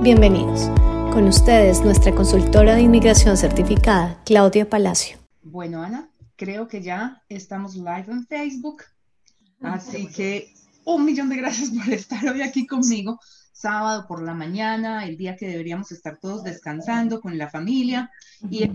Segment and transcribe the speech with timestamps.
[0.00, 0.68] Bienvenidos.
[1.12, 5.18] Con ustedes, nuestra consultora de inmigración certificada, Claudia Palacio.
[5.42, 8.84] Bueno, Ana, creo que ya estamos live en Facebook.
[9.60, 13.18] Así que un millón de gracias por estar hoy aquí conmigo,
[13.52, 18.08] sábado por la mañana, el día que deberíamos estar todos descansando con la familia
[18.48, 18.70] y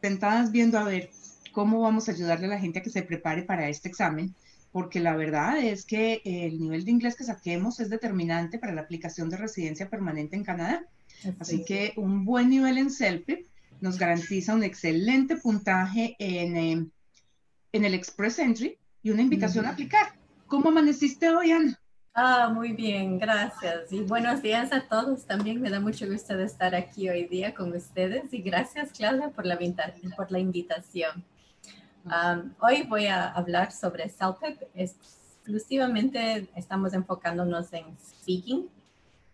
[0.00, 1.10] sentadas viendo a ver
[1.52, 4.34] cómo vamos a ayudarle a la gente a que se prepare para este examen
[4.72, 8.80] porque la verdad es que el nivel de inglés que saquemos es determinante para la
[8.80, 10.84] aplicación de residencia permanente en Canadá.
[11.38, 13.46] Así que un buen nivel en CELPIP
[13.80, 16.86] nos garantiza un excelente puntaje en, eh,
[17.72, 20.14] en el Express Entry y una invitación a aplicar.
[20.46, 21.78] ¿Cómo amaneciste hoy, Ana?
[22.14, 23.92] Ah, muy bien, gracias.
[23.92, 25.26] Y buenos días a todos.
[25.26, 29.30] También me da mucho gusto de estar aquí hoy día con ustedes y gracias, Claudia,
[29.30, 29.58] por la,
[30.16, 31.24] por la invitación
[32.60, 34.62] hoy voy a hablar sobre CELPIP.
[34.74, 38.68] Exclusivamente estamos enfocándonos en speaking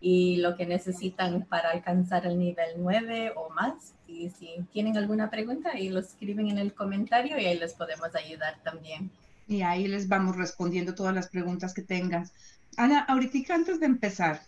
[0.01, 3.93] y lo que necesitan para alcanzar el nivel 9 o más.
[4.07, 8.15] Y si tienen alguna pregunta, ahí lo escriben en el comentario y ahí les podemos
[8.15, 9.11] ayudar también.
[9.47, 12.29] Y ahí les vamos respondiendo todas las preguntas que tengan.
[12.77, 14.41] Ana, ahorita antes de empezar,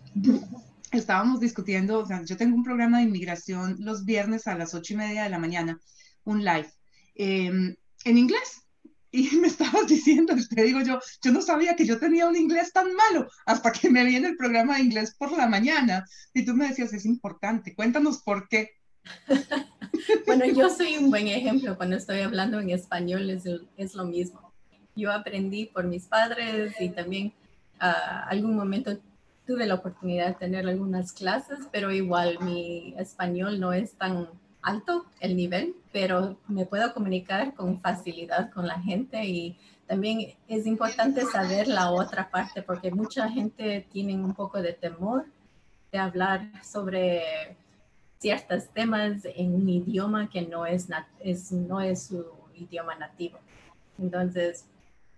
[0.92, 4.94] estábamos discutiendo, o sea, yo tengo un programa de inmigración los viernes a las ocho
[4.94, 5.80] y media de la mañana,
[6.24, 6.70] un live.
[7.16, 8.62] Eh, en inglés.
[9.12, 12.72] Y me estabas diciendo, te digo yo, yo no sabía que yo tenía un inglés
[12.72, 16.06] tan malo hasta que me vi en el programa de inglés por la mañana.
[16.34, 18.72] Y tú me decías, es importante, cuéntanos por qué.
[20.28, 23.44] bueno, yo soy un buen ejemplo cuando estoy hablando en español, es,
[23.78, 24.54] es lo mismo.
[24.96, 27.34] Yo aprendí por mis padres y también
[27.80, 28.98] a algún momento
[29.46, 34.30] tuve la oportunidad de tener algunas clases, pero igual mi español no es tan
[34.62, 40.66] alto el nivel, pero me puedo comunicar con facilidad con la gente y también es
[40.66, 45.26] importante saber la otra parte porque mucha gente tiene un poco de temor
[45.92, 47.58] de hablar sobre
[48.20, 50.88] ciertos temas en un idioma que no es,
[51.52, 53.40] no es su idioma nativo.
[54.00, 54.66] Entonces,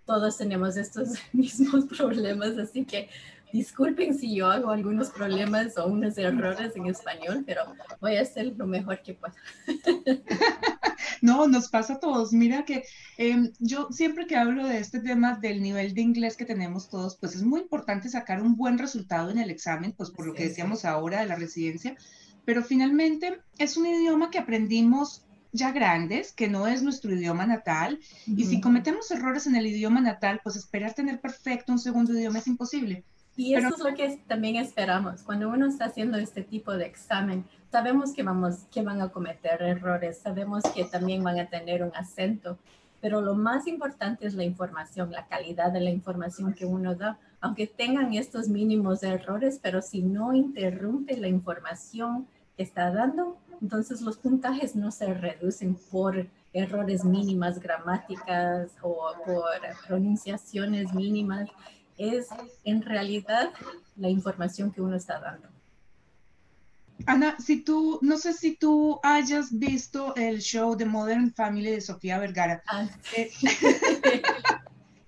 [0.04, 3.08] todos tenemos estos mismos problemas, así que
[3.54, 7.62] Disculpen si yo hago algunos problemas o unos errores en español, pero
[8.00, 9.34] voy a hacer lo mejor que pueda.
[11.20, 12.32] No, nos pasa a todos.
[12.32, 12.84] Mira que
[13.16, 17.16] em, yo siempre que hablo de este tema del nivel de inglés que tenemos todos,
[17.16, 20.48] pues es muy importante sacar un buen resultado en el examen, pues por lo que
[20.48, 21.96] decíamos ahora de la residencia,
[22.44, 28.00] pero finalmente es un idioma que aprendimos ya grandes, que no es nuestro idioma natal,
[28.26, 32.40] y si cometemos errores en el idioma natal, pues esperar tener perfecto un segundo idioma
[32.40, 33.04] es imposible.
[33.36, 35.22] Y eso es lo que también esperamos.
[35.22, 39.60] Cuando uno está haciendo este tipo de examen, sabemos que, vamos, que van a cometer
[39.62, 42.58] errores, sabemos que también van a tener un acento,
[43.00, 47.18] pero lo más importante es la información, la calidad de la información que uno da,
[47.40, 54.00] aunque tengan estos mínimos errores, pero si no interrumpe la información que está dando, entonces
[54.00, 59.50] los puntajes no se reducen por errores mínimas gramáticas o por
[59.86, 61.50] pronunciaciones mínimas,
[61.98, 62.28] es
[62.64, 63.50] en realidad
[63.96, 65.48] la información que uno está dando.
[67.06, 71.80] Ana, si tú, no sé si tú hayas visto el show de Modern Family de
[71.80, 72.62] Sofía Vergara.
[72.66, 73.30] Ah, eh,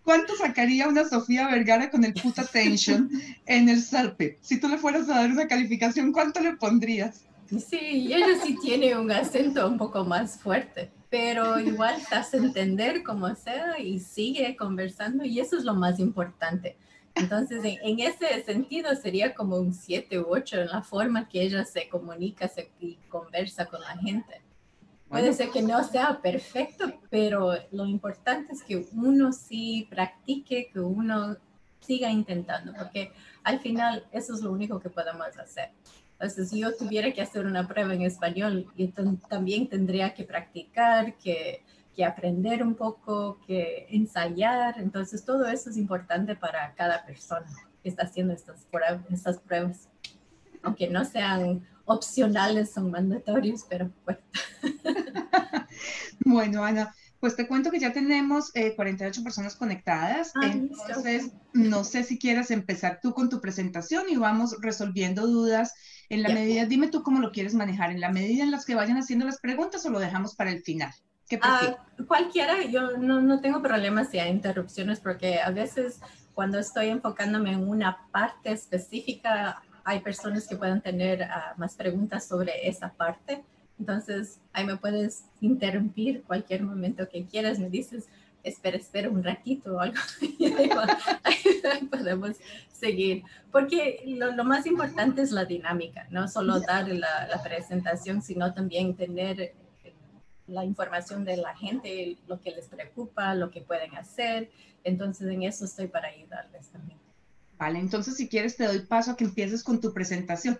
[0.03, 3.11] ¿Cuánto sacaría una Sofía Vergara con el puta attention
[3.47, 4.39] en el SALPE?
[4.41, 7.25] Si tú le fueras a dar una calificación, ¿cuánto le pondrías?
[7.51, 13.03] Sí, ella sí tiene un acento un poco más fuerte, pero igual te hace entender
[13.03, 16.77] como sea y sigue conversando y eso es lo más importante.
[17.15, 21.65] Entonces, en, ese sentido sería como un 7 u 8 en la forma que ella
[21.65, 24.43] se comunica y conversa con la gente.
[25.09, 30.81] Puede ser que no sea perfecto, pero lo importante es que uno sí practique, que
[30.81, 31.37] uno
[31.81, 33.13] siga intentando, porque
[33.45, 35.71] al final eso es lo único que podemos hacer.
[36.19, 38.89] Entonces, si yo tuviera que hacer una prueba en español, yo
[39.29, 41.63] también tendría que practicar, que,
[41.95, 44.79] que, aprender un poco, que ensayar.
[44.79, 47.47] Entonces, todo eso es importante para cada persona
[47.83, 49.03] que está haciendo estas pruebas.
[49.11, 49.91] Estas pruebas.
[50.63, 54.21] Aunque no sean opcionales, son mandatorios, pero bueno.
[56.25, 60.33] bueno, Ana, pues te cuento que ya tenemos 48 eh, personas conectadas.
[60.37, 65.75] Ah, entonces, no sé si quieras empezar tú con tu presentación y vamos resolviendo dudas
[66.09, 68.75] en la medida, dime tú cómo lo quieres manejar, en la medida en las que
[68.75, 70.93] vayan haciendo las preguntas o lo dejamos para el final.
[71.29, 71.77] ¿Qué ah,
[72.07, 76.01] cualquiera, yo no, no tengo problemas si hay interrupciones porque a veces
[76.35, 82.29] cuando estoy enfocándome en una parte específica, hay personas que pueden tener ah, más preguntas
[82.29, 83.43] sobre esa parte.
[83.79, 88.09] Entonces, ahí me puedes interrumpir cualquier momento que quieras, me dices,
[88.43, 89.97] espera, espera un ratito o algo.
[91.25, 92.37] ahí podemos
[92.77, 93.25] seguir.
[93.51, 98.95] Porque lo, más importante es la dinámica, no solo dar la, la presentación, sino también
[98.95, 99.55] tener
[100.47, 104.51] la información de la gente, lo que les preocupa, lo que pueden hacer.
[104.85, 106.99] Entonces, en eso estoy para ayudarles también.
[107.59, 110.59] Vale, entonces si quieres te doy paso a que empieces con tu presentación.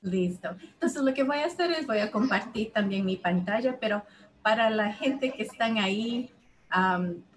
[0.00, 0.56] Listo.
[0.74, 4.04] Entonces, lo que voy a hacer es voy a compartir también mi pantalla, pero
[4.42, 6.30] para la gente que están ahí,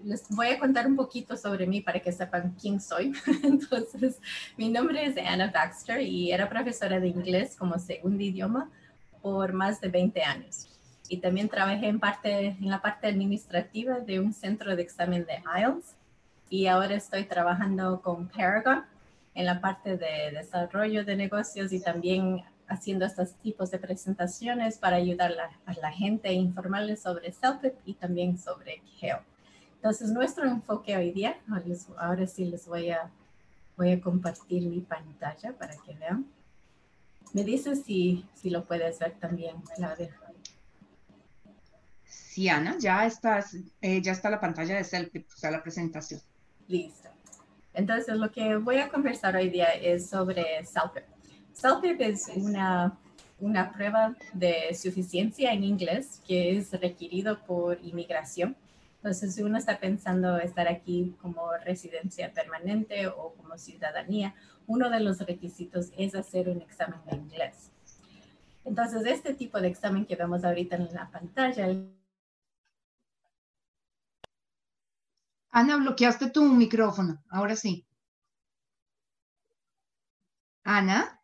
[0.03, 3.13] les voy a contar un poquito sobre mí para que sepan quién soy.
[3.43, 4.19] Entonces,
[4.57, 8.69] mi nombre es Anna Baxter y era profesora de inglés como segundo idioma
[9.21, 10.67] por más de 20 años
[11.11, 15.43] y también trabajé en, parte, en la parte administrativa de un centro de examen de
[15.59, 15.93] IELTS
[16.49, 18.85] y ahora estoy trabajando con Paragon
[19.35, 24.95] en la parte de desarrollo de negocios y también haciendo estos tipos de presentaciones para
[24.95, 25.33] ayudar
[25.65, 29.19] a la gente a informarles sobre CELPIP y también sobre GEO.
[29.75, 31.37] Entonces, nuestro enfoque hoy día,
[31.97, 33.11] ahora sí les voy a,
[33.75, 36.25] voy a compartir mi pantalla para que vean.
[37.33, 40.15] Me dices si, si lo puedes ver también, Claudia.
[42.05, 46.21] Sí, Ana, ya, estás, eh, ya está la pantalla de Selfie, o sea, la presentación.
[46.67, 47.09] Listo.
[47.73, 51.03] Entonces, lo que voy a conversar hoy día es sobre CELPIP.
[51.53, 52.97] CELPIP es una,
[53.39, 58.55] una prueba de suficiencia en inglés que es requerido por inmigración.
[58.97, 64.35] Entonces, si uno está pensando estar aquí como residencia permanente o como ciudadanía,
[64.67, 67.71] uno de los requisitos es hacer un examen de inglés.
[68.63, 71.67] Entonces, este tipo de examen que vemos ahorita en la pantalla,
[75.53, 77.21] Ana, bloqueaste tu micrófono.
[77.29, 77.85] Ahora sí.
[80.63, 81.20] Ana.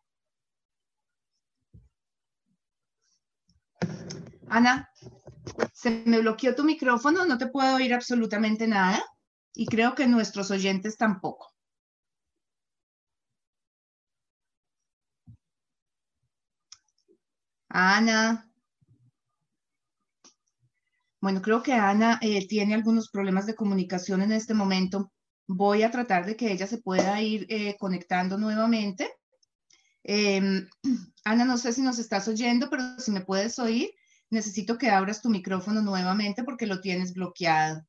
[4.50, 4.90] Ana,
[5.72, 9.02] se me bloqueó tu micrófono, no te puedo oír absolutamente nada
[9.54, 11.52] y creo que nuestros oyentes tampoco.
[17.68, 18.44] Ana.
[21.20, 25.12] Bueno, creo que Ana eh, tiene algunos problemas de comunicación en este momento.
[25.46, 29.10] Voy a tratar de que ella se pueda ir eh, conectando nuevamente.
[30.04, 30.68] Em,
[31.24, 33.90] Ana, no sé si nos estás oyendo, pero si me puedes oír,
[34.30, 37.84] necesito que abras tu micrófono nuevamente porque lo tienes bloqueado.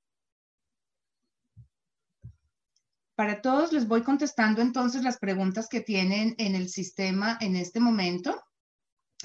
[3.15, 7.81] Para todos les voy contestando entonces las preguntas que tienen en el sistema en este
[7.81, 8.41] momento,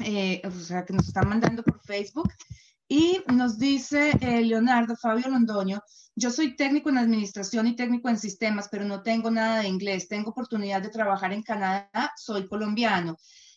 [0.05, 2.33] eh, o sea, que nos están mandando por Facebook.
[2.89, 5.81] Y nos dice eh, Leonardo Fabio Londoño,
[6.17, 10.07] yo soy técnico en administración y técnico en sistemas, pero no tengo nada de inglés.
[10.07, 13.17] Tengo oportunidad de trabajar en Canadá, soy colombiano.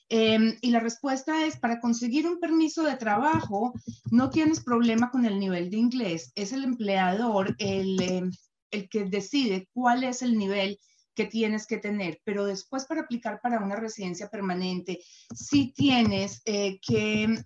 [0.09, 3.73] Em, y la respuesta es, para conseguir un permiso de trabajo,
[4.09, 6.31] no tienes problema con el nivel de inglés.
[6.35, 8.31] Es el empleador el, em,
[8.71, 10.79] el que decide cuál es el nivel
[11.17, 14.99] que tienes que tener, pero después para aplicar para una residencia permanente,
[15.35, 17.43] sí tienes eh, que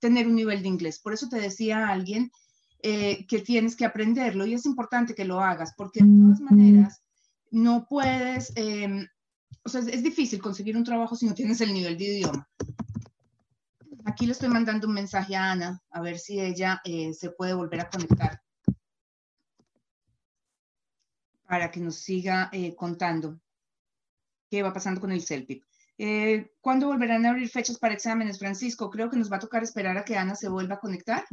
[0.00, 0.98] tener un nivel de inglés.
[0.98, 2.32] Por eso te decía alguien
[2.82, 7.02] eh, que tienes que aprenderlo y es importante que lo hagas, porque de todas maneras
[7.50, 9.06] no puedes, em,
[9.62, 12.48] o sea, es, difícil conseguir un trabajo si no tienes el nivel de idioma.
[14.04, 17.54] Aquí le estoy mandando un mensaje a Ana, a ver si ella eh, se puede
[17.54, 18.40] volver a conectar
[21.46, 23.40] para que nos siga eh, contando
[24.50, 25.64] qué va pasando con el CELPIP.
[25.98, 28.88] Eh, ¿Cuándo volverán a abrir fechas para exámenes, Francisco?
[28.88, 31.24] Creo que nos va a tocar esperar a que Ana se vuelva a conectar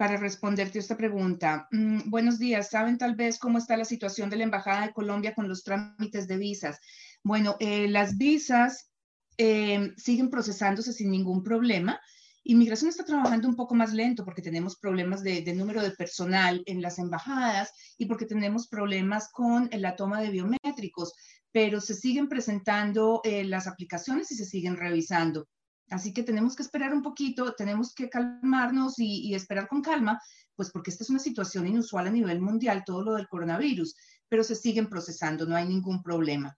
[0.00, 1.68] para responderte esta pregunta.
[1.72, 2.70] Mm, buenos días.
[2.70, 6.26] ¿Saben tal vez cómo está la situación de la Embajada de Colombia con los trámites
[6.26, 6.80] de visas?
[7.22, 8.90] Bueno, eh, las visas
[9.36, 12.00] siguen procesándose sin ningún problema.
[12.44, 16.80] Inmigración está trabajando un poco más lento porque tenemos problemas de, número de personal en
[16.80, 21.12] las embajadas y porque tenemos problemas con la toma de biométricos,
[21.52, 25.46] pero se siguen presentando eh, las aplicaciones y se siguen revisando.
[25.90, 30.20] Así que tenemos que esperar un poquito, tenemos que calmarnos y, y, esperar con calma,
[30.54, 33.96] pues porque esta es una situación inusual a nivel mundial, todo lo del coronavirus,
[34.28, 36.56] pero se siguen procesando, no hay ningún problema.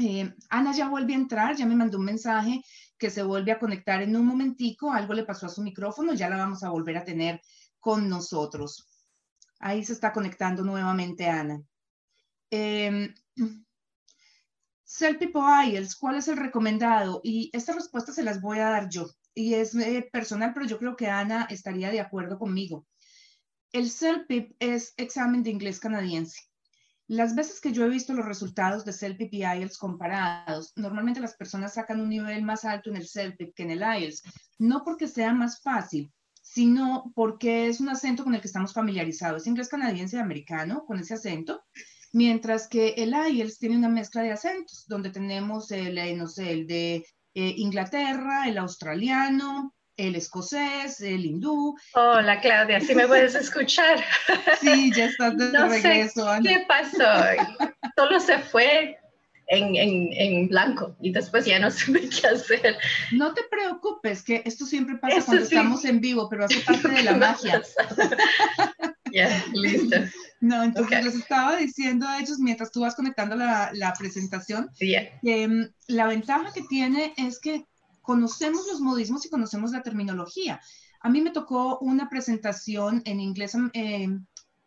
[0.00, 2.62] Eh, Ana ya vuelve a entrar, ya me mandó un mensaje
[2.98, 6.30] que se vuelve a conectar en un momentico, algo le pasó a su micrófono, ya
[6.30, 7.40] la vamos a volver a tener
[7.78, 8.88] con nosotros.
[9.58, 11.62] Ahí se está conectando nuevamente Ana.
[12.50, 13.14] Eh,
[14.94, 17.22] Selpipo IELTS, ¿cuál es el recomendado?
[17.24, 19.08] Y esta respuesta se las voy a dar yo.
[19.34, 22.86] Y es eh, personal, pero yo creo que Ana estaría de acuerdo conmigo.
[23.72, 26.42] El CELPIP es examen de inglés canadiense.
[27.06, 31.36] Las veces que yo he visto los resultados de CELPIP y IELTS comparados, normalmente las
[31.36, 34.24] personas sacan un nivel más alto en el CELPIP que en el IELTS,
[34.58, 39.40] no porque sea más fácil, sino porque es un acento con el que estamos familiarizados.
[39.40, 41.64] Es inglés canadiense y americano con ese acento,
[42.12, 46.52] mientras que el IELTS tiene una mezcla de acentos, donde tenemos el, eh, no sé,
[46.52, 46.96] el de
[47.34, 51.76] eh, Inglaterra, el australiano, el escocés, el hindú.
[51.94, 54.04] Hola Claudia, ¿sí me puedes escuchar?
[54.60, 56.34] Sí, ya estás de no regreso.
[56.36, 57.72] Sé ¿Qué pasó?
[57.96, 58.98] Solo se fue
[59.48, 62.76] en, en, en, blanco y después ya no sé qué hacer.
[63.12, 67.02] No te preocupes, que esto siempre pasa cuando estamos en vivo, pero hace parte de
[67.02, 67.62] la magia.
[69.12, 69.96] Ya, listo.
[70.42, 75.20] No, entonces les estaba diciendo a ellos mientras tú vas conectando la, la presentación, que
[75.22, 77.64] um, la ventaja que tiene es que
[78.00, 80.60] conocemos los modismos y conocemos la terminología.
[80.98, 84.08] A mí me tocó una presentación en inglés eh,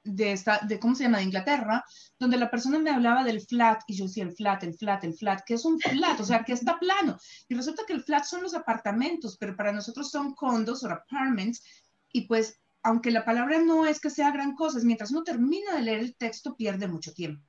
[0.06, 1.84] de, esta, de, ¿cómo se llama?, de Inglaterra,
[2.18, 5.14] donde la persona me hablaba del flat y yo decía el flat, el flat, el
[5.14, 7.18] flat, que es un flat, o sea, que está plano.
[7.50, 11.62] Y resulta que el flat son los apartamentos, pero para nosotros son condos o apartments.
[12.14, 15.82] Y pues, aunque la palabra no es que sea gran cosa, mientras uno termina de
[15.82, 17.44] leer el texto pierde mucho tiempo.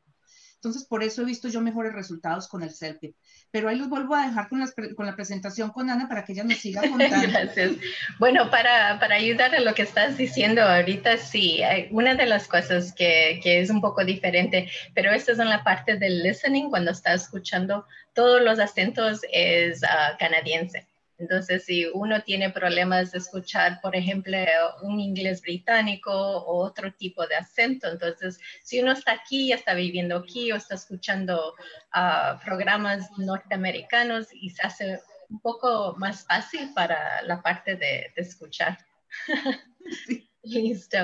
[0.54, 3.14] Entonces, por eso he visto yo mejores resultados con el selfie.
[3.50, 4.64] Pero ahí los vuelvo a dejar con,
[4.96, 7.28] con, la presentación con Ana para que ella nos siga contando.
[7.28, 7.72] Gracias.
[8.18, 12.94] Bueno, para, para, ayudar a lo que estás diciendo ahorita, sí, una de las cosas
[12.94, 16.92] que, que es un poco diferente, pero esta es en la parte del listening, cuando
[16.92, 20.86] estás escuchando todos los acentos es uh, canadiense.
[21.18, 24.36] Entonces, si uno tiene problemas de escuchar, por ejemplo,
[24.82, 30.16] un inglés británico o otro tipo de acento, entonces, si uno está aquí, está viviendo
[30.18, 31.54] aquí o está escuchando
[31.94, 38.22] uh, programas norteamericanos y se hace un poco más fácil para la parte de, de
[38.22, 38.78] escuchar.
[40.42, 40.98] Listo.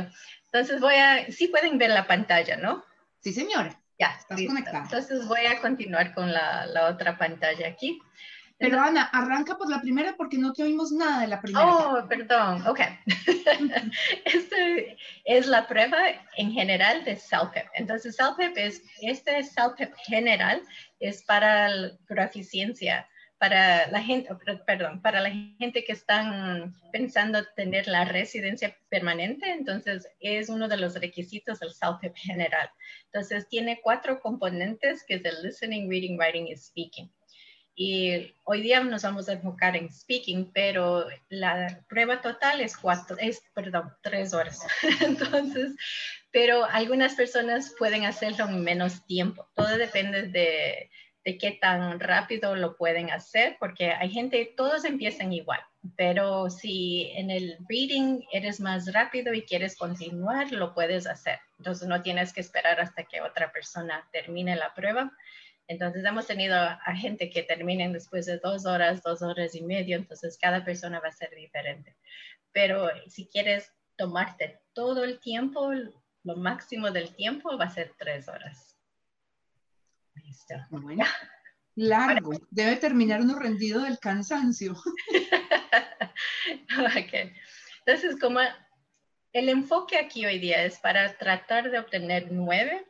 [0.46, 2.84] Entonces voy a, sí pueden ver la pantalla, ¿no?
[3.20, 3.78] Sí, señora.
[3.98, 4.82] Ya, estás conectada.
[4.84, 8.00] Entonces voy a continuar con la, la otra pantalla aquí.
[8.62, 11.66] Pero Ana, arranca por la primera porque no te oímos nada de la primera.
[11.66, 12.80] Oh, perdón, ok.
[14.24, 14.56] Esta
[15.24, 15.98] es la prueba
[16.36, 17.66] en general de CELPEP.
[17.74, 20.62] Entonces, CELPEP es, este CELPEP general
[21.00, 24.30] es para la proficiencia, para la gente,
[24.64, 30.76] perdón, para la gente que están pensando tener la residencia permanente, entonces es uno de
[30.76, 32.70] los requisitos del CELPEP general.
[33.06, 37.10] Entonces, tiene cuatro componentes que es el listening, reading, writing y speaking.
[37.74, 43.16] Y hoy día nos vamos a enfocar en speaking, pero la prueba total es cuatro,
[43.18, 44.60] es, perdón, tres horas.
[45.00, 45.74] Entonces,
[46.30, 49.48] pero algunas personas pueden hacerlo en menos tiempo.
[49.54, 50.90] Todo depende de,
[51.24, 55.60] de qué tan rápido lo pueden hacer, porque hay gente, todos empiezan igual,
[55.96, 61.38] pero si en el reading eres más rápido y quieres continuar, lo puedes hacer.
[61.58, 65.12] Entonces no tienes que esperar hasta que otra persona termine la prueba.
[65.72, 69.96] Entonces hemos tenido a gente que terminen después de dos horas, dos horas y medio,
[69.96, 71.96] entonces cada persona va a ser diferente.
[72.52, 75.72] Pero si quieres tomarte todo el tiempo,
[76.24, 78.76] lo máximo del tiempo va a ser tres horas.
[80.14, 80.54] Listo.
[80.68, 81.06] Bueno,
[81.74, 82.32] largo.
[82.50, 84.74] Debe terminar uno rendido del cansancio.
[86.98, 87.32] okay.
[87.86, 88.40] Entonces, como
[89.32, 92.84] el enfoque aquí hoy día es para tratar de obtener nueve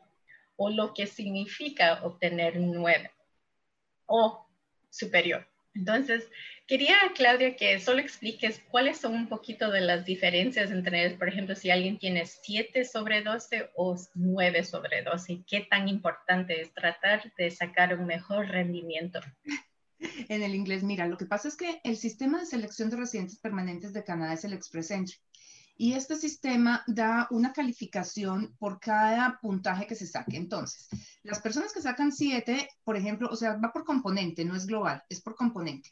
[0.55, 3.11] o lo que significa obtener nueve
[4.05, 4.45] o
[4.89, 5.47] superior.
[5.75, 6.29] Entonces,
[6.67, 11.55] quería, Claudia, que solo expliques cuáles son un poquito de las diferencias entre, por ejemplo,
[11.55, 17.33] si alguien tiene 7 sobre 12 o 9 sobre 12, qué tan importante es tratar
[17.37, 19.19] de sacar un mejor rendimiento.
[20.27, 23.39] En el inglés, mira, lo que pasa es que el sistema de selección de residentes
[23.39, 25.15] permanentes de Canadá es el Express Entry.
[25.75, 30.37] Y este sistema da una calificación por cada puntaje que se saque.
[30.37, 30.87] Entonces,
[31.23, 35.03] las personas que sacan 7, por ejemplo, o sea, va por componente, no es global,
[35.09, 35.89] es por componente.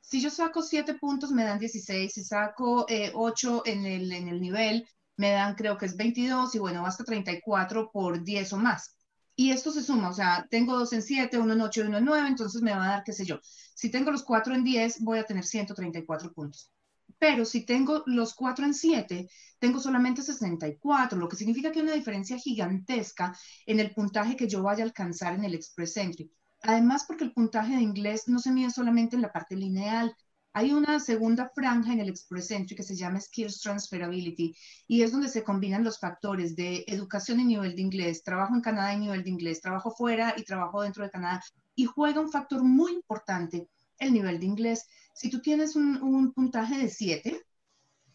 [0.00, 2.10] Si yo saco 7 puntos, me dan 16.
[2.10, 6.54] Si saco 8 eh, en el, en el nivel, me dan creo que es 22
[6.54, 8.96] y bueno, hasta 34 por 10 o más.
[9.36, 11.98] Y esto se suma, o sea, tengo 2 en 7, 1 en 8 y 1
[11.98, 13.38] en 9, entonces me va a dar, qué sé yo.
[13.42, 16.72] Si tengo los 4 en 10, voy a tener 134 puntos
[17.18, 21.84] pero si tengo los 4 en 7, tengo solamente 64, lo que significa que hay
[21.84, 26.30] una diferencia gigantesca en el puntaje que yo vaya a alcanzar en el Express Entry.
[26.62, 30.14] Además, porque el puntaje de inglés no se mide solamente en la parte lineal,
[30.52, 34.56] hay una segunda franja en el Express Entry que se llama Skills Transferability
[34.86, 38.62] y es donde se combinan los factores de educación y nivel de inglés, trabajo en
[38.62, 41.42] Canadá y nivel de inglés, trabajo fuera y trabajo dentro de Canadá
[41.74, 43.68] y juega un factor muy importante
[43.98, 44.86] el nivel de inglés.
[45.14, 47.40] Si tú tienes un, puntaje de 7,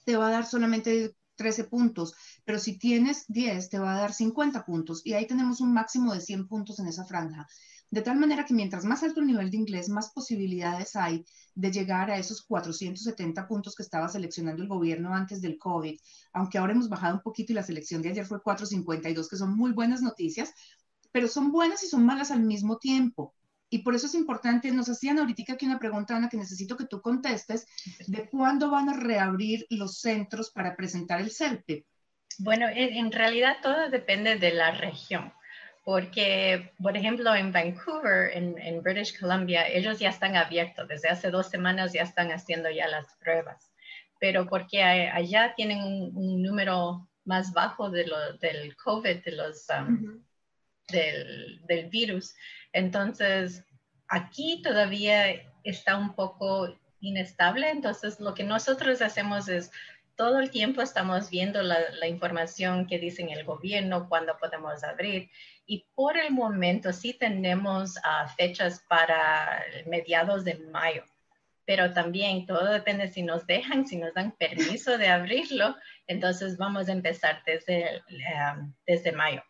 [0.06, 2.14] te va a dar solamente 13 puntos,
[2.46, 6.14] pero si tienes 10, te va a dar 50 puntos y ahí tenemos un máximo
[6.14, 7.48] de 100 puntos en esa franja.
[7.90, 11.72] De tal manera que mientras más alto el nivel de inglés, más posibilidades hay de
[11.72, 16.00] llegar a esos 470 puntos que estaba seleccionando el gobierno antes del COVID,
[16.34, 19.56] aunque ahora hemos bajado un poquito y la selección de ayer fue 452, que son
[19.56, 20.54] muy buenas noticias,
[21.12, 23.36] pero son buenas y son malas al mismo tiempo.
[23.74, 26.86] Y por eso es importante, nos hacían ahorita aquí una pregunta, Ana, que necesito que
[26.86, 27.66] tú contestes,
[28.06, 31.84] de cuándo van a reabrir los centros para presentar el CELPE.
[32.38, 35.34] Bueno, en realidad todo depende de la región
[35.84, 41.50] porque, por ejemplo, en Vancouver, en, British Columbia, ellos ya están abiertos, desde hace dos
[41.50, 43.72] semanas ya están haciendo ya las pruebas,
[44.20, 48.06] pero porque allá tienen un, número más bajo de
[48.40, 50.24] del COVID, de los, um,
[50.90, 52.34] del, del virus,
[52.74, 53.64] entonces
[54.08, 59.72] aquí todavía está un poco inestable, entonces lo que nosotros hacemos es
[60.16, 65.30] todo el tiempo estamos viendo la, información que dicen el gobierno, cuándo podemos abrir.
[65.66, 71.04] Y por el momento sí tenemos uh, fechas para mediados de mayo,
[71.66, 75.76] pero también todo depende si nos dejan, si nos dan permiso de abrirlo,
[76.06, 79.44] entonces vamos a empezar desde, um, desde mayo.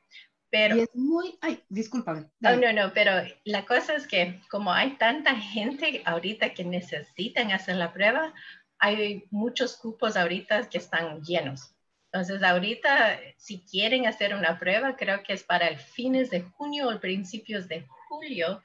[0.53, 2.29] Pero, y es muy, ay, discúlpame.
[2.39, 3.11] No, no, no, pero
[3.43, 8.31] la cosa es que como hay tanta gente ahorita que necesitan hacer la prueba,
[8.77, 11.73] hay muchos cupos ahorita que están llenos.
[12.11, 16.87] Entonces, ahorita, si quieren hacer una prueba, creo que es para el fines de junio
[16.87, 18.61] o principios de julio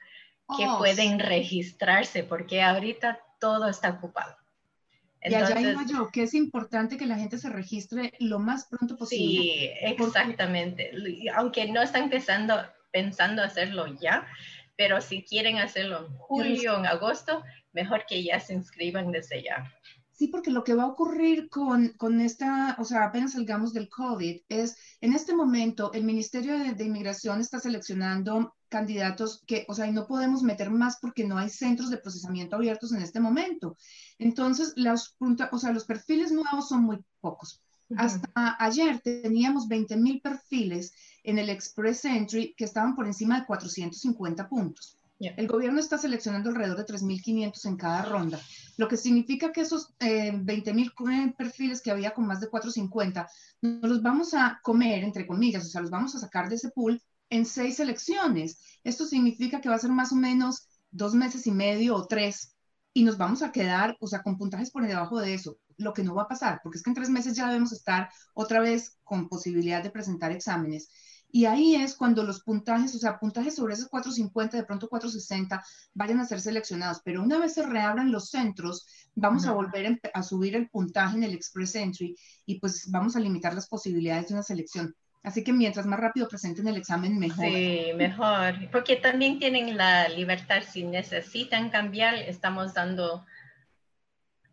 [0.55, 4.37] que oh, pueden registrarse, porque ahorita todo está ocupado.
[5.21, 8.95] Y allá digo yo que es importante que la gente se registre lo más pronto
[8.97, 9.41] posible.
[9.41, 10.91] Sí, exactamente.
[11.35, 12.55] Aunque no están empezando,
[12.91, 14.25] pensando hacerlo ya,
[14.77, 19.43] pero si quieren hacerlo en julio o en agosto, mejor que ya se inscriban desde
[19.43, 19.69] ya.
[20.19, 23.87] Sí, porque lo que va a ocurrir con, con, esta, o sea, apenas salgamos del
[23.87, 29.87] COVID, es en este momento el Ministerio de, Inmigración está seleccionando candidatos que, o sea,
[29.87, 33.77] y no podemos meter más porque no hay centros de procesamiento abiertos en este momento.
[34.17, 37.61] Entonces, los, o sea, los perfiles nuevos son muy pocos.
[37.97, 43.47] Hasta ayer teníamos 20 mil perfiles en el Express Entry que estaban por encima de
[43.47, 44.99] 450 puntos.
[45.19, 48.39] El gobierno está seleccionando alrededor de 3.500 en cada ronda,
[48.77, 53.27] lo que significa que esos eh, 20.000 perfiles que había con más de 450,
[53.61, 56.69] nos los vamos a comer, entre comillas, o sea, los vamos a sacar de ese
[56.69, 58.59] pool en seis selecciones.
[58.83, 62.55] Esto significa que va a ser más o menos dos meses y medio o tres
[62.93, 66.03] y nos vamos a quedar, o sea, con puntajes por debajo de eso, lo que
[66.03, 68.97] no va a pasar, porque es que en tres meses ya debemos estar otra vez
[69.03, 70.89] con posibilidad de presentar exámenes.
[71.31, 75.63] Y ahí es cuando los puntajes, o sea, puntajes sobre esos 450, de pronto 460,
[75.93, 77.01] vayan a ser seleccionados.
[77.05, 81.23] Pero una vez se reabran los centros, vamos a volver a subir el puntaje en
[81.23, 82.15] el Express Entry
[82.47, 84.95] y pues vamos a limitar las posibilidades de una selección.
[85.21, 87.45] Así que mientras más rápido presenten el examen, mejor.
[87.45, 88.69] Sí, mejor.
[88.71, 93.25] Porque también tienen la libertad, si necesitan cambiar, estamos dando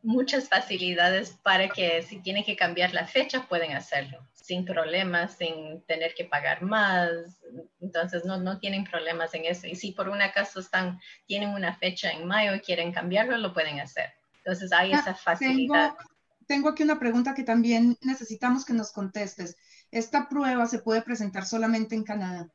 [0.03, 5.83] muchas facilidades para que si tienen que cambiar la fecha, pueden hacerlo sin problemas, sin
[5.87, 7.11] tener que pagar más.
[7.81, 9.67] Entonces, no, no tienen problemas en eso.
[9.67, 13.53] Y si por un acaso están, tienen una fecha en mayo y quieren cambiarlo, lo
[13.53, 14.11] pueden hacer.
[14.39, 15.95] Entonces, hay ah, esa facilidad.
[15.97, 16.11] Tengo,
[16.47, 19.57] tengo aquí una pregunta que también necesitamos que nos contestes.
[19.91, 22.49] ¿Esta prueba se puede presentar solamente en Canadá?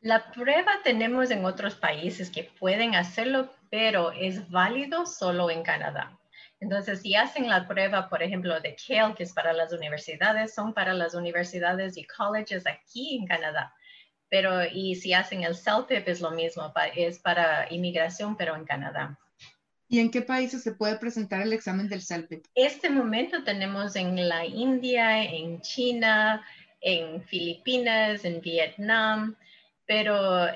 [0.00, 6.18] La prueba tenemos en otros países que pueden hacerlo, pero es válido solo en Canadá.
[6.60, 10.72] Entonces, si hacen la prueba, por ejemplo, de CALE, que es para las universidades, son
[10.72, 13.74] para las universidades y colleges aquí en Canadá.
[14.28, 19.18] Pero, y si hacen el CELPIP, es lo mismo, es para inmigración, pero en Canadá.
[19.88, 22.44] ¿Y en qué países se puede presentar el examen del CELPIP?
[22.54, 26.44] Este momento tenemos en la India, en China,
[26.80, 29.36] en Filipinas, en Vietnam,
[29.86, 30.48] pero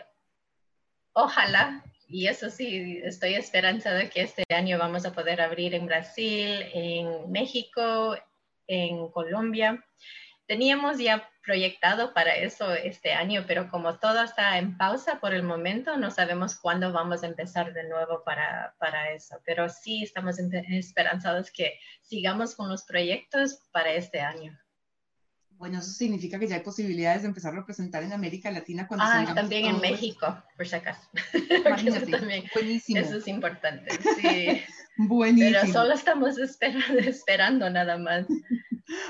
[1.12, 6.66] ojalá y eso sí, estoy esperanzada que este año vamos a poder abrir en Brasil,
[6.74, 8.16] en México,
[8.66, 9.84] en Colombia.
[10.50, 15.44] Teníamos ya proyectado para eso este año, pero como todo está en pausa por el
[15.44, 19.36] momento, no sabemos cuándo vamos a empezar de nuevo para, para eso.
[19.46, 24.58] Pero sí estamos esperanzados que sigamos con los proyectos para este año.
[25.50, 29.04] Bueno, eso significa que ya hay posibilidades de empezar a representar en América Latina cuando
[29.06, 31.08] Ah, también en México, por si acaso.
[31.64, 32.98] Imagínate, también, buenísimo.
[32.98, 33.88] Eso es importante,
[34.20, 34.64] sí.
[34.96, 35.58] Buenísimo.
[35.60, 38.26] Pero solo estamos esperando, esperando nada más.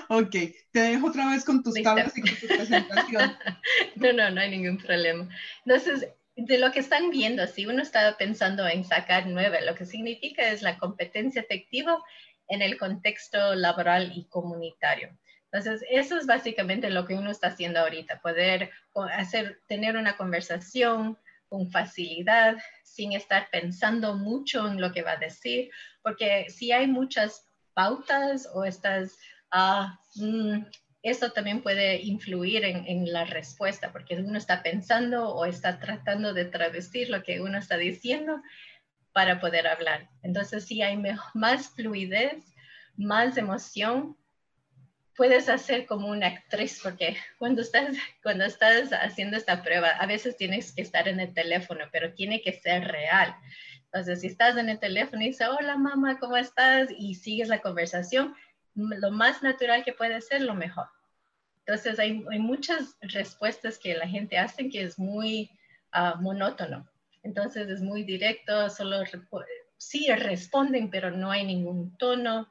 [0.09, 0.37] ok,
[0.71, 3.37] te dejo otra vez con tus tablas y con tu presentación.
[3.97, 5.29] no, no, no hay ningún problema.
[5.65, 9.87] Entonces, de lo que están viendo, si uno está pensando en sacar nueve, lo que
[9.87, 12.03] significa es la competencia efectiva
[12.49, 15.17] en el contexto laboral y comunitario.
[15.53, 18.71] Entonces, eso es básicamente lo que uno está haciendo ahorita, poder
[19.13, 21.19] hacer, tener una conversación
[21.51, 25.71] con facilidad, sin estar pensando mucho en lo que va a decir,
[26.03, 29.19] porque si hay muchas pautas o estas,
[29.53, 30.65] uh,
[31.03, 36.45] esto también puede influir en, la respuesta, porque uno está pensando o está tratando de
[36.45, 38.41] travestir lo que uno está diciendo
[39.13, 40.09] para poder hablar.
[40.23, 40.97] Entonces, si hay
[41.35, 42.55] más fluidez,
[42.97, 44.17] más emoción,
[45.21, 50.35] puedes hacer como una actriz, porque cuando estás, cuando estás haciendo esta prueba, a veces
[50.39, 53.37] tienes que estar en el teléfono, pero tiene que ser real.
[53.85, 56.89] Entonces, si estás en el teléfono y dices, hola mamá, ¿cómo estás?
[56.99, 58.35] Y sigues la conversación,
[58.75, 60.87] lo más natural que puede ser, lo mejor.
[61.67, 65.51] Entonces, hay, muchas respuestas que la gente hace que es muy
[65.93, 66.89] uh, monótono.
[67.23, 69.03] Entonces, es muy directo, solo
[69.77, 72.49] sí responden, pero no hay ningún tono,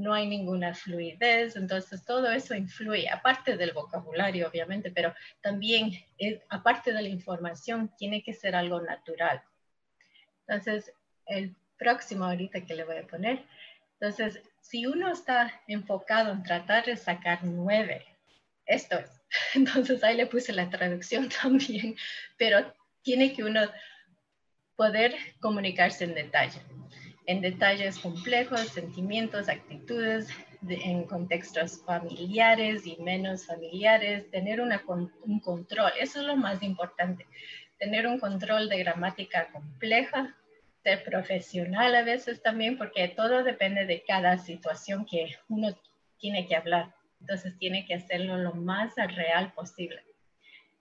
[0.00, 1.56] no hay ninguna fluidez.
[1.56, 7.90] Entonces, todo eso influye, aparte del vocabulario, obviamente, pero también, eh, aparte de la información,
[7.96, 9.42] tiene que ser algo natural.
[10.46, 10.92] Entonces,
[11.26, 13.44] el próximo ahorita que le voy a poner.
[14.00, 18.04] Entonces, si uno está enfocado en tratar de sacar nueve,
[18.66, 19.20] esto es.
[19.54, 21.96] Entonces ahí le puse la traducción también,
[22.36, 23.62] pero tiene que uno
[24.76, 26.60] poder comunicarse en detalle,
[27.30, 30.28] en detalles complejos, sentimientos, actitudes,
[30.68, 37.28] en contextos familiares y menos familiares, tener un control, eso es lo más importante,
[37.78, 40.36] tener un control de gramática compleja,
[40.82, 45.68] ser profesional a veces también, porque todo depende de cada situación que uno
[46.18, 46.92] tiene que hablar.
[47.20, 50.02] Entonces tiene que hacerlo lo más real posible.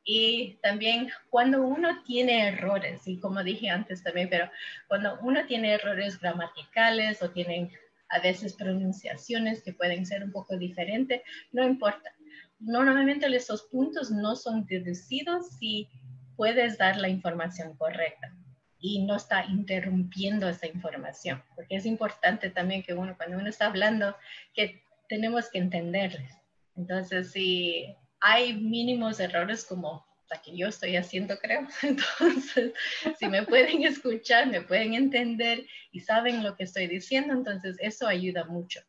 [0.03, 4.49] Y también cuando uno tiene errores, y como dije antes también, pero
[4.87, 7.71] cuando uno tiene errores gramaticales o tienen
[8.09, 12.11] a veces pronunciaciones que pueden ser un poco diferentes, no importa.
[12.59, 15.87] Normalmente esos puntos no son deducidos si
[16.35, 18.33] puedes dar la información correcta
[18.79, 23.67] y no está interrumpiendo esa información, porque es importante también que uno, cuando uno está
[23.67, 24.15] hablando,
[24.53, 26.33] que tenemos que entenderles.
[26.77, 32.73] Entonces, si hay mínimos errores como la que yo estoy haciendo, creo, entonces,
[33.17, 38.07] si me pueden escuchar, me pueden entender y saben lo que estoy diciendo, entonces eso
[38.07, 38.79] ayuda mucho.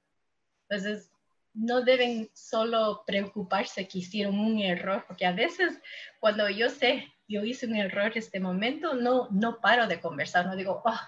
[0.68, 1.10] Entonces,
[1.52, 5.80] no deben solo preocuparse que hicieron un error, porque a veces
[6.20, 10.56] cuando yo sé, yo hice un error este momento, no, no paro de conversar, no
[10.56, 11.00] digo, oh,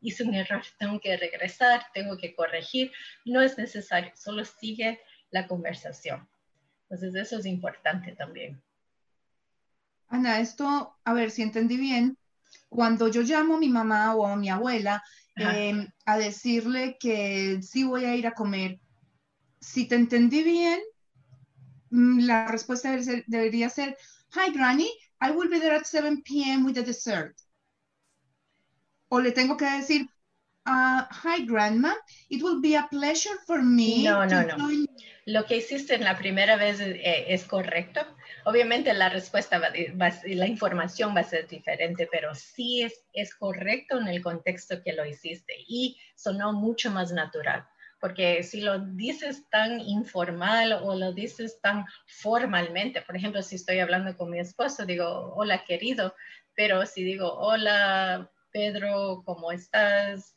[0.00, 2.92] hice un error, tengo que regresar, tengo que corregir.
[3.24, 6.28] No es necesario, solo sigue la conversación.
[6.88, 8.60] Entonces, eso es importante también.
[10.08, 12.16] Ana, esto, a ver si entendí bien,
[12.68, 15.02] cuando yo llamo a mi mamá o a mi abuela
[15.36, 18.80] em, a decirle que sí voy a ir a comer,
[19.60, 20.80] si te entendí bien,
[21.90, 22.96] mm, la respuesta
[23.26, 23.96] debería ser,
[24.34, 26.64] Hi, Granny, I will be there at 7 p.m.
[26.64, 27.36] with the dessert
[29.08, 30.08] o le tengo que decir,
[30.68, 31.94] uh, hi grandma,
[32.28, 34.04] it will be a pleasure for me.
[34.04, 34.56] No, no, no.
[35.26, 38.00] Lo que hiciste en la primera vez eh, es, correcto.
[38.44, 39.68] Obviamente la respuesta, va,
[40.00, 44.82] va, la información va a ser diferente, pero sí es, es correcto en el contexto
[44.82, 47.66] que lo hiciste y sonó mucho más natural.
[48.00, 53.80] Porque si lo dices tan informal o lo dices tan formalmente, por ejemplo, si estoy
[53.80, 56.14] hablando con mi esposo, digo, hola querido,
[56.54, 60.34] pero si digo, hola Pedro, ¿cómo estás?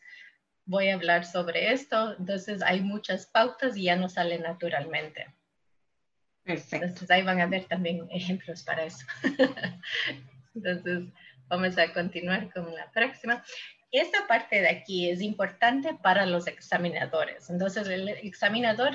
[0.66, 2.16] Voy a hablar sobre esto.
[2.18, 5.28] Entonces hay muchas pautas y ya no sale naturalmente.
[6.44, 6.86] Perfecto.
[6.86, 9.06] Entonces ahí van a ver también ejemplos para eso.
[10.56, 11.10] Entonces
[11.48, 13.44] vamos a continuar con la próxima.
[13.92, 17.50] Esta parte de aquí es importante para los examinadores.
[17.50, 18.94] Entonces el examinador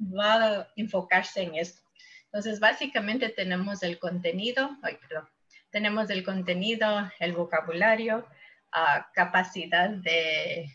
[0.00, 1.82] va a enfocarse en esto.
[2.26, 5.28] Entonces básicamente tenemos el contenido, ay, perdón,
[5.70, 8.26] tenemos el contenido, el vocabulario,
[9.12, 10.70] capacidad de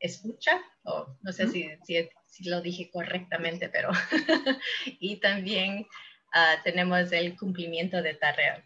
[0.00, 3.90] escucha, o no sé si, si, lo dije correctamente, pero
[4.86, 5.86] y también
[6.32, 8.64] ah, tenemos el cumplimiento de tareas.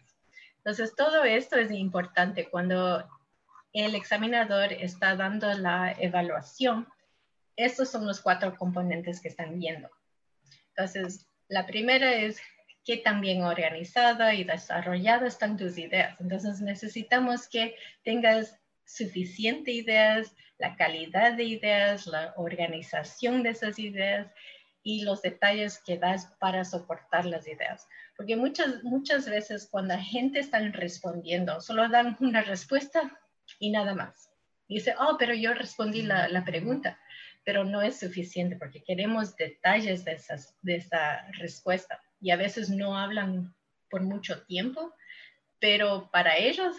[0.57, 3.07] Entonces, todo esto es importante cuando
[3.73, 6.87] el examinador está dando la evaluación.
[7.55, 9.89] Estos son los cuatro componentes que están viendo.
[10.69, 12.41] Entonces, la primera es
[12.85, 16.19] qué tan bien organizada y desarrollada están tus ideas.
[16.21, 24.31] Entonces necesitamos que tengas suficiente ideas, la calidad de ideas, la organización de esas ideas
[24.83, 27.87] y los detalles que das para soportar las ideas.
[28.15, 33.19] Porque muchas, muchas veces cuando la gente está respondiendo, solo dan una respuesta
[33.59, 34.29] y nada más.
[34.67, 36.99] dice, oh, pero yo respondí la, la, pregunta,
[37.43, 42.69] pero no es suficiente porque queremos detalles de, esas, de esa respuesta y a veces
[42.69, 43.53] no hablan
[43.89, 44.93] por mucho tiempo,
[45.59, 46.75] pero para ellos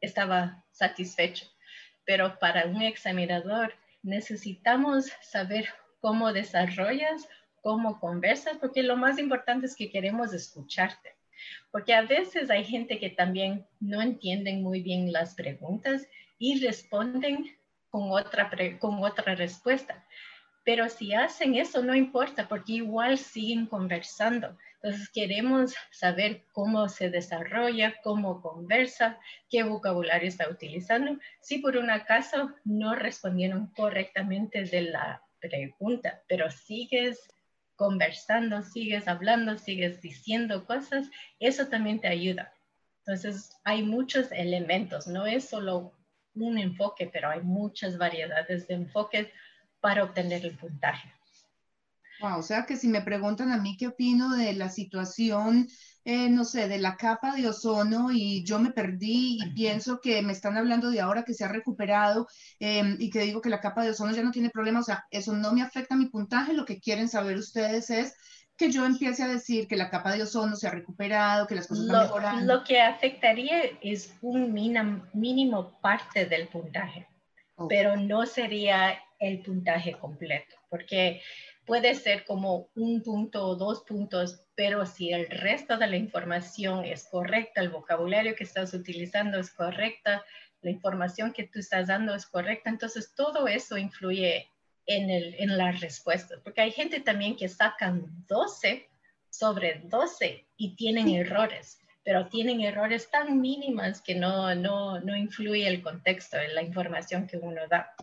[0.00, 1.46] estaba satisfecho.
[2.04, 5.68] Pero para un examinador necesitamos saber
[6.00, 7.28] cómo desarrollas,
[7.62, 11.14] cómo conversas, porque lo más importante es que queremos escucharte.
[11.70, 16.06] Porque a veces hay gente que también no entienden muy bien las preguntas
[16.38, 17.56] y responden
[17.90, 20.04] con otra, con otra respuesta.
[20.64, 24.56] Pero si hacen eso, no importa, porque igual siguen conversando.
[24.82, 29.18] Entonces queremos saber cómo se desarrolla, cómo conversa,
[29.50, 31.18] qué vocabulario está utilizando.
[31.42, 37.28] Si por un acaso no respondieron correctamente de la pregunta, pero sigues
[37.76, 42.52] conversando, sigues hablando, sigues diciendo cosas, eso también te ayuda.
[43.00, 45.94] Entonces, hay muchos elementos, no es solo
[46.34, 49.28] un enfoque, pero hay muchas variedades de enfoques
[49.80, 51.12] para obtener el puntaje.
[52.22, 55.68] O sea que si me preguntan a mí qué opino de la situación,
[56.04, 60.22] eh, no sé, de la capa de ozono y yo me perdí y pienso que
[60.22, 62.26] me están hablando de ahora que se ha recuperado
[62.58, 65.04] em, y que digo que la capa de ozono ya no tiene problema, o sea,
[65.10, 68.14] eso no me afecta a mi puntaje, lo que quieren saber ustedes es
[68.56, 71.66] que yo empiece a decir que la capa de ozono se ha recuperado, que las
[71.66, 72.54] cosas lo, están mejorando.
[72.54, 77.06] Lo que afectaría es un mínimo parte del puntaje,
[77.68, 81.22] pero no sería el puntaje completo, porque
[81.70, 86.84] puede ser como un punto o dos puntos, pero si el resto de la información
[86.84, 90.24] es correcta, el vocabulario que estás utilizando es correcta,
[90.62, 94.50] la información que tú estás dando es correcta, entonces todo eso influye
[94.84, 98.90] en, el, en las respuestas, porque hay gente también que sacan 12
[99.28, 105.68] sobre 12 y tienen errores, pero tienen errores tan mínimas que no, no, no influye
[105.68, 107.94] el contexto, en la información que uno da.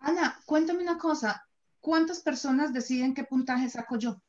[0.00, 1.47] Ana, cuéntame una cosa.
[1.88, 4.20] ¿Cuántas personas deciden qué puntaje saco yo?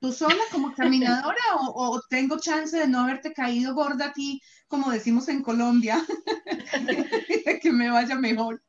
[0.00, 4.90] ¿Tú sola como examinadora o, tengo chance de no haberte caído gorda a ti, como
[4.90, 6.04] decimos en Colombia,
[7.62, 8.60] que me vaya mejor?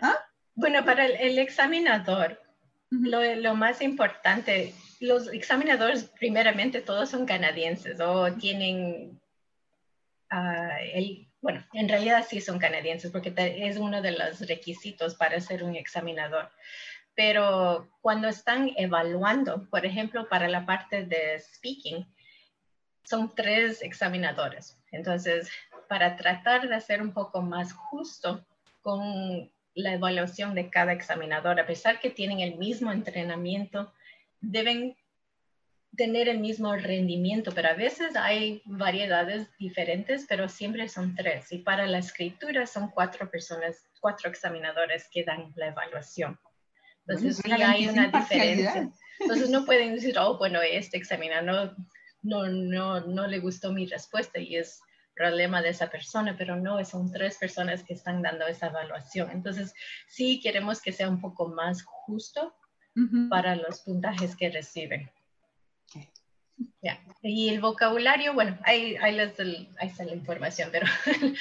[0.00, 0.16] ¿Ah?
[0.56, 2.42] Bueno, para el, examinador,
[2.90, 9.20] lo, más importante, los examinadores primeramente todos son canadienses o tienen
[10.32, 15.40] uh, el, bueno, en realidad sí son canadienses porque es uno de los requisitos para
[15.40, 16.50] ser un examinador.
[17.14, 22.06] Pero cuando están evaluando, por ejemplo, para la parte de speaking,
[23.04, 24.78] son tres examinadores.
[24.92, 25.50] Entonces,
[25.88, 28.44] para tratar de ser un poco más justo
[28.82, 33.92] con la evaluación de cada examinador, a pesar que tienen el mismo entrenamiento,
[34.40, 34.96] deben
[35.96, 41.50] tener el mismo rendimiento, pero a veces hay variedades diferentes, pero siempre son tres.
[41.52, 46.38] Y para la escritura son cuatro personas, cuatro examinadores que dan la evaluación.
[47.06, 48.90] Entonces sí hay una diferencia.
[49.18, 51.76] Entonces no pueden decir, oh, bueno, este examinador
[52.22, 54.80] no, no, no le gustó mi respuesta y es
[55.14, 59.30] problema de esa persona, pero no, son tres personas que están dando esa evaluación.
[59.30, 59.74] Entonces
[60.08, 62.54] sí queremos que sea un poco más justo
[63.28, 65.10] para los puntajes que reciben.
[67.22, 70.86] Y el vocabulario, bueno, ahí, ahí, está la información, pero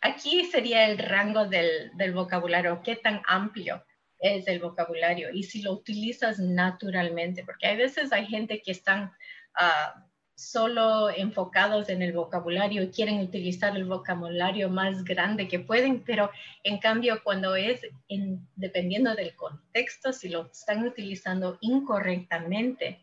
[0.00, 3.84] aquí sería el rango del, del, vocabulario, qué tan amplio
[4.20, 9.12] es el vocabulario y si lo utilizas naturalmente, porque hay veces hay gente que están
[9.60, 10.00] uh,
[10.36, 16.30] solo enfocados en el vocabulario y quieren utilizar el vocabulario más grande que pueden, pero
[16.62, 23.00] en cambio cuando es en, dependiendo del contexto, si lo están utilizando incorrectamente,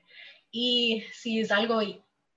[0.54, 1.82] y si es algo,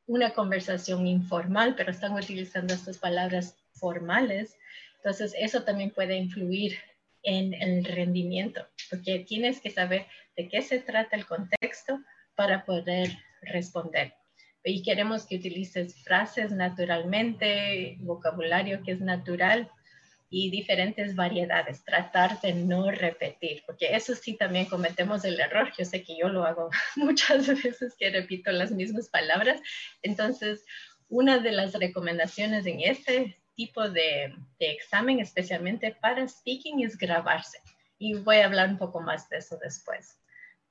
[0.07, 4.57] una conversación informal, pero están utilizando estas palabras formales,
[4.97, 6.79] entonces eso también puede influir
[7.23, 12.01] en el rendimiento, porque tienes que saber de qué se trata el contexto
[12.35, 13.11] para poder
[13.43, 14.15] responder.
[14.65, 19.71] Y queremos que utilices frases naturalmente, vocabulario que es natural,
[20.29, 25.85] y diferentes variedades, tratar de no repetir, porque eso sí también cometemos el error, yo
[25.85, 29.61] sé que yo lo hago muchas veces que repito las mismas palabras,
[30.03, 30.65] entonces
[31.09, 37.59] una de las recomendaciones en este tipo de, examen, especialmente para speaking, es grabarse,
[37.99, 40.19] y voy a hablar un poco más de eso después,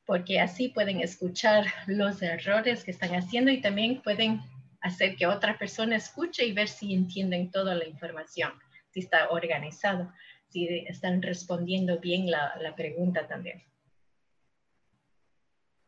[0.06, 4.42] porque así pueden escuchar los errores que están haciendo y también pueden
[4.82, 8.52] hacer que otra persona escuche y ver si entienden toda la información
[8.96, 10.12] si está organizado,
[10.48, 13.62] si están respondiendo bien la, la pregunta también.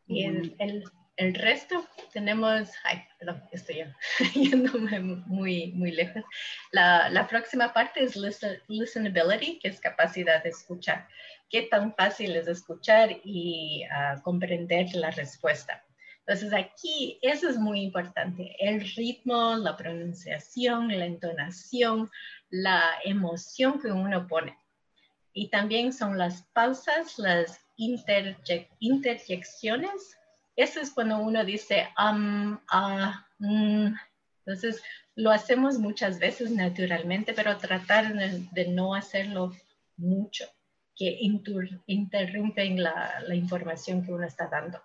[0.06, 0.84] Y el, el,
[1.16, 3.84] el, resto tenemos, ay, perdón, estoy
[4.34, 6.22] yéndome muy, muy lejos.
[6.70, 8.14] La, la próxima parte es
[8.68, 11.08] listenability, que es capacidad de escuchar.
[11.48, 15.82] ¿Qué tan fácil es escuchar y uh, comprender la respuesta?
[16.28, 22.10] Entonces aquí eso es muy importante, el ritmo, la pronunciación, la entonación,
[22.50, 24.58] la emoción que uno pone.
[25.32, 30.18] Y también son las pausas, las interjecciones.
[30.54, 33.94] Eso es cuando uno dice, um, ah, mm.
[34.44, 34.82] entonces
[35.14, 39.56] lo hacemos muchas veces naturalmente, pero tratar de, no hacerlo
[39.96, 40.44] mucho,
[40.94, 41.18] que
[41.86, 44.78] interrumpen la, la información que uno está dando.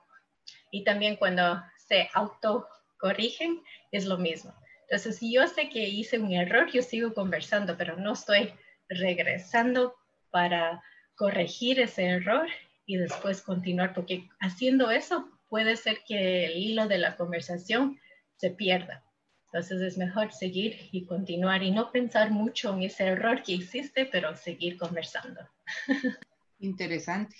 [0.73, 4.51] Y también cuando se autocorrigen es lo mismo.
[4.89, 8.51] Entonces, si yo sé que hice un error, yo sigo conversando, pero no estoy
[8.89, 9.95] regresando
[10.31, 10.81] para
[11.15, 12.47] corregir ese error
[12.87, 17.99] y después continuar, porque haciendo eso puede ser que el hilo de la conversación
[18.37, 19.03] se pierda.
[19.45, 24.07] Entonces es mejor seguir y continuar y no pensar mucho en ese error que hiciste,
[24.07, 25.47] pero seguir conversando.
[26.57, 27.35] Interesante.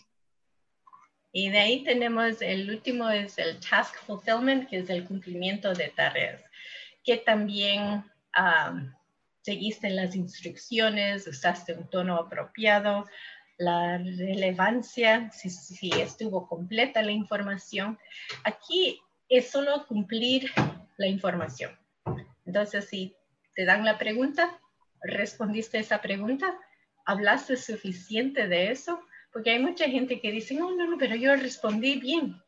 [1.36, 5.90] Y de ahí tenemos el último es el task fulfillment, que es el cumplimiento de
[5.90, 6.44] tareas,
[7.04, 8.04] que también
[9.42, 13.06] seguiste las instrucciones, usaste un tono apropiado,
[13.58, 17.98] la relevancia, si, si, estuvo completa la información.
[18.44, 20.52] Aquí es solo cumplir
[20.98, 21.72] la información.
[22.46, 23.16] Entonces, si
[23.56, 24.60] te dan la pregunta,
[25.02, 26.56] respondiste esa pregunta,
[27.06, 29.00] hablaste suficiente de eso,
[29.34, 32.40] porque hay mucha gente que dice, no, no, no, pero yo respondí bien,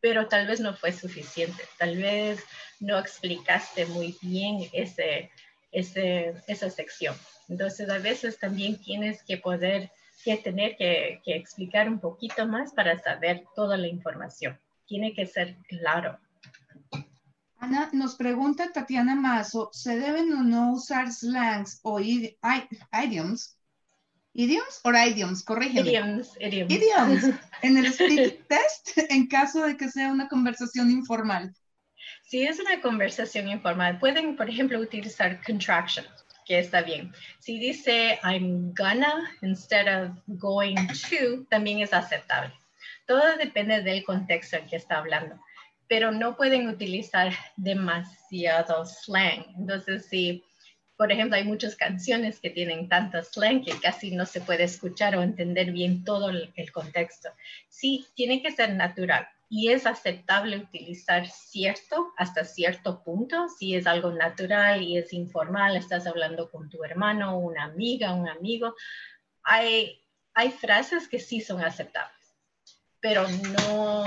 [0.00, 2.42] pero tal vez no fue suficiente, tal vez
[2.80, 5.30] no explicaste muy bien ese,
[5.70, 7.14] ese, esa sección.
[7.48, 9.92] Entonces, a veces también tienes que poder,
[10.24, 14.58] que tener que, que explicar un poquito más para saber toda la información.
[14.86, 16.18] Tiene que ser claro.
[17.58, 23.56] Ana, nos pregunta Tatiana Mazo, ¿se deben o no usar slangs o idioms
[24.34, 25.44] ¿Idioms o idioms?
[25.44, 25.90] Corrígeme.
[25.90, 26.72] Idioms, idioms.
[26.72, 27.40] Idioms.
[27.62, 31.54] En el speak test, en caso de que sea una conversación informal.
[32.24, 36.08] Si es una conversación informal, pueden, por ejemplo, utilizar contractions,
[36.46, 37.12] que está bien.
[37.38, 40.76] Si dice I'm gonna instead of going
[41.10, 42.52] to, también es aceptable.
[43.06, 45.38] Todo depende del contexto en que está hablando,
[45.88, 49.44] pero no pueden utilizar demasiado slang.
[49.58, 50.42] Entonces, si
[51.02, 55.16] por ejemplo, hay muchas canciones que tienen tanto slang que casi no se puede escuchar
[55.16, 57.28] o entender bien todo el, contexto.
[57.68, 63.88] Sí, tiene que ser natural y es aceptable utilizar cierto hasta cierto punto, si es
[63.88, 68.76] algo natural y es informal, estás hablando con tu hermano, una amiga, un amigo,
[69.42, 72.36] hay, hay frases que sí son aceptables,
[73.00, 73.26] pero
[73.58, 74.04] no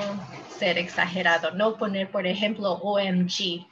[0.58, 3.68] ser exagerado, no poner, por ejemplo, OMG.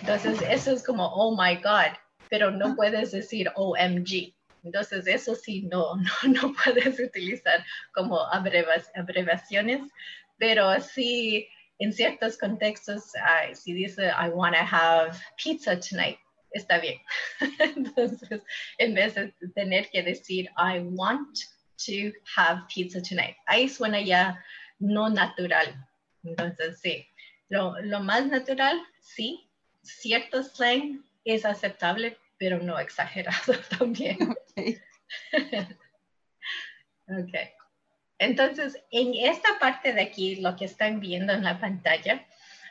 [0.00, 1.92] Entonces, eso es como, oh my God,
[2.28, 4.34] pero no puedes decir OMG.
[4.64, 9.82] Entonces, eso sí, no, no, no puedes utilizar como abreviaciones,
[10.38, 13.12] pero sí, en ciertos contextos,
[13.52, 16.18] si dice, I want to have pizza tonight,
[16.52, 16.98] está bien.
[17.58, 18.42] Entonces,
[18.78, 21.38] en vez de tener que decir, I want
[21.86, 24.42] to have pizza tonight, ahí suena ya
[24.78, 25.74] no natural.
[26.24, 27.06] Entonces, sí,
[27.50, 29.48] lo, lo más natural, sí,
[29.82, 34.18] cierto slang es aceptable, pero no exagerado también.
[37.08, 37.34] Ok.
[38.18, 42.26] Entonces, en esta parte de aquí, lo que están viendo en la pantalla,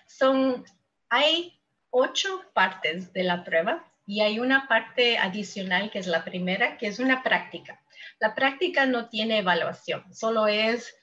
[0.07, 0.65] son,
[1.09, 1.57] hay
[1.89, 6.87] ocho partes de la prueba y hay una parte adicional que es la primera, que
[6.87, 7.81] es una práctica.
[8.19, 10.95] La práctica no tiene evaluación, solo es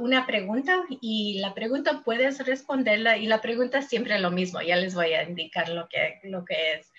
[0.00, 4.76] una pregunta y la pregunta puedes responderla y la pregunta es siempre lo mismo, ya
[4.76, 6.90] les voy a indicar lo que, lo que es.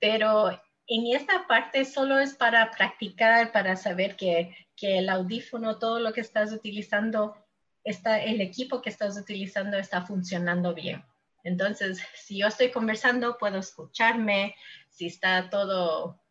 [0.00, 0.50] Pero
[0.86, 6.12] en esta parte solo es para practicar, para saber que, que el audífono, todo lo
[6.12, 7.36] que estás utilizando,
[7.84, 11.04] está, el equipo que estás utilizando está funcionando bien.
[11.42, 14.56] Entonces, si yo estoy conversando, puedo escucharme,
[14.88, 16.22] si está todo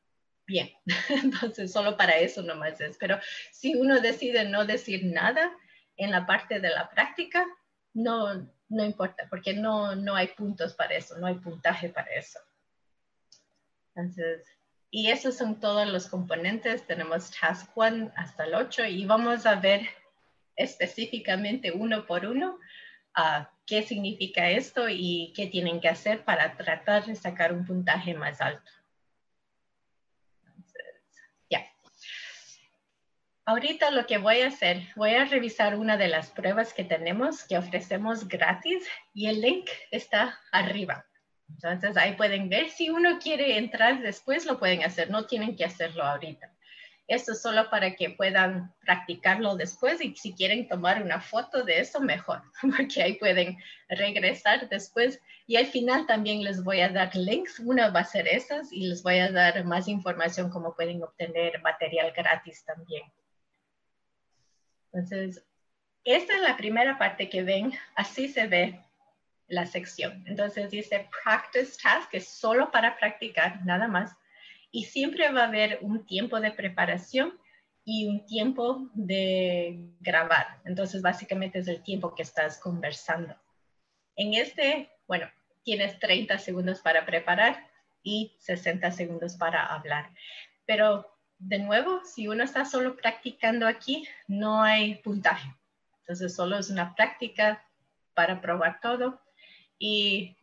[0.47, 0.71] bien.
[1.09, 2.97] Entonces, solo para eso nomás es.
[2.97, 3.19] Pero
[3.51, 5.55] si uno decide no decir nada,
[5.97, 7.45] en la parte de la práctica,
[7.93, 12.39] no, no importa, porque no, no hay puntos para eso, no hay puntaje para eso.
[13.95, 14.43] Entonces,
[14.89, 16.85] y esos son todos los componentes.
[16.85, 19.87] Tenemos Task 1 hasta el 8 y vamos a ver
[20.55, 22.59] específicamente uno por uno
[23.17, 28.13] uh, qué significa esto y qué tienen que hacer para tratar de sacar un puntaje
[28.13, 28.71] más alto.
[33.45, 37.43] Ahorita lo que voy a hacer, voy a revisar una de las pruebas que tenemos
[37.43, 41.05] que ofrecemos gratis y el link está arriba.
[41.49, 45.65] Entonces ahí pueden ver, si uno quiere entrar después lo pueden hacer, no tienen que
[45.65, 46.53] hacerlo ahorita.
[47.05, 51.81] Esto es solo para que puedan practicarlo después y si quieren tomar una foto de
[51.81, 52.41] eso, mejor,
[52.77, 53.57] porque ahí pueden
[53.89, 55.19] regresar después.
[55.47, 57.59] Y al final también les voy a dar links.
[57.59, 61.61] Una va a ser esas y les voy a dar más información cómo pueden obtener
[61.61, 63.03] material gratis también.
[64.93, 65.43] Entonces,
[66.03, 67.73] esta es la primera parte que ven.
[67.95, 68.79] Así se ve
[69.47, 70.23] la sección.
[70.27, 74.15] Entonces dice practice task, que es solo para practicar, nada más
[74.73, 77.39] y siempre va a haber un tiempo de preparación
[77.85, 80.59] y un tiempo de grabar.
[80.65, 83.35] Entonces, básicamente es el tiempo que estás conversando.
[84.15, 85.29] En este, bueno,
[85.63, 87.69] tienes 30 segundos para preparar
[88.01, 90.09] y 60 segundos para hablar.
[90.65, 91.12] Pero
[91.45, 95.53] de nuevo, si uno está solo practicando aquí, no hay puntaje.
[95.99, 97.63] Entonces, solo es una práctica
[98.13, 99.21] para probar todo.
[99.79, 100.35] Y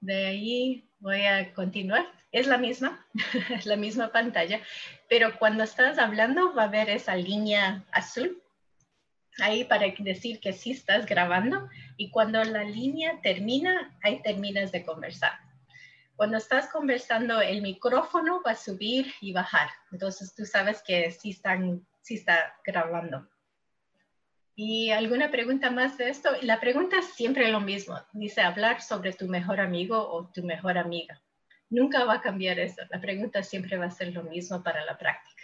[0.00, 3.06] de ahí voy a continuar es la misma,
[3.50, 4.60] es la misma pantalla,
[5.08, 8.42] pero cuando estás hablando va a haber esa línea azul
[9.40, 14.84] ahí para decir que sí estás grabando y cuando la línea termina, ahí terminas de
[14.84, 15.32] conversar.
[16.18, 19.68] Cuando estás conversando, el micrófono va a subir y bajar.
[19.92, 23.28] Entonces tú sabes que sí, están, sí está grabando.
[24.56, 26.30] ¿Y alguna pregunta más de esto?
[26.42, 28.00] La pregunta es siempre lo mismo.
[28.12, 31.22] Dice hablar sobre tu mejor amigo o tu mejor amiga.
[31.70, 32.82] Nunca va a cambiar eso.
[32.90, 35.37] La pregunta siempre va a ser lo mismo para la práctica.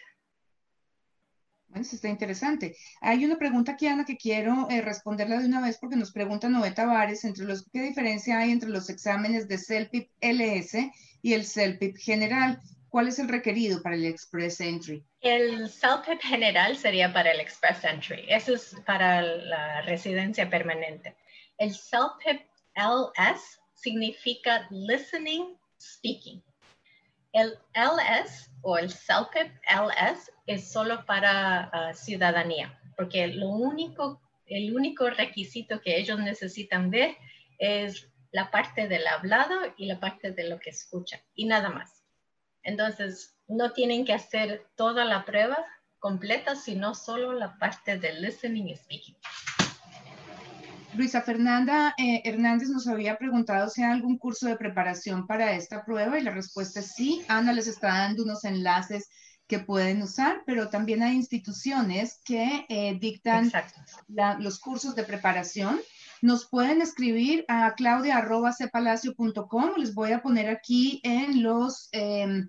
[1.75, 2.77] Eso está interesante.
[3.01, 6.49] Hay una pregunta aquí, Ana, que quiero eh, responderla de una vez porque nos pregunta
[6.49, 10.91] Noé Tavares, entre los, ¿qué diferencia hay entre los exámenes de CELPIP LS
[11.23, 12.61] y el CELPIP general?
[12.89, 15.05] ¿Cuál es el requerido para el Express Entry?
[15.21, 18.25] El CELPIP general sería para el Express Entry.
[18.29, 21.17] Eso es para la residencia permanente.
[21.59, 22.43] El CELPIP
[22.77, 26.41] LS significa Listening speaking.
[27.33, 34.75] El LS o el CELPIP LS es solo para ah, ciudadanía, porque lo único, el
[34.75, 37.17] único requisito que ellos necesitan ver
[37.59, 42.03] es la parte del hablado y la parte de lo que escuchan y nada más.
[42.63, 45.59] Entonces, no tienen que hacer toda la prueba
[45.99, 49.17] completa, sino solo la parte del listening y speaking.
[50.95, 55.85] Luisa Fernanda eh, Hernández nos había preguntado si hay algún curso de preparación para esta
[55.85, 57.25] prueba y la respuesta es sí.
[57.27, 59.09] Ana les está dando unos enlaces
[59.47, 63.53] que pueden usar, pero también hay instituciones que eh, dictan
[64.39, 65.81] los cursos de preparación.
[66.23, 69.73] Nos pueden escribir a claudia.cepalacio.com.
[69.77, 72.49] Les voy a poner aquí en los, em,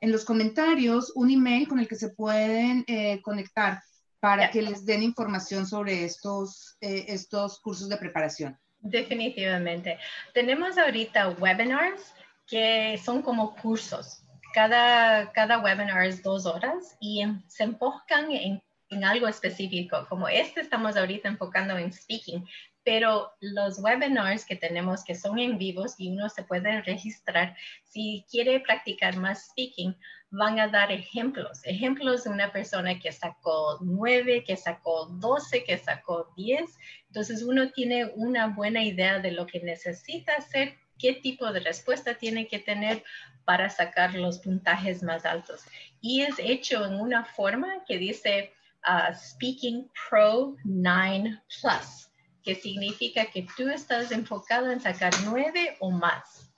[0.00, 3.80] en los comentarios un email con el que se pueden eh, conectar
[4.18, 8.58] para que les den información sobre estos, eh, estos cursos de preparación.
[8.80, 9.98] Definitivamente.
[10.32, 12.14] Tenemos ahorita webinars
[12.46, 14.23] que son como cursos.
[14.54, 20.06] Cada, cada webinar es dos horas y se enfocan en, en algo específico.
[20.08, 22.46] Como este estamos ahorita enfocando en speaking,
[22.84, 28.24] pero los webinars que tenemos que son en vivos y uno se puede registrar, si
[28.30, 29.96] quiere practicar más speaking,
[30.30, 35.78] van a dar ejemplos, ejemplos de una persona que sacó nueve, que sacó doce, que
[35.78, 36.76] sacó diez.
[37.06, 42.14] Entonces uno tiene una buena idea de lo que necesita hacer, qué tipo de respuesta
[42.14, 43.04] tiene que tener
[43.44, 45.62] para sacar los puntajes más altos.
[46.00, 48.52] Y es hecho en una forma que dice
[48.86, 52.04] uh, Speaking Pro 9 Plus
[52.44, 56.52] que significa que tú estás enfocado en sacar nueve o más.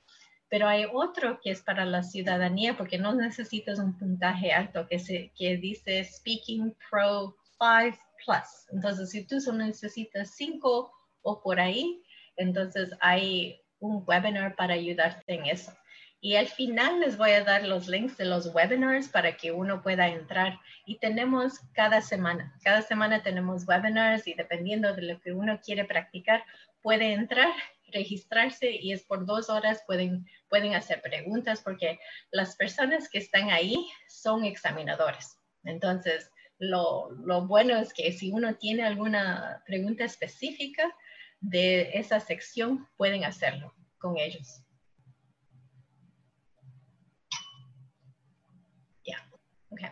[0.49, 4.99] Pero hay otro que es para la ciudadanía porque no necesitas un puntaje alto que,
[4.99, 8.73] se, que dice Speaking Pro 5 Plus.
[8.73, 10.91] Entonces, si tú solo necesitas cinco
[11.23, 12.03] o por ahí,
[12.37, 15.73] entonces hay un webinar para ayudarte en eso.
[16.21, 19.83] Y al final les voy a dar los links de los webinars para que uno
[19.83, 20.59] pueda entrar.
[20.87, 25.85] Y tenemos cada semana, cada semana tenemos webinars y dependiendo de lo que uno quiere
[25.85, 26.43] practicar,
[26.83, 27.53] puede entrar,
[27.93, 33.51] registrarse y es por dos horas, pueden, pueden hacer preguntas porque las personas que están
[33.51, 35.39] ahí son examinadores.
[35.65, 40.95] Entonces, lo, lo bueno es que si uno tiene alguna pregunta específica
[41.41, 44.63] de esa sección, pueden hacerlo con ellos.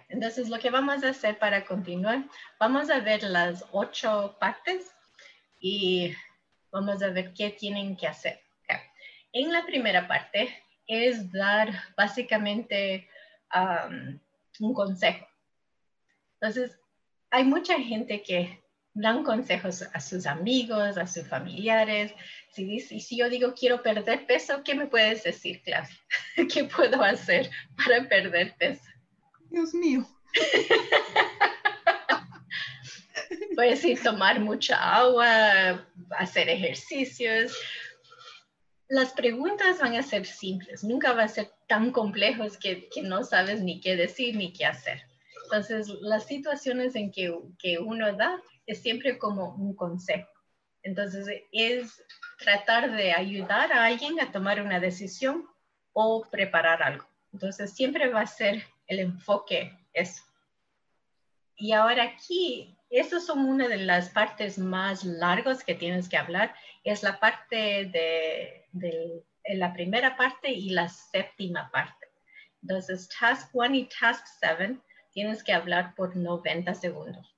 [0.08, 2.24] Entonces, lo que vamos a hacer para continuar,
[2.58, 4.94] vamos a ver las ocho partes
[5.60, 6.14] y
[6.70, 8.40] vamos a ver qué tienen que hacer.
[9.32, 13.08] En la primera parte es dar básicamente
[14.60, 15.26] un consejo.
[16.40, 16.78] Entonces,
[17.30, 18.63] hay mucha gente que
[18.94, 22.12] dan consejos a sus amigos, a sus familiares.
[22.52, 25.96] Si, si yo digo quiero perder peso, ¿qué me puedes decir, Claudia?
[26.52, 28.84] ¿Qué puedo hacer para perder peso?
[29.50, 30.06] Dios mío,
[33.54, 35.86] Puedes ir tomar mucha agua,
[36.18, 37.56] hacer ejercicios.
[38.88, 43.22] Las preguntas van a ser simples, nunca va a ser tan complejos que, que no
[43.24, 45.02] sabes ni qué decir ni qué hacer.
[45.44, 50.28] Entonces, las situaciones en que, que uno da es siempre como un consejo.
[50.82, 52.02] Entonces, es
[52.38, 55.48] tratar de ayudar a alguien a tomar una decisión
[55.92, 57.06] o preparar algo.
[57.32, 60.22] Entonces, siempre va a ser el enfoque eso.
[61.56, 66.54] Y ahora aquí, esas son una de las partes más largas que tienes que hablar.
[66.82, 72.08] Es la parte de, la primera parte y la séptima parte.
[72.62, 74.78] Entonces, Task 1 y Task 7
[75.12, 77.33] tienes que hablar por 90 segundos.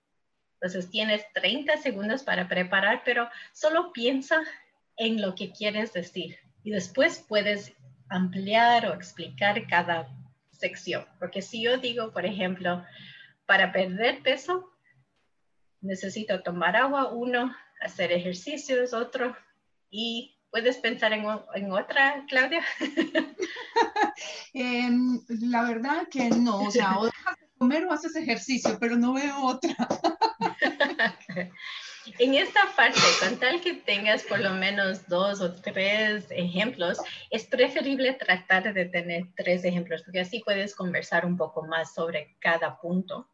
[0.61, 4.36] Entonces, tienes 30 segundos para preparar, pero solo piensa
[4.96, 7.72] en lo que quieres decir y después puedes
[8.09, 10.09] ampliar o explicar cada
[10.50, 11.04] sección.
[11.18, 12.84] Porque si yo digo, por ejemplo,
[13.46, 14.72] para perder peso,
[15.80, 19.36] necesito tomar agua, uno, hacer ejercicios, otro,
[19.90, 22.64] y puedes pensar en, otra, Claudia.
[24.54, 28.96] Em, la verdad que no, o sea, o dejas de comer o haces ejercicio, pero
[28.96, 29.76] no veo otra.
[32.18, 36.99] En esta parte, con tal que tengas por lo menos dos o tres ejemplos,
[37.30, 42.37] es preferible tratar de tener tres ejemplos, porque así puedes conversar un poco más sobre
[42.39, 43.28] cada punto.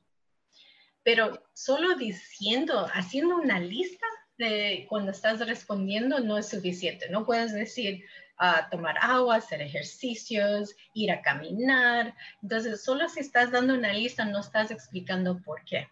[1.02, 4.06] Pero solo diciendo, haciendo una lista
[4.38, 7.10] de cuando estás respondiendo no es suficiente.
[7.10, 8.02] No puedes decir
[8.40, 12.14] uh, tomar agua, hacer ejercicios, ir a caminar.
[12.42, 15.88] Entonces, solo si estás dando una lista no estás explicando por qué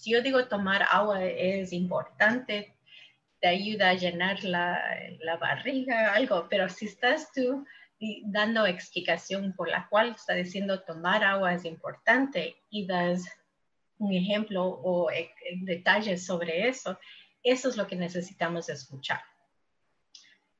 [0.00, 2.72] si yo digo tomar agua es importante,
[3.38, 4.82] te ayuda a llenar la,
[5.20, 7.66] la barriga, algo, pero si estás tú
[8.24, 13.24] dando explicación por la cual está diciendo tomar agua es importante y das
[13.98, 15.30] un ejemplo o e,
[15.64, 16.98] detalles sobre eso,
[17.42, 19.20] eso es lo que necesitamos escuchar.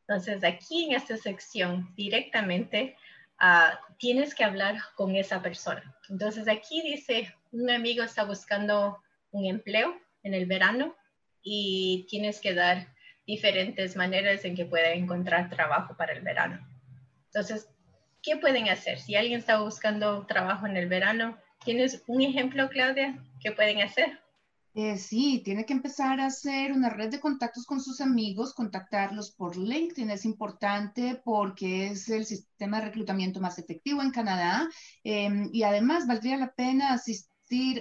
[0.03, 2.95] Entonces, aquí en esta sección directamente
[3.39, 5.97] ah, tienes que hablar con esa persona.
[6.11, 9.03] Entonces, aquí dice, un amigo está buscando
[9.33, 10.95] un empleo en el verano
[11.43, 12.89] y tienes que dar
[13.27, 16.67] diferentes maneras en que pueda encontrar trabajo para el verano.
[17.27, 17.69] Entonces,
[18.23, 18.99] ¿qué pueden hacer?
[18.99, 23.23] Si alguien está buscando trabajo en el verano, ¿tienes un ejemplo, Claudia?
[23.41, 24.19] ¿Qué pueden hacer?
[24.75, 29.33] Eh, sí, tiene que empezar a hacer una red de contactos con sus amigos, contactarlos
[29.33, 30.11] por LinkedIn.
[30.11, 34.69] Es importante porque es el sistema de reclutamiento más efectivo en Canadá
[35.03, 37.30] em, y además valdría la pena asistir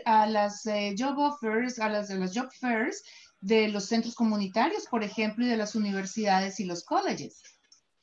[0.05, 3.03] a las eh, job offers, a las, las job fairs
[3.41, 7.41] de los centros comunitarios, por ejemplo, y de las universidades y los colleges.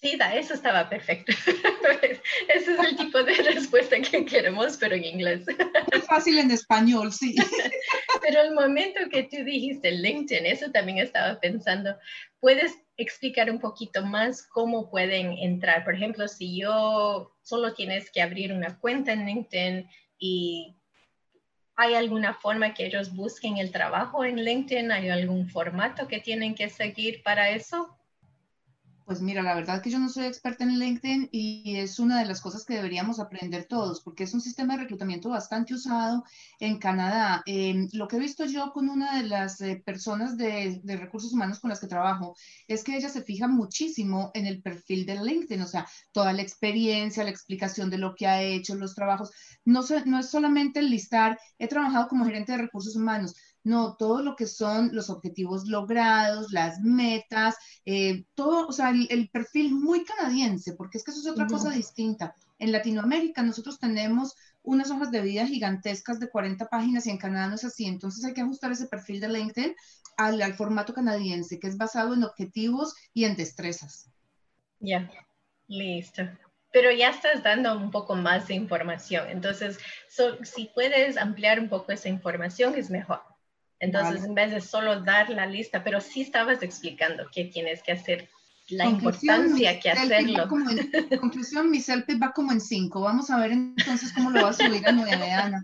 [0.00, 1.32] Sí, eso estaba perfecto.
[2.48, 5.46] Ese es el tipo de respuesta que queremos, pero en inglés.
[5.92, 7.34] Es fácil en español, sí.
[8.20, 11.96] Pero el momento que tú dijiste LinkedIn, eso también estaba pensando,
[12.40, 15.84] ¿puedes explicar un poquito más cómo pueden entrar?
[15.84, 19.88] Por ejemplo, si yo solo tienes que abrir una cuenta en LinkedIn
[20.18, 20.76] y
[21.76, 24.90] ¿Hay alguna forma que ellos busquen el trabajo en LinkedIn?
[24.92, 27.95] ¿Hay algún formato que tienen que seguir para eso?
[29.06, 32.26] Pues mira, la verdad que yo no soy experta en LinkedIn y es una de
[32.26, 36.24] las cosas que deberíamos aprender todos, porque es un sistema de reclutamiento bastante usado
[36.58, 37.40] en Canadá.
[37.46, 41.60] Em, lo que he visto yo con una de las eh, personas de, recursos humanos
[41.60, 42.34] con las que trabajo
[42.66, 46.42] es que ella se fija muchísimo en el perfil de LinkedIn, o sea, toda la
[46.42, 49.30] experiencia, la explicación de lo que ha hecho, los trabajos.
[49.64, 53.36] No, no es solamente listar, he trabajado como gerente de recursos humanos,
[53.66, 59.28] no, todo lo que son los objetivos logrados, las metas, eh, todo, o sea, el,
[59.30, 62.36] perfil muy canadiense, porque es que eso es otra cosa distinta.
[62.60, 67.48] En Latinoamérica nosotros tenemos unas hojas de vida gigantescas de 40 páginas y en Canadá
[67.48, 69.74] no es así, entonces hay que ajustar ese perfil de LinkedIn
[70.16, 74.08] al, al formato canadiense, que es basado en objetivos y en destrezas.
[74.78, 75.10] Ya,
[75.66, 76.22] listo
[76.72, 79.30] pero ya estás dando un poco más de información.
[79.30, 79.78] Entonces,
[80.42, 83.22] si puedes ampliar un poco esa información, es mejor.
[83.78, 87.92] Entonces, en vez de solo dar la lista, pero sí estabas explicando qué tienes que
[87.92, 88.28] hacer,
[88.68, 90.48] la importancia que hacerlo.
[90.70, 93.00] En, conclusión, mi selfie va como en cinco.
[93.02, 95.62] Vamos a ver entonces cómo lo va a subir a nueve, Ana.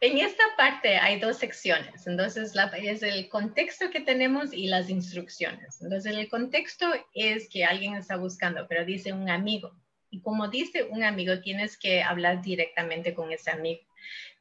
[0.00, 2.06] En esta parte hay dos secciones.
[2.06, 5.80] Entonces, la, es el contexto que tenemos y las instrucciones.
[5.80, 9.72] Entonces, el contexto es que alguien está buscando, pero dice un amigo.
[10.10, 13.80] Y como dice un amigo, tienes que hablar directamente con ese amigo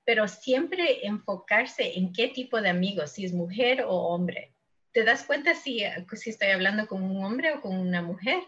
[0.07, 4.53] pero siempre enfocarse en qué tipo de amigos, si es mujer o hombre.
[4.93, 5.83] ¿Te das cuenta si,
[6.13, 8.39] si estoy hablando con un hombre o con una mujer?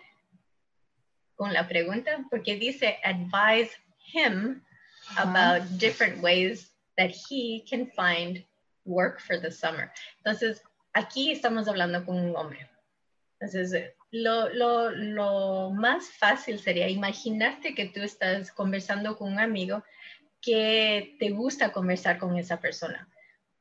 [1.35, 3.71] Con la pregunta, porque dice advise
[4.13, 4.63] him
[5.17, 8.41] about different ways that he can find
[8.85, 9.91] work for the summer.
[10.19, 12.69] Entonces, aquí estamos hablando con un hombre.
[13.37, 19.83] Entonces, lo, lo, lo, más fácil sería imaginarte que tú estás conversando con un amigo
[20.41, 23.07] que te gusta conversar con esa persona.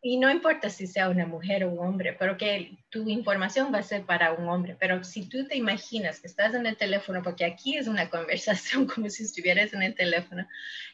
[0.01, 3.79] Y no importa si sea una mujer o un hombre, pero que tu información va
[3.79, 4.77] a ser para un hombre.
[4.79, 8.87] Pero si tú te imaginas que estás en el teléfono, porque aquí es una conversación
[8.87, 10.47] como si estuvieras en el teléfono,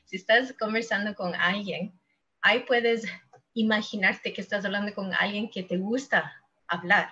[0.05, 1.93] si estás conversando con alguien,
[2.41, 3.07] ahí puedes
[3.53, 6.32] imaginarte que estás hablando con alguien que te gusta
[6.66, 7.09] hablar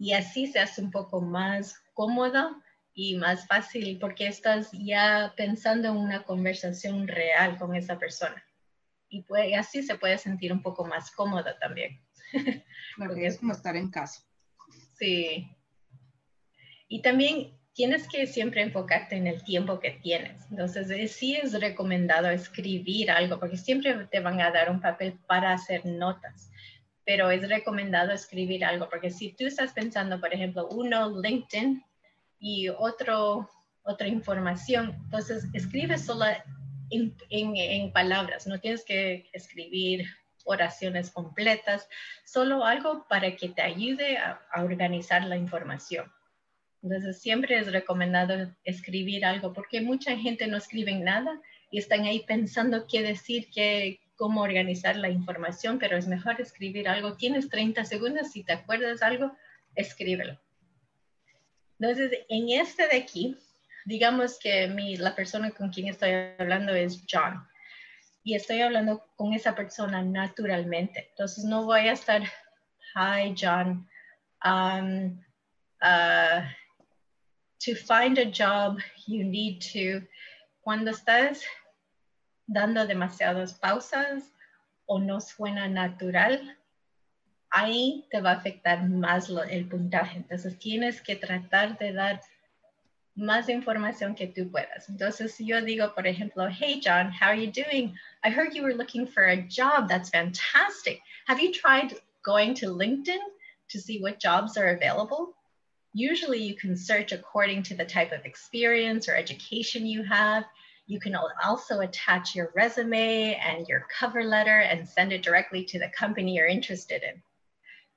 [0.00, 2.56] y así se hace un poco más cómodo
[2.94, 8.42] y más fácil porque estás ya pensando en una conversación real con esa persona.
[9.08, 12.00] Y puede, así se puede sentir un poco más cómoda también.
[12.96, 14.22] Porque es como estar en casa.
[14.96, 15.48] Sí.
[16.86, 20.46] Y también tienes que siempre enfocarte en el tiempo que tienes.
[20.50, 25.52] Entonces, sí es recomendado escribir algo, porque siempre te van a dar un papel para
[25.52, 26.50] hacer notas
[27.10, 31.82] pero es recomendado escribir algo, porque si tú estás pensando, por ejemplo, uno LinkedIn
[32.40, 33.48] y otro,
[33.82, 36.24] otra información, entonces escribe solo
[36.90, 40.06] en, palabras, no tienes que escribir
[40.44, 41.88] oraciones completas,
[42.24, 46.10] solo algo para que te ayude a, a organizar la información.
[46.82, 52.24] Entonces siempre es recomendado escribir algo porque mucha gente no escribe nada y están ahí
[52.26, 57.16] pensando qué decir, qué, cómo organizar la información, pero es mejor escribir algo.
[57.16, 59.34] Tienes 30 segundos, si te acuerdas algo,
[59.74, 60.38] escríbelo.
[61.80, 63.36] Entonces, en este de aquí,
[63.86, 64.68] digamos que
[64.98, 67.42] la persona con quien estoy hablando es John.
[68.22, 71.08] Y estoy hablando con esa persona naturalmente.
[71.10, 72.22] Entonces, no voy a estar,
[72.94, 73.88] hi John,
[74.44, 75.18] um,
[75.80, 76.42] uh,
[77.64, 80.06] to find a job, you need to,
[80.60, 81.42] cuando estás
[82.46, 84.34] dando demasiadas pausas
[84.84, 86.58] o no suena natural,
[87.50, 90.18] ahí te va a afectar más el puntaje.
[90.18, 92.20] Entonces tienes que tratar de dar
[93.16, 94.88] más información que tú puedas.
[94.88, 97.94] Entonces yo digo, por ejemplo, hey John, how are you doing?
[98.24, 99.88] I heard you were looking for a job.
[99.88, 101.00] That's fantastic.
[101.26, 101.94] Have you tried
[102.24, 103.20] going to LinkedIn
[103.70, 105.34] to see what jobs are available?
[105.92, 110.44] Usually you can search according to the type of experience or education you have.
[110.86, 115.78] You can also attach your resume and your cover letter and send it directly to
[115.78, 117.22] the company you're interested in.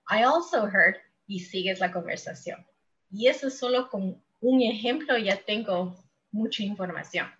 [0.09, 0.97] I also heard,
[1.27, 2.65] y sigues la conversación.
[3.11, 5.95] Y eso solo con un ejemplo ya tengo
[6.31, 7.31] mucha información.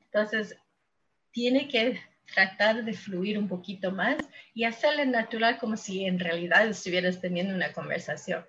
[0.00, 0.56] Entonces,
[1.32, 2.00] tiene que
[2.34, 4.16] tratar de fluir un poquito más
[4.54, 8.46] y hacerle natural como si en realidad estuvieras teniendo una conversación.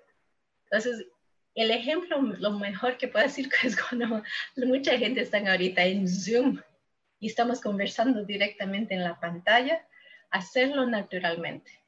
[0.64, 1.06] Entonces,
[1.54, 4.22] el ejemplo, lo mejor que puedo decir es cuando
[4.56, 6.60] mucha gente está ahorita en Zoom
[7.20, 9.86] y estamos conversando directamente en la pantalla,
[10.30, 11.81] hacerlo naturalmente.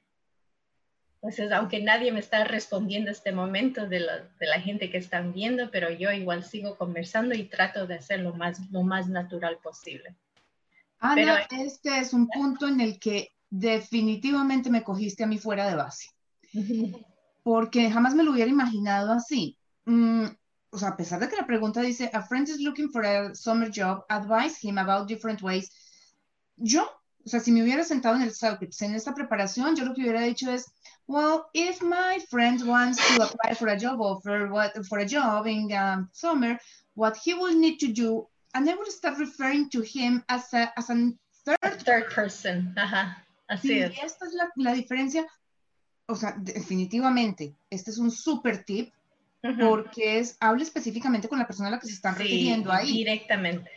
[1.24, 5.32] Entonces, aunque nadie me está respondiendo este momento de la, de la, gente que están
[5.32, 10.14] viendo, pero yo igual sigo conversando y trato de hacerlo más, lo más natural posible.
[10.98, 15.76] Ana, este es un punto en el que definitivamente me cogiste a mí fuera de
[15.76, 16.10] base
[17.44, 19.58] porque jamás me lo hubiera imaginado así.
[19.84, 20.24] Mm,
[20.70, 23.34] o sea, a pesar de que la pregunta dice, a friend is looking for a
[23.34, 25.70] summer job, advise him about different ways.
[26.56, 29.94] Yo, o sea, si me hubiera sentado en el circuit en esta preparación, yo lo
[29.94, 30.72] que hubiera dicho es,
[31.07, 35.46] well, if my friend wants to apply for a job offer, what, for a job
[35.46, 36.59] in um, summer,
[36.94, 40.72] what he will need to do, and I will start referring to him as a,
[40.76, 41.12] as a
[41.44, 42.74] third, third person.
[42.76, 43.16] Ajá.
[43.50, 43.92] Así es.
[43.92, 45.26] Y esta es la, la diferencia
[46.07, 48.92] o sea, definitivamente, este es un súper tip
[49.61, 52.92] porque es, hable específicamente con la persona a la que se están refiriendo ahí.
[52.92, 53.70] Directamente.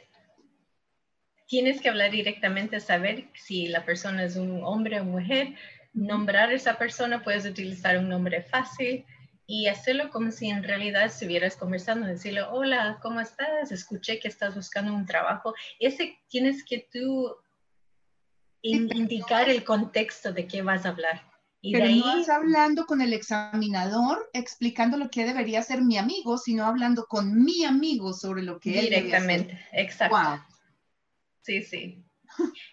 [1.45, 5.55] Tienes que hablar directamente, saber si la persona es un hombre o mujer,
[5.97, 9.03] nombrar a esa persona, puedes utilizar un nombre fácil
[9.47, 13.71] y hacerlo como si en realidad estuvieras conversando, decirle, hola, ¿cómo estás?
[13.71, 15.53] Escuché que estás buscando un trabajo.
[15.79, 17.35] Ese tienes que tú
[18.61, 21.21] indicar el contexto de qué vas a hablar.
[21.61, 21.99] Y Pero ahí...
[21.99, 27.05] no estás hablando con el examinador explicando lo que debería ser mi amigo, sino hablando
[27.07, 30.15] con mi amigo sobre lo que Directamente, él exacto.
[30.15, 30.39] Wow.
[31.41, 32.06] Sí, sí.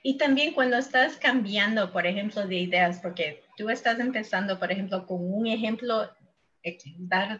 [0.02, 5.06] Y también cuando estás cambiando, por ejemplo, de ideas, porque tú estás empezando, por ejemplo,
[5.06, 6.10] con un ejemplo,
[6.62, 6.78] eh,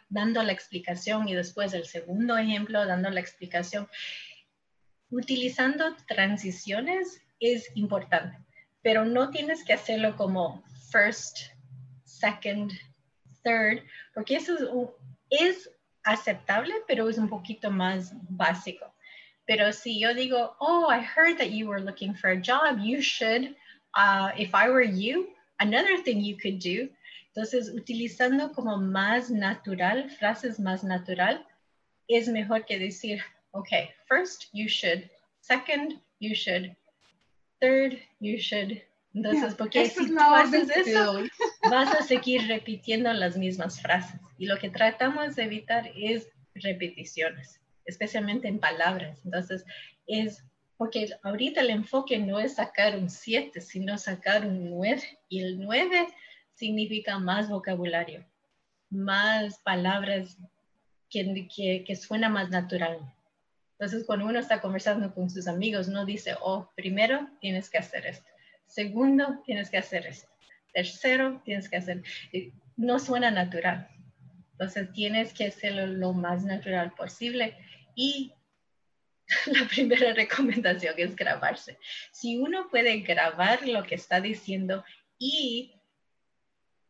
[0.09, 3.89] dando la explicación y después el segundo ejemplo, dando la explicación.
[5.11, 8.39] Utilizando transiciones es importante,
[8.83, 11.39] pero no tienes que hacerlo como first,
[12.05, 12.73] second,
[13.43, 13.83] third,
[14.15, 14.97] porque eso
[15.31, 15.71] es,
[16.07, 18.94] aceptable, pero es un poquito más básico.
[19.47, 23.03] Pero si yo digo, oh, I heard that you were looking for a job, you
[23.03, 23.55] should,
[23.95, 25.29] uh, if I were you,
[25.61, 26.89] another thing you could do.
[27.35, 31.45] Entonces, utilizando como más natural, frases más natural,
[32.09, 33.21] es mejor que decir,
[33.53, 35.09] okay, first you should,
[35.41, 36.75] second you should,
[37.61, 38.81] third you should.
[39.15, 41.23] Entonces, porque si tú haces eso,
[41.71, 44.21] vas a seguir repitiendo las mismas frases.
[44.39, 49.21] Y lo que tratamos de evitar es repeticiones, especialmente en palabras.
[49.25, 49.65] Entonces,
[50.07, 50.45] es
[50.77, 55.03] porque ahorita el enfoque no es sacar un 7, sino sacar un 9.
[55.29, 56.09] Y el 9
[56.55, 58.25] significa más vocabulario,
[58.91, 60.39] más palabras
[61.09, 62.99] que, que, que suena más natural.
[63.73, 68.07] Entonces, cuando uno está conversando con sus amigos, no dice, oh, primero tienes que hacer
[68.07, 68.27] esto,
[68.67, 70.29] segundo tienes que hacer esto,
[70.73, 72.03] tercero tienes que hacer,
[72.77, 73.89] no suena natural.
[74.53, 77.57] Entonces, tienes que hacerlo lo más natural posible
[77.95, 78.33] y
[79.47, 81.79] la primera recomendación es grabarse.
[82.13, 84.85] Si uno puede grabar lo que está diciendo
[85.19, 85.73] y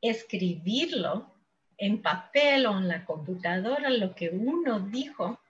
[0.00, 1.34] escribirlo
[1.78, 5.40] en papel o en la computadora, lo que uno dijo,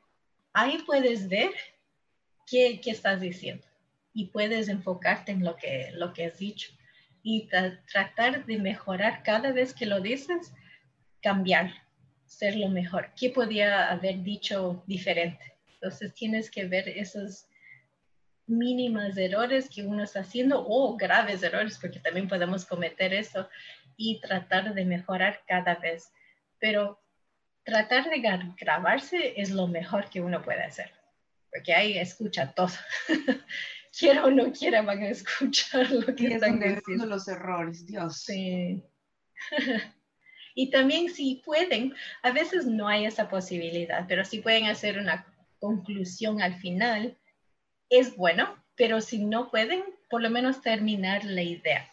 [0.53, 1.51] ahí puedes ver
[2.47, 3.67] qué, estás diciendo
[4.13, 6.73] y puedes enfocarte en lo que, lo que has dicho
[7.23, 7.49] y
[7.91, 10.53] tratar de mejorar cada vez que lo dices,
[11.23, 11.84] cambiar,
[12.27, 13.11] ser lo mejor.
[13.17, 15.55] ¿Qué podía haber dicho diferente?
[15.75, 17.47] Entonces tienes que ver esos
[18.47, 23.49] mínimos errores que uno está haciendo o graves errores, porque también podemos cometer eso
[23.97, 26.13] y tratar de mejorar cada vez.
[26.59, 27.01] Pero
[27.65, 28.23] tratar de
[28.59, 30.91] grabarse es lo mejor que uno puede hacer,
[31.51, 32.73] porque ahí escucha todo.
[33.99, 37.07] quiera o no quiera, van a escuchar lo que están diciendo.
[37.07, 38.23] los errores, Dios.
[38.23, 38.83] Sí.
[40.55, 45.27] y también si pueden, a veces no hay esa posibilidad, pero si pueden hacer una
[45.59, 47.17] conclusión al final,
[47.91, 51.91] es bueno, pero si no pueden, por lo menos terminar la idea.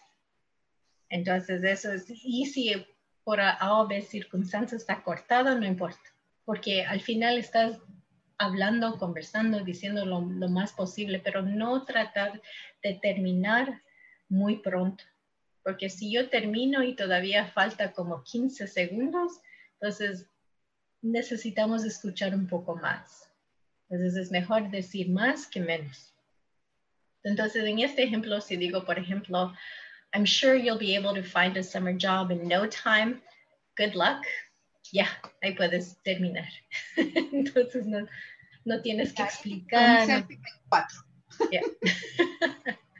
[1.09, 2.85] Entonces, eso es, y si
[3.23, 6.01] por A o B circunstancias está cortado, no importa,
[6.45, 7.79] porque al final estás
[8.37, 12.41] hablando, conversando, diciendo lo, lo, más posible, pero no tratar
[12.81, 13.81] de terminar
[14.29, 15.03] muy pronto,
[15.63, 19.39] porque si yo termino y todavía falta como 15 segundos,
[19.73, 20.27] entonces
[21.01, 23.29] necesitamos escuchar un poco más.
[23.89, 26.13] Entonces es mejor decir más que menos.
[27.23, 29.53] Entonces en este ejemplo, si digo, por ejemplo,
[30.13, 33.21] I'm sure you'll be able to find a summer job in no time.
[33.77, 34.25] Good luck.
[34.91, 35.07] Ya,
[35.41, 36.49] ahí puedes terminar.
[36.97, 38.07] Entonces no,
[38.65, 40.25] no tienes que explicar.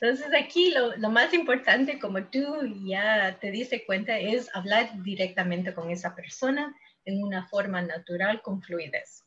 [0.00, 2.44] Entonces aquí lo, lo, más importante, como tú
[2.84, 6.74] ya te diste cuenta, es hablar directamente con esa persona
[7.04, 9.24] en una forma natural, con fluidez.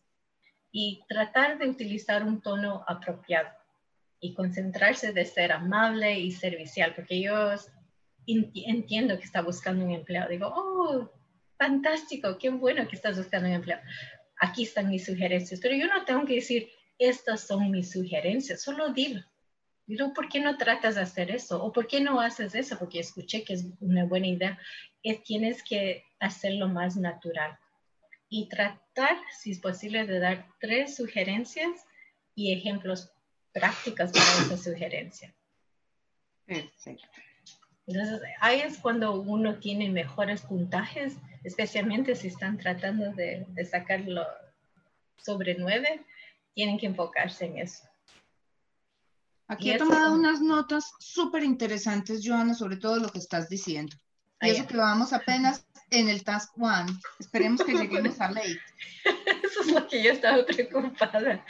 [0.72, 3.50] Y tratar de utilizar un tono apropiado
[4.20, 7.52] y concentrarse de ser amable y servicial, porque yo
[8.28, 10.28] entiendo que está buscando un empleo.
[10.28, 11.10] Digo, oh,
[11.58, 13.80] fantástico, qué bueno que estás buscando un empleo.
[14.42, 18.90] Aquí están mis sugerencias, pero yo no tengo que decir, estas son mis sugerencias, solo
[18.90, 19.22] dilo.
[20.14, 21.64] ¿Por qué no tratas de hacer eso?
[21.64, 22.78] ¿O por qué no haces eso?
[22.78, 24.60] Porque escuché que es una buena idea.
[25.04, 27.58] Es, tienes que hacerlo más natural
[28.30, 31.72] y tratar, si es posible, de dar tres sugerencias
[32.36, 33.12] y ejemplos
[33.52, 35.34] prácticas para esa sugerencia.
[36.46, 37.08] Perfecto.
[37.88, 44.28] Entonces, ahí es cuando uno tiene mejores puntajes, especialmente si están tratando de, de sacarlo
[45.18, 46.06] sobre nueve,
[46.54, 47.89] tienen que enfocarse en eso.
[49.50, 53.98] Aquí he tomado unas notas súper interesantes, Joana, sobre todo lo que estás diciendo.
[54.42, 56.92] Y eso que vamos apenas en el Task One.
[57.20, 58.60] Esperemos que lleguemos a late.
[59.44, 61.44] Eso es lo que yo estaba preocupada.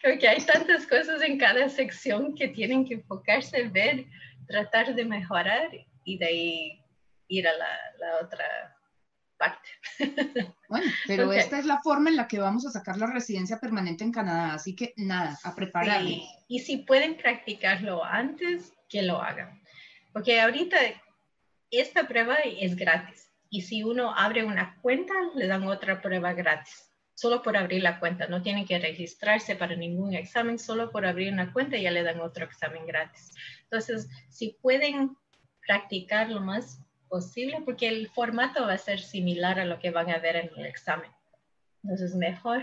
[0.00, 4.06] Creo que hay tantas cosas en cada sección que tienen que enfocarse, ver,
[4.46, 5.70] tratar de mejorar
[6.04, 6.84] y de ahí
[7.28, 7.68] ir a la,
[8.22, 8.46] otra
[9.40, 9.68] parte.
[10.68, 14.04] Bueno, pero esta es la forma en la que vamos a sacar la residencia permanente
[14.04, 16.08] en Canadá, así que nada, a prepararlo.
[16.46, 19.60] Y si pueden practicarlo antes, que lo hagan.
[20.12, 20.76] Porque ahorita
[21.72, 26.90] esta prueba es gratis y si uno abre una cuenta, le dan otra prueba gratis
[27.20, 28.28] solo por abrir la cuenta.
[28.28, 32.20] No tienen que registrarse para ningún examen, solo por abrir una cuenta ya le dan
[32.20, 33.34] otro examen gratis.
[33.64, 35.16] Entonces, si pueden
[35.66, 36.80] practicar lo más
[37.10, 40.50] posible, porque el formato va a ser similar a lo que van a ver en
[40.56, 41.10] el examen.
[41.82, 42.62] Entonces, mejor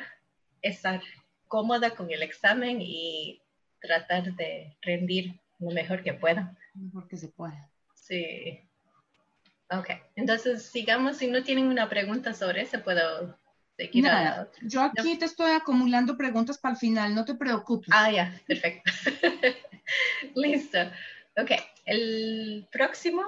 [0.64, 1.02] estar
[1.48, 3.42] cómoda con el examen y
[3.80, 6.58] tratar de rendir lo mejor que puedan.
[6.74, 7.70] Mejor que se pueda.
[7.94, 8.60] Sí.
[9.70, 11.18] Ok, entonces sigamos.
[11.18, 13.38] Si no tienen una pregunta sobre eso, puedo
[14.62, 17.90] yo aquí te estoy acumulando preguntas para el final, no te preocupes.
[17.92, 18.92] Ah, ya, perfecto.
[20.36, 20.80] Listo.
[21.38, 21.52] Ok,
[21.86, 23.22] el próximo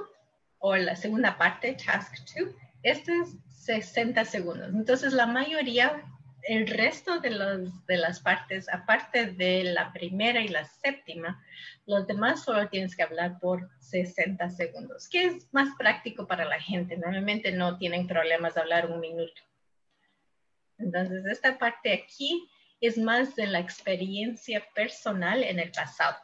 [0.60, 2.50] o la segunda parte, task 2,
[2.84, 4.70] este es 60 segundos.
[4.74, 6.04] Entonces, la mayoría,
[6.44, 11.44] el resto de, los, de las partes, aparte de la primera y la séptima,
[11.86, 16.60] los demás solo tienes que hablar por 60 segundos, que es más práctico para la
[16.60, 16.98] gente.
[16.98, 19.42] Normalmente no tienen problemas de hablar un minuto.
[20.78, 22.50] Entonces, esta parte aquí
[22.82, 26.18] es más de la experiencia personal en el pasado.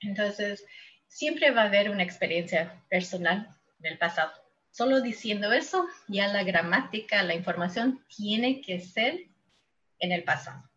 [0.00, 0.64] Entonces,
[1.08, 3.48] siempre va a haber una experiencia personal
[3.80, 4.32] en el pasado.
[4.70, 9.26] Solo diciendo eso, ya la gramática, la información tiene que ser
[9.98, 10.68] en el pasado.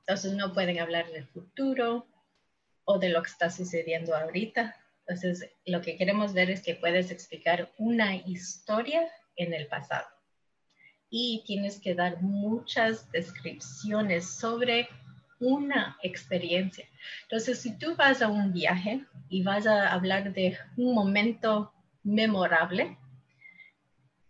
[0.00, 2.06] Entonces, no pueden hablar del futuro
[2.84, 4.76] o de lo que está sucediendo ahorita.
[5.06, 10.06] Entonces, lo que queremos ver es que puedes explicar una historia en el pasado
[11.08, 14.88] y tienes que dar muchas descripciones sobre
[15.38, 16.88] una experiencia.
[17.22, 21.72] Entonces, si tú vas a un viaje y vas a hablar de un momento
[22.02, 22.96] memorable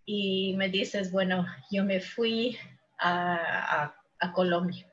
[0.05, 2.59] y me dices, bueno, yo me fui
[2.99, 3.95] a,
[4.35, 4.87] Colombia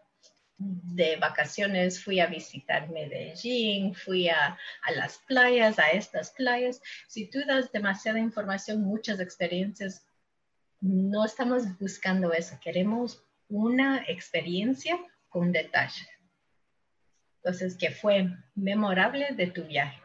[0.58, 6.82] de vacaciones, fui a visitar Medellín, fui a, a, las playas, a estas playas.
[7.08, 10.06] Si tú das demasiada información, muchas experiencias,
[10.82, 15.00] no estamos buscando eso, queremos una experiencia
[15.34, 16.08] con detalle.
[17.38, 20.00] Entonces, ¿qué fue memorable de tu viaje?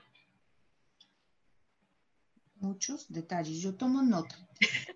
[2.56, 4.34] Muchos detalles, yo tomo nota.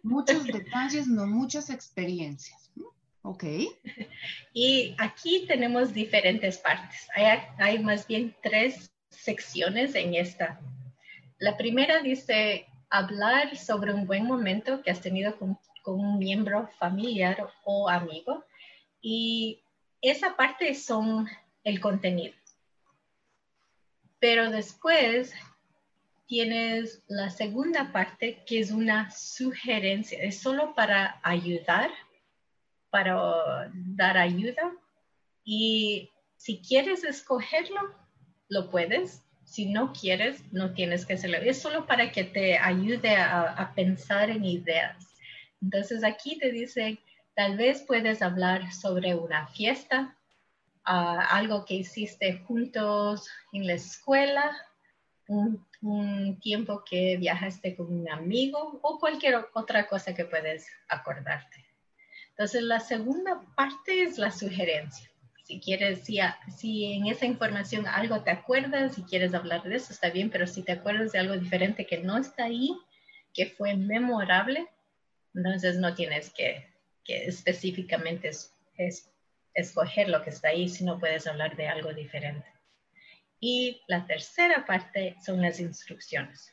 [0.03, 2.73] Muchos detalles, no muchas experiencias.
[3.21, 3.45] Ok.
[4.53, 7.07] Y aquí tenemos diferentes partes.
[7.15, 10.59] Hay, hay más bien tres secciones en esta.
[11.39, 16.69] La primera dice hablar sobre un buen momento que has tenido con, con un miembro
[16.79, 18.45] familiar o amigo.
[19.01, 19.62] Y
[20.03, 21.29] esa parte son
[21.65, 22.35] el contenido.
[24.19, 25.33] Pero después
[26.27, 31.91] tienes la segunda parte que es una sugerencia, es solo para ayudar,
[32.91, 34.73] para dar ayuda
[35.45, 37.95] y si quieres escogerlo,
[38.49, 39.23] lo puedes.
[39.45, 41.39] Si no quieres, no tienes que hacerlo.
[41.39, 44.97] Es solo para que te ayude a, pensar en ideas.
[45.61, 46.99] Entonces aquí te dice,
[47.35, 50.17] tal vez puedes hablar sobre una fiesta,
[50.85, 54.51] algo que hiciste juntos en la escuela,
[55.29, 55.67] un,
[56.41, 61.65] tiempo que viajaste con un amigo o cualquier otra cosa que puedes acordarte.
[62.31, 65.11] Entonces, la segunda parte es la sugerencia.
[65.45, 70.11] Si quieres, si en esa información algo te acuerdas, si quieres hablar de eso, está
[70.11, 72.71] bien, pero si te acuerdas de algo diferente que no está ahí,
[73.35, 74.69] que fue memorable,
[75.35, 76.72] entonces no tienes que,
[77.05, 79.11] que específicamente es, es
[79.55, 82.47] escoger lo que está ahí si no puedes hablar de algo diferente.
[83.41, 86.53] Y la tercera parte son las instrucciones.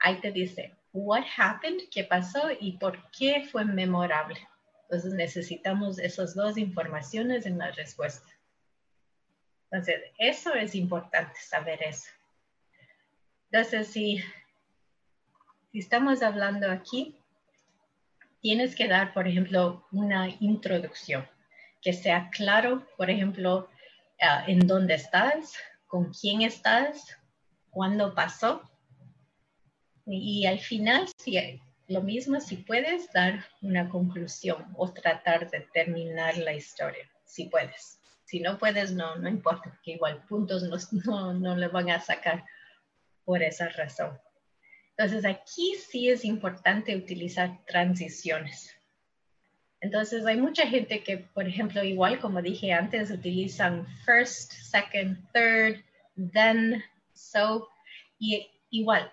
[0.00, 4.38] Ahí te dice, what happened, qué pasó y por qué fue memorable.
[4.82, 8.28] Entonces necesitamos esas dos informaciones en la respuesta.
[9.70, 12.08] Entonces, eso es importante saber eso.
[13.50, 14.22] Entonces, si,
[15.72, 17.16] si estamos hablando aquí,
[18.44, 21.26] tienes que dar, por ejemplo, una introducción
[21.80, 23.70] que sea claro, por ejemplo,
[24.20, 25.54] ah, en dónde estás,
[25.86, 27.16] con quién estás,
[27.70, 28.60] cuándo pasó.
[30.04, 36.36] Y, al final, si, lo mismo si puedes dar una conclusión o tratar de terminar
[36.36, 37.98] la historia, si puedes.
[38.26, 40.76] Si no puedes, no, no importa, que igual puntos no,
[41.06, 42.44] no, no le van a sacar
[43.24, 44.18] por esa razón.
[44.96, 48.74] Entonces aquí sí es importante utilizar transiciones.
[49.80, 55.84] Entonces hay mucha gente que, por ejemplo, igual como dije antes, utilizan first, second, third,
[56.32, 56.82] then,
[57.12, 57.68] so,
[58.18, 59.12] y igual,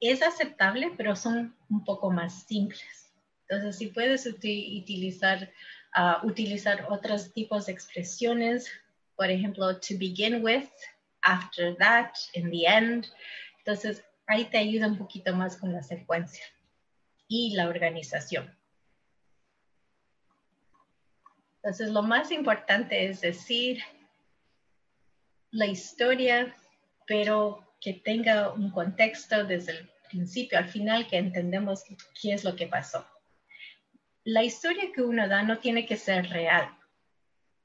[0.00, 3.12] es aceptable, pero son un poco más simples.
[3.48, 5.50] Entonces, si puedes utilizar,
[5.96, 8.70] uh, utilizar otros tipos de expresiones,
[9.16, 10.68] por ejemplo, to begin with,
[11.22, 13.06] after that, in the end.
[13.58, 16.44] Entonces, ahí te ayuda un poquito más con la secuencia
[17.28, 18.56] y la organización.
[21.56, 23.82] Entonces, lo más importante es decir
[25.50, 26.54] la historia,
[27.06, 31.84] pero que tenga un contexto desde el principio al final, que entendemos
[32.20, 33.04] qué es lo que pasó.
[34.24, 36.68] La historia que uno da no tiene que ser real.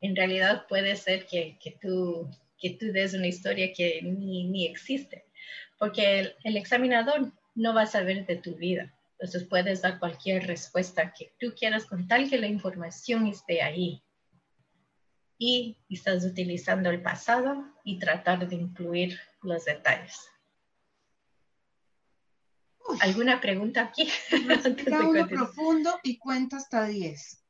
[0.02, 5.26] En realidad puede ser que, tú, que tú des una historia que ni, existe,
[5.78, 8.94] porque el, el examinador no va a saber de tu vida.
[9.20, 14.04] Entonces puedes dar cualquier respuesta que tú quieras con tal que la información esté ahí.
[15.38, 20.30] Y estás utilizando el pasado y tratar de incluir los detalles.
[23.02, 24.10] ¿Alguna pregunta aquí?
[24.32, 27.44] Está uno profundo y cuenta hasta 10.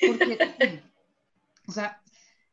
[1.68, 2.02] o sea,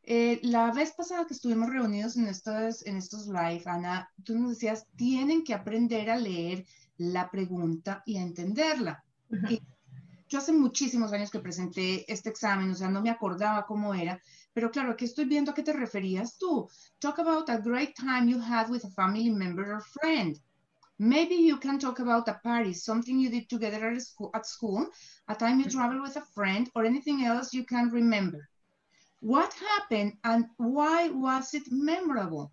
[0.08, 4.50] eh, la vez pasada que estuvimos reunidos en estos, en estos live, Ana, tú nos
[4.50, 6.64] decías, tienen que aprender a leer
[6.96, 9.04] la pregunta y a entenderla.
[10.28, 14.20] yo hace muchísimos años que presenté este examen, o sea, no me acordaba cómo era,
[14.52, 16.68] pero claro, aquí estoy viendo a qué te referías tú.
[17.00, 20.40] Talk about a great time you had with a family member or friend.
[20.98, 24.86] Maybe you can talk about a party, something you did together at school, at school,
[25.26, 28.48] a time you travel with a friend, or anything else you can remember.
[29.26, 32.52] What happened and why was it memorable?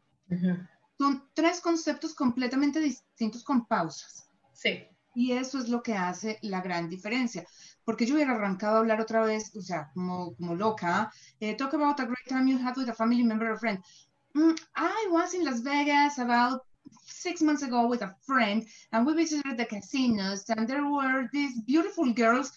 [0.98, 4.28] Son tres conceptos completamente distintos con pausas.
[4.54, 4.88] Sí.
[5.14, 7.46] Y eso es lo que hace la gran diferencia.
[7.86, 11.12] Porque yo hubiera arrancado a hablar otra vez, o sea, como, como loca.
[11.40, 13.78] Eh, talk about a great time you had with a family member or friend.
[14.34, 16.62] Mm, I was in Las Vegas about
[17.06, 21.62] six months ago with a friend and we visited the casinos and there were these
[21.62, 22.52] beautiful girls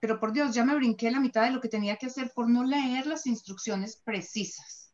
[0.00, 2.48] pero por Dios, ya me brinqué la mitad de lo que tenía que hacer por
[2.48, 4.92] no leer las instrucciones precisas.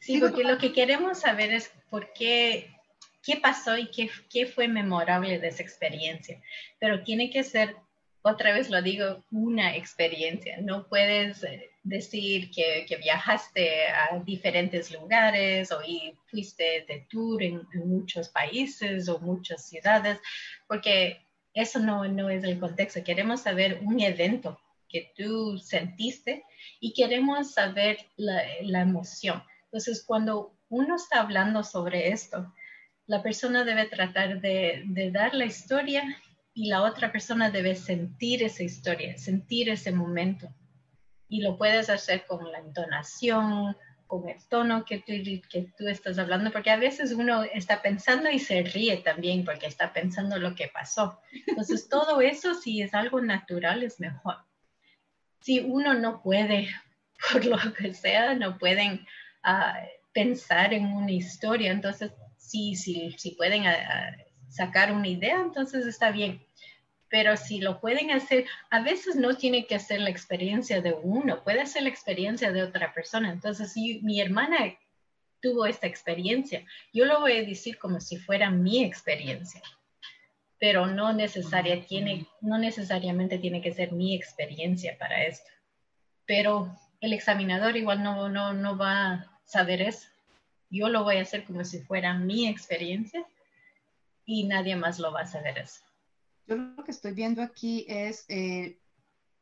[0.00, 2.70] Sí, porque lo que queremos saber es por qué,
[3.22, 6.40] qué pasó y qué, qué fue memorable de esa experiencia.
[6.80, 7.76] Pero tiene que ser
[8.28, 10.56] otra vez lo digo, una experiencia.
[10.60, 17.42] No puedes eh, decir que, que viajaste a diferentes lugares o y fuiste de tour
[17.42, 20.18] en, muchos países o muchas ciudades,
[20.66, 21.24] porque
[21.56, 23.02] eso no, no es el contexto.
[23.02, 26.44] Queremos saber un evento que tú sentiste
[26.80, 29.42] y queremos saber la, la emoción.
[29.64, 32.52] Entonces, cuando uno está hablando sobre esto,
[33.06, 36.04] la persona debe tratar de, de dar la historia
[36.52, 40.48] y la otra persona debe sentir esa historia, sentir ese momento.
[41.26, 43.74] Y lo puedes hacer con la entonación,
[44.06, 45.12] con el tono que tú,
[45.50, 49.66] que tú estás hablando, porque a veces uno está pensando y se ríe también porque
[49.66, 51.20] está pensando lo que pasó.
[51.46, 54.36] Entonces, todo eso, si es algo natural, es mejor.
[55.40, 56.68] Si uno no puede,
[57.32, 59.06] por lo que sea, no pueden
[59.42, 59.80] ah,
[60.12, 64.16] pensar en una historia, entonces, sí, sí, sí pueden ah, ah,
[64.48, 66.45] sacar una idea, entonces está bien
[67.16, 71.42] pero si lo pueden hacer, a veces no tiene que ser la experiencia de uno,
[71.42, 73.32] puede ser la experiencia de otra persona.
[73.32, 74.76] Entonces, si mi hermana
[75.40, 76.62] tuvo esta experiencia,
[76.92, 79.62] yo lo voy a decir como si fuera mi experiencia,
[80.58, 85.50] pero no, necesaria, tiene, no necesariamente tiene que ser mi experiencia para esto.
[86.26, 90.06] Pero el examinador igual no, no, no va a saber eso.
[90.68, 93.24] Yo lo voy a hacer como si fuera mi experiencia
[94.26, 95.85] y nadie más lo va a saber eso.
[96.46, 98.78] Yo lo que estoy viendo aquí es, eh,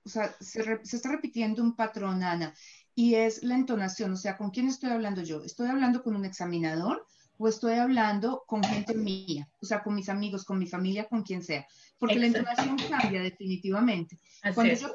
[0.05, 2.55] o sea, se, está repitiendo un patrón, Ana,
[2.95, 5.43] y es la entonación, o sea, ¿con quién estoy hablando yo?
[5.43, 9.49] ¿Estoy hablando con un examinador o estoy hablando con gente mía?
[9.61, 11.67] O sea, con mis amigos, con mi familia, con quien sea.
[11.99, 14.19] Porque la entonación cambia definitivamente.
[14.55, 14.95] Cuando yo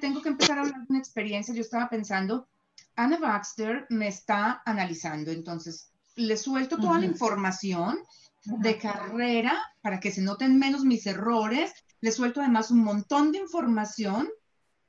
[0.00, 2.48] tengo que empezar a hablar de una experiencia, yo estaba pensando,
[2.94, 7.98] Ana Baxter me está analizando, entonces le suelto toda la información
[8.44, 11.72] de carrera para que se noten menos mis errores.
[12.00, 14.28] Le suelto además un montón de información,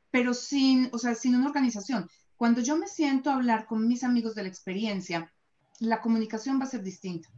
[0.09, 2.09] pero sin, o sea, sin una organización.
[2.35, 5.31] Cuando yo me siento a hablar con mis amigos de la experiencia,
[5.79, 7.29] la comunicación va a ser distinta.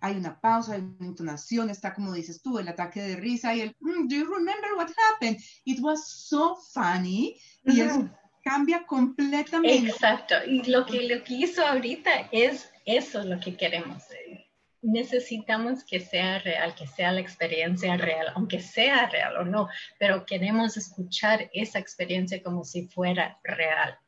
[0.00, 3.60] Hay una pausa, hay una entonación, está como dices tú, el ataque de risa y
[3.60, 5.38] el, mm, do you remember what happened?
[5.64, 7.38] It was so funny.
[7.64, 8.08] Y eso
[8.42, 9.90] cambia completamente.
[9.90, 10.34] Exacto.
[10.46, 14.04] Y lo que, lo que hizo ahorita es eso lo que queremos
[14.82, 19.68] necesitamos que sea real, que sea la experiencia real, aunque sea real o no,
[19.98, 23.98] pero queremos escuchar esa experiencia como si fuera real.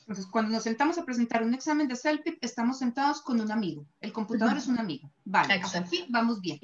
[0.00, 3.86] Entonces, cuando nos sentamos a presentar un examen de CELPIP, estamos sentados con un amigo.
[4.00, 5.10] El computador es un amigo.
[5.24, 6.58] Vale, aquí vamos bien.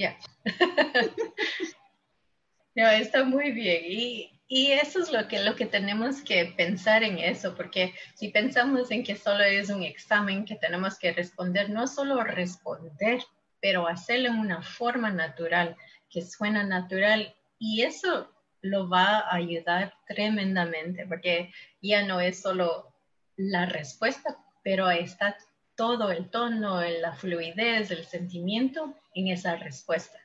[2.74, 3.82] no, está muy bien.
[3.86, 8.28] Y y eso es lo que, lo que tenemos que pensar en eso, porque si
[8.28, 13.22] pensamos en que solo es un examen que tenemos que responder, no solo responder,
[13.60, 15.76] pero hacerlo en una forma natural,
[16.08, 18.32] que suena natural, y eso
[18.62, 22.94] lo va a ayudar tremendamente, porque ya no es solo
[23.36, 25.36] la respuesta, pero está
[25.76, 30.18] todo el tono, la fluidez, el sentimiento en esa respuesta.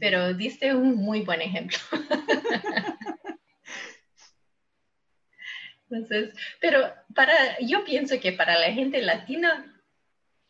[0.00, 1.78] Pero diste un muy buen ejemplo.
[5.88, 9.72] Entonces, pero para, yo pienso que para la gente latina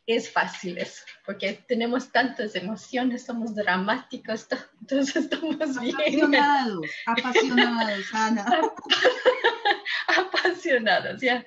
[0.06, 4.46] es fácil eso, porque tenemos tantas emociones, somos dramáticos,
[4.80, 5.94] entonces estamos bien.
[5.94, 8.46] Apasionados, apasionados, Ana.
[10.06, 11.44] apasionados, ya.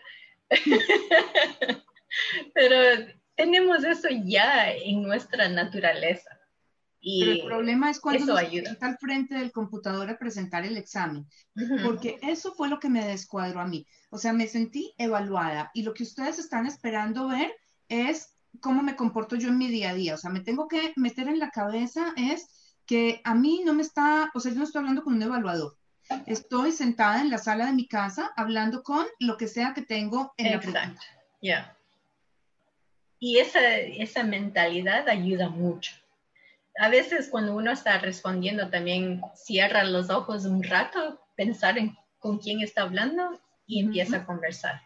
[2.53, 6.38] Pero tenemos eso ya en nuestra naturaleza.
[7.01, 10.75] Y Pero el problema es cuando nos está al frente del computador a presentar el
[10.75, 11.25] examen,
[11.83, 13.85] porque eso fue lo que me descuadró a mí.
[14.09, 17.53] O sea, me sentí evaluada y lo que ustedes están esperando ver
[17.87, 20.15] es cómo me comporto yo en mi día a día.
[20.15, 23.83] O sea, me tengo que meter en la cabeza es que a mí no me
[23.83, 25.77] está, o sea, yo no estoy hablando con un evaluador.
[26.25, 30.33] Estoy sentada en la sala de mi casa hablando con lo que sea que tengo
[30.37, 30.71] en Exacto.
[30.71, 31.05] la Exacto.
[31.41, 31.77] Ya.
[33.19, 35.93] Y esa, esa mentalidad ayuda mucho.
[36.79, 42.37] A veces cuando uno está respondiendo también cierra los ojos un rato, pensar en con
[42.37, 44.81] quién está hablando y empieza a conversar.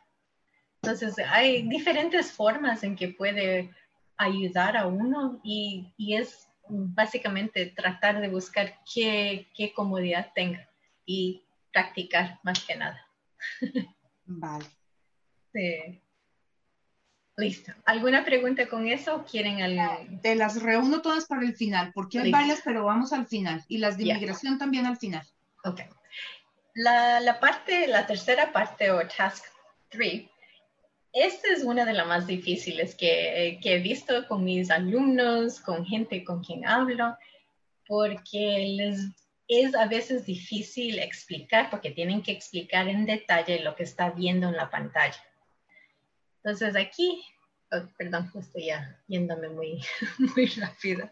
[0.82, 3.72] Entonces, hay diferentes formas en que puede
[4.18, 10.70] ayudar a uno y, y es básicamente tratar de buscar qué, qué, comodidad tenga
[11.06, 13.06] y practicar más que nada.
[14.26, 14.66] Vale.
[15.54, 16.02] Sí.
[17.36, 17.72] Listo.
[17.86, 19.26] ¿Alguna pregunta con eso?
[19.30, 19.98] ¿Quieren algo?
[20.22, 23.64] Te las reúno todas para el final, porque hay varias, pero vamos al final.
[23.68, 25.26] Y las de inmigración también al final.
[25.64, 25.82] Ok.
[26.76, 29.46] La, la parte, la tercera parte o task
[29.90, 30.28] 3
[31.14, 36.24] esta es una de las más difíciles que, he visto con mis alumnos, con gente
[36.24, 37.16] con quien hablo,
[37.88, 39.00] porque les
[39.48, 44.48] es a veces difícil explicar porque tienen que explicar en detalle lo que está viendo
[44.48, 45.22] en la pantalla.
[46.44, 47.24] Entonces aquí,
[47.72, 49.82] oh, perdón, estoy ya yéndome muy,
[50.36, 51.10] muy rápido.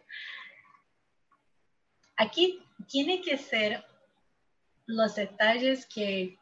[2.17, 3.83] Aquí tiene que ser
[4.85, 6.37] los detalles que,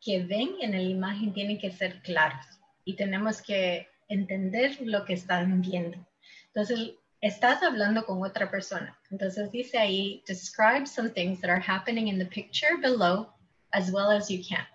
[0.00, 2.44] que ven en la imagen tienen que ser claros
[2.84, 5.98] y tenemos que entender lo que están viendo.
[6.46, 8.98] Entonces, estás hablando con otra persona.
[9.10, 13.28] Entonces dice ahí, describe some things that are happening in the picture below
[13.72, 14.66] as well as you can.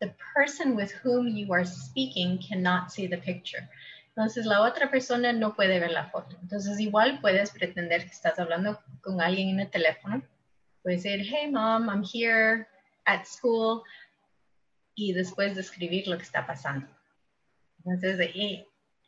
[0.00, 3.68] The person with whom you are speaking cannot see the picture.
[4.14, 6.36] Entonces la otra persona no puede ver la foto.
[6.42, 10.22] Entonces igual puedes pretender que estás hablando con alguien en el teléfono.
[10.82, 12.66] Puedes decir, hey mom, I'm here
[13.04, 13.82] at school.
[14.94, 16.86] Y después describir lo que está pasando.
[17.84, 18.18] Entonces,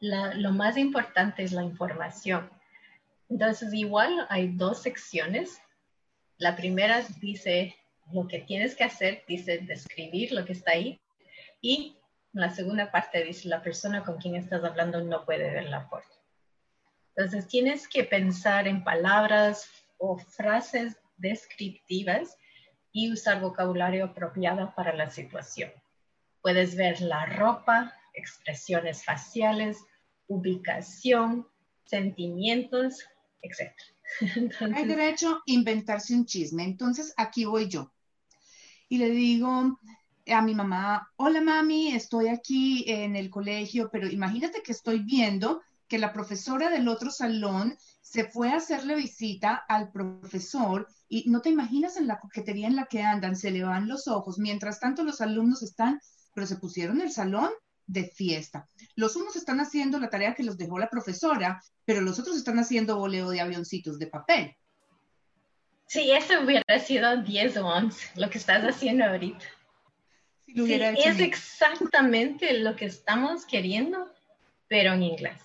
[0.00, 2.50] lo más importante es la información.
[3.30, 5.60] Entonces, igual hay dos secciones.
[6.36, 7.74] La primera dice
[8.12, 11.00] lo que tienes que hacer, dice describir lo que está ahí.
[11.60, 11.96] Y
[12.32, 16.06] la segunda parte dice la persona con quien estás hablando no puede ver la foto.
[17.16, 22.36] Entonces, tienes que pensar en palabras o frases descriptivas
[22.92, 25.72] y usar vocabulario apropiado para la situación.
[26.40, 29.78] Puedes ver la ropa, expresiones faciales,
[30.28, 31.48] ubicación,
[31.84, 33.04] sentimientos,
[33.42, 33.72] etc.
[34.74, 36.62] Hay derecho a inventarse un chisme.
[36.62, 37.92] Entonces, aquí voy yo.
[38.88, 39.78] Y le digo
[40.26, 45.60] a mi mamá, hola mami, estoy aquí en el colegio, pero imagínate que estoy viendo
[45.88, 51.40] que la profesora del otro salón se fue a hacerle visita al profesor y no
[51.40, 54.80] te imaginas en la coquetería en la que andan, se le van los ojos, mientras
[54.80, 56.00] tanto los alumnos están,
[56.34, 57.50] pero se pusieron el salón
[57.86, 58.68] de fiesta.
[58.94, 62.58] Los unos están haciendo la tarea que los dejó la profesora, pero los otros están
[62.58, 64.56] haciendo voleo de avioncitos de papel.
[65.88, 69.44] Sí, eso hubiera sido 10 o 11, lo que estás haciendo ahorita.
[70.46, 74.06] sí, es exactamente lo que estamos queriendo,
[74.68, 75.40] pero en inglés.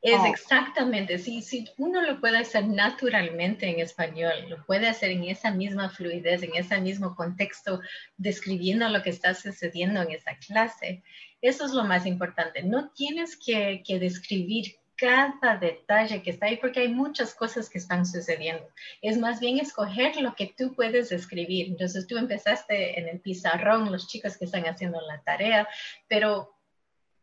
[0.00, 0.26] Es oh.
[0.26, 5.50] exactamente, sí, si uno lo puede hacer naturalmente en español, lo puede hacer en esa
[5.50, 7.80] misma fluidez, en ese mismo contexto,
[8.16, 11.02] describiendo lo que está sucediendo en esa clase.
[11.42, 12.62] Eso es lo más importante.
[12.62, 17.78] No tienes que, que describir cada detalle que está ahí porque hay muchas cosas que
[17.78, 18.68] están sucediendo.
[19.00, 21.68] Es más bien escoger lo que tú puedes escribir.
[21.68, 25.66] Entonces tú empezaste en el pizarrón, los chicos que están haciendo la tarea,
[26.06, 26.54] pero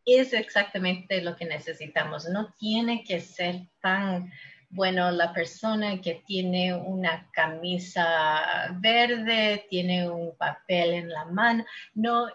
[0.06, 2.28] es exactamente lo que necesitamos.
[2.28, 4.32] No tiene que ser tan
[4.70, 11.64] bueno la persona que tiene una camisa verde, tiene un papel en la mano.
[11.94, 12.28] No,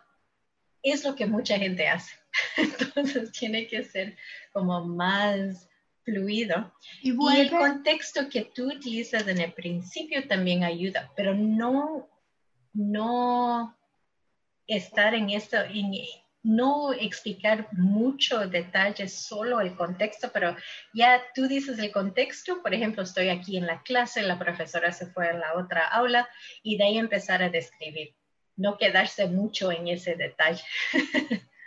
[0.83, 2.17] es lo que mucha gente hace.
[2.57, 4.17] Entonces tiene que ser
[4.53, 5.69] como más
[6.05, 6.73] fluido.
[7.01, 12.09] Y, y, el contexto que tú utilizas en el principio también ayuda, pero no,
[12.73, 13.77] no
[14.67, 15.93] estar en esto, en,
[16.43, 20.57] no explicar mucho detalle, solo el contexto, pero
[20.93, 25.07] ya tú dices el contexto, por ejemplo, estoy aquí en la clase, la profesora se
[25.07, 26.29] fue a la otra aula
[26.63, 28.15] y de ahí empezar a describir,
[28.57, 30.63] no quedarse mucho en ese detalle.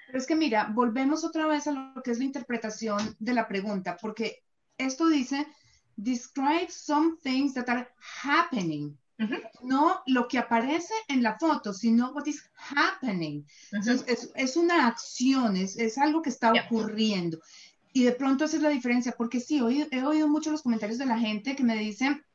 [0.08, 3.48] Pero es que mira, volvemos otra vez a lo que es la interpretación de la
[3.48, 4.44] pregunta, porque
[4.78, 5.48] esto dice,
[5.96, 7.88] describe some things that are
[8.24, 8.98] happening.
[9.62, 13.46] No lo que aparece en la foto, sino what is happening.
[14.36, 17.40] es, una acción, es, algo que está ocurriendo.
[17.94, 21.06] Y de pronto esa es la diferencia, porque sí, he oído mucho los comentarios de
[21.06, 22.26] la gente que me dicen,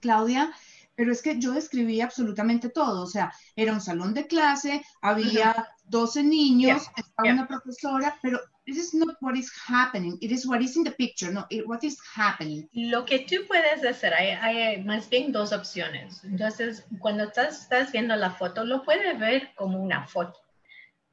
[0.00, 0.52] Claudia,
[0.94, 5.68] pero es que yo describí absolutamente todo, o sea, era un salón de clase, había
[5.84, 10.60] 12 niños, estaba una profesora, pero it is not what is happening, it is what
[10.60, 12.68] is in the picture, no, what is happening.
[12.72, 16.22] Lo que tú puedes hacer, hay, más bien dos opciones.
[16.24, 20.38] Entonces, cuando estás, estás viendo la foto, lo puedes ver como una foto.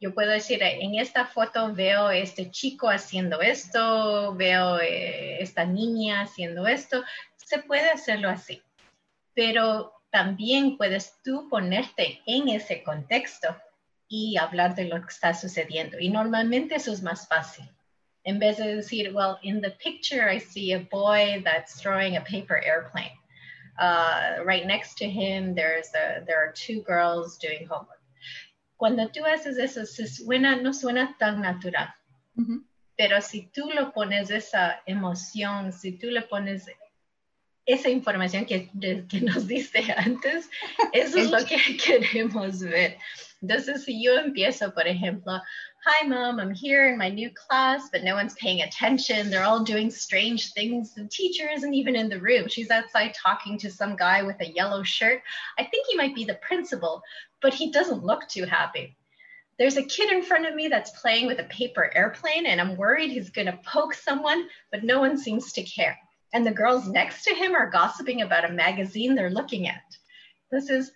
[0.01, 6.21] Yo puedo decir, en esta foto veo este chico haciendo esto, veo eh, esta niña
[6.21, 7.03] haciendo esto.
[7.35, 8.61] Se puede hacerlo así
[9.33, 13.55] pero también puedes tú ponerte en ese contexto
[14.07, 15.99] y hablar de lo que está sucediendo.
[15.99, 17.69] Y normalmente eso es más fácil.
[18.23, 22.21] En vez de decir, well, in the picture I see a boy that's throwing a
[22.21, 23.17] paper airplane.
[23.79, 28.01] Uh, right next to him, there's a, there are two girls doing homework.
[28.77, 31.93] Cuando tú haces eso, se suena, no suena tan natural.
[32.97, 36.65] Pero si tú lo pones esa emoción, si tú le pones
[37.69, 38.67] esa información que,
[39.07, 40.49] que nos diste antes,
[40.91, 42.97] eso es lo que queremos ver.
[43.41, 45.39] Entonces, si yo empiezo, por ejemplo,
[45.85, 49.29] Hi, mom, I'm here in my new class, but no one's paying attention.
[49.29, 50.93] They're all doing strange things.
[50.93, 52.49] The teacher isn't even in the room.
[52.49, 55.21] She's outside talking to some guy with a yellow shirt.
[55.57, 57.01] I think he might be the principal,
[57.41, 58.97] but he doesn't look too happy.
[59.57, 62.75] There's a kid in front of me that's playing with a paper airplane, and I'm
[62.75, 65.97] worried he's going to poke someone, but no one seems to care
[66.33, 69.83] and the girls next to him are gossiping about a magazine they're looking at.
[70.49, 70.93] Entonces,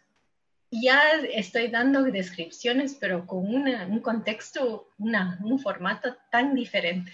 [0.72, 1.00] ya
[1.34, 7.12] estoy dando descripciones, pero con una, un contexto, una, un formato tan diferente.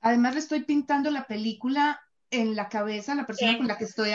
[0.00, 2.00] Además, le estoy pintando la película
[2.30, 4.10] en la cabeza a la persona con la que, estoy,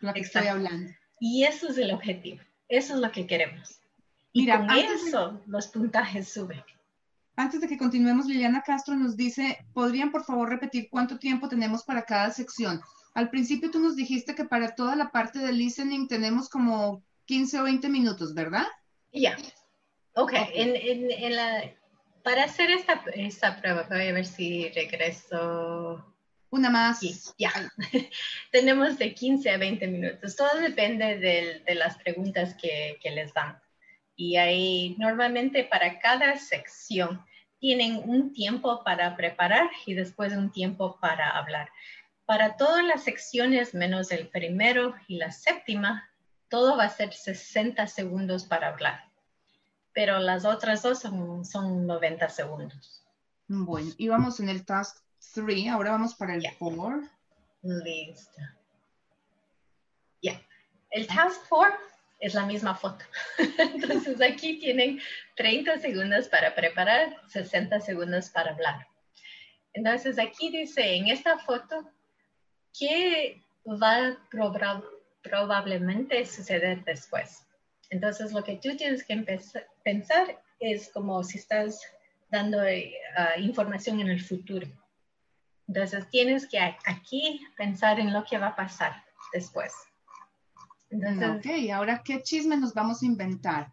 [0.00, 0.92] la que estoy hablando.
[1.20, 3.80] Y eso es el objetivo, eso es lo que queremos.
[4.32, 6.62] Y Mira, con eso los puntajes suben.
[7.36, 11.82] Antes de que continuemos, Liliana Castro nos dice, ¿podrían por favor repetir cuánto tiempo tenemos
[11.82, 12.80] para cada sección?
[13.14, 17.60] Al principio tú nos dijiste que para toda la parte de listening tenemos como 15
[17.60, 18.66] o 20 minutos, ¿verdad?
[19.12, 19.36] Ya.
[20.14, 21.72] Ok, En, la,
[22.22, 26.04] para hacer esta, esta prueba, voy a ver si regreso.
[26.50, 27.00] Una más.
[27.36, 27.50] ya.
[28.52, 30.36] tenemos de 15 a 20 minutos.
[30.36, 33.58] Todo depende de, las preguntas que, que les dan.
[34.16, 37.24] Y ahí normalmente para cada sección
[37.58, 41.70] tienen un tiempo para preparar y después un tiempo para hablar.
[42.26, 46.10] Para todas las secciones menos el primero y la séptima,
[46.48, 49.10] todo va a ser 60 segundos para hablar.
[49.92, 53.04] Pero las otras dos son, son 90 segundos.
[53.48, 54.98] Bueno, íbamos en el task
[55.34, 57.02] 3, ahora vamos para el 4.
[57.62, 58.42] Listo.
[60.22, 60.40] Ya.
[60.90, 61.93] El task 4
[62.24, 63.04] es la misma foto.
[63.58, 64.98] Entonces aquí tienen
[65.36, 68.88] 30 segundos para preparar, 60 segundos para hablar.
[69.74, 71.86] Entonces aquí dice en esta foto
[72.78, 74.82] qué va a
[75.22, 77.46] probablemente suceder después.
[77.90, 79.22] Entonces lo que tú tienes que
[79.82, 81.82] pensar es como si estás
[82.30, 82.94] dando eh,
[83.36, 84.66] información en el futuro.
[85.68, 89.74] Entonces tienes que aquí pensar en lo que va a pasar después.
[90.94, 93.72] Ok, ahora qué chisme nos vamos a inventar.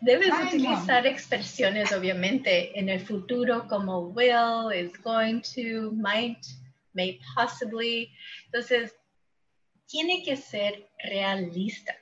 [0.00, 6.38] Debes utilizar expresiones, obviamente, en el futuro como will, is going to, might,
[6.94, 8.12] may possibly.
[8.46, 8.94] Entonces,
[9.86, 11.94] tiene que ser realista.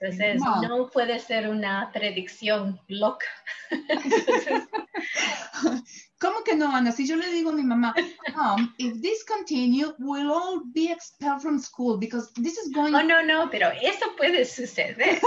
[0.00, 3.26] Entonces, no, puede ser una predicción loca.
[6.22, 6.92] ¿Cómo que no, Ana?
[6.92, 7.92] Si yo le digo a mi mamá,
[8.36, 12.94] Mom, if this continue, we'll all be expelled from school because this is going...
[12.94, 15.20] Oh, no, no, pero eso puede suceder.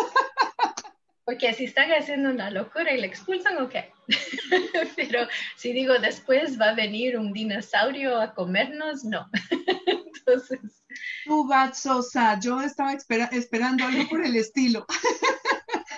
[1.25, 3.75] Porque si están haciendo una locura y le expulsan, ok.
[4.95, 5.27] Pero
[5.57, 9.27] si digo después va a venir un dinosaurio a comernos, no.
[9.87, 10.83] Entonces.
[11.25, 12.93] Tú, Sosa, yo estaba
[13.31, 14.85] esperando algo por el estilo.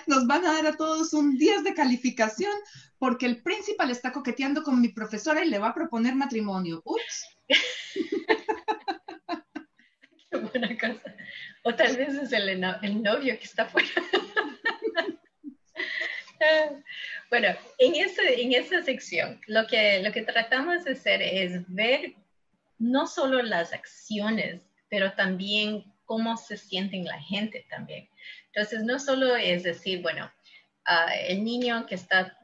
[0.08, 2.52] Nos van a dar a todos un 10 de calificación
[2.98, 6.80] porque el principal está coqueteando con mi profesora y le va a proponer matrimonio.
[6.84, 7.26] Ups.
[10.30, 11.14] Qué buena cosa.
[11.62, 13.88] O tal vez es el, el novio que está fuera.
[17.30, 22.14] Bueno, en, en esa sección lo que, lo que tratamos de hacer es ver
[22.78, 28.08] no solo las acciones, pero también cómo se sienten la gente también.
[28.58, 30.28] Entonces, no solo es decir, bueno,
[30.84, 32.36] ah, el niño que está,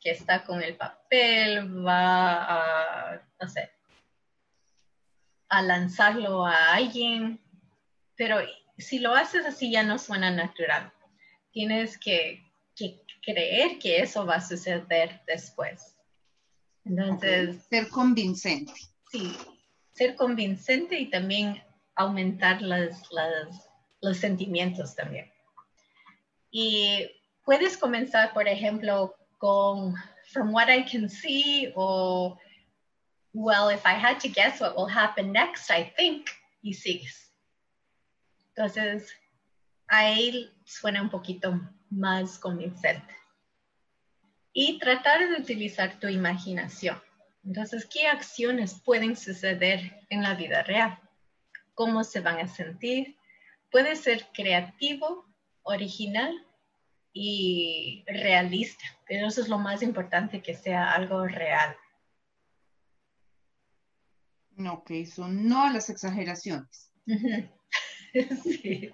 [0.00, 3.68] que está con el papel va a, no sé,
[5.48, 7.40] a lanzarlo a alguien,
[8.14, 8.38] pero
[8.78, 10.92] si lo haces así ya no suena natural.
[11.50, 12.44] Tienes que,
[13.24, 15.96] creer que eso va a suceder después.
[16.84, 18.72] Entonces, ser convincente.
[19.10, 19.36] Sí,
[19.94, 21.60] ser convincente y también
[21.96, 25.28] aumentar los sentimientos también.
[26.58, 27.06] Y
[27.44, 29.94] puedes comenzar, por ejemplo, con
[30.32, 32.38] From what I can see o
[33.34, 36.30] Well, if I had to guess what will happen next, I think,
[36.62, 37.30] y sigues.
[38.54, 39.12] Entonces,
[39.86, 41.60] ahí suena un poquito
[41.90, 43.14] más convincente.
[44.54, 46.98] Y tratar de utilizar tu imaginación.
[47.44, 50.98] Entonces, ¿qué acciones pueden suceder en la vida real?
[51.74, 53.18] ¿Cómo se van a sentir?
[53.70, 55.26] Puede ser creativo,
[55.66, 56.45] original
[57.18, 61.74] y realista, pero eso es lo más importante, que sea algo real.
[64.70, 66.92] Ok, son no a las exageraciones.
[68.42, 68.90] sí.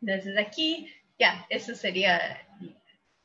[0.00, 0.88] Desde aquí,
[1.18, 2.48] ya, eso sería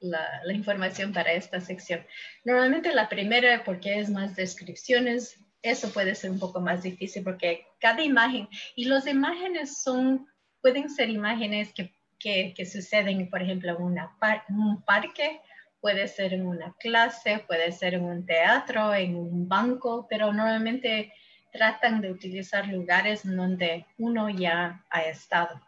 [0.01, 2.05] la, la, información para esta sección.
[2.43, 7.65] Normalmente la primera, porque es más descripciones, eso puede ser un poco más difícil porque
[7.79, 10.27] cada imagen, y las imágenes son,
[10.61, 14.17] pueden ser imágenes que que, suceden, por ejemplo, en una
[14.49, 15.41] un parque,
[15.79, 21.13] puede ser en una clase, puede ser en un teatro, en un banco, pero normalmente
[21.51, 25.61] tratan de utilizar lugares donde uno ya ha estado.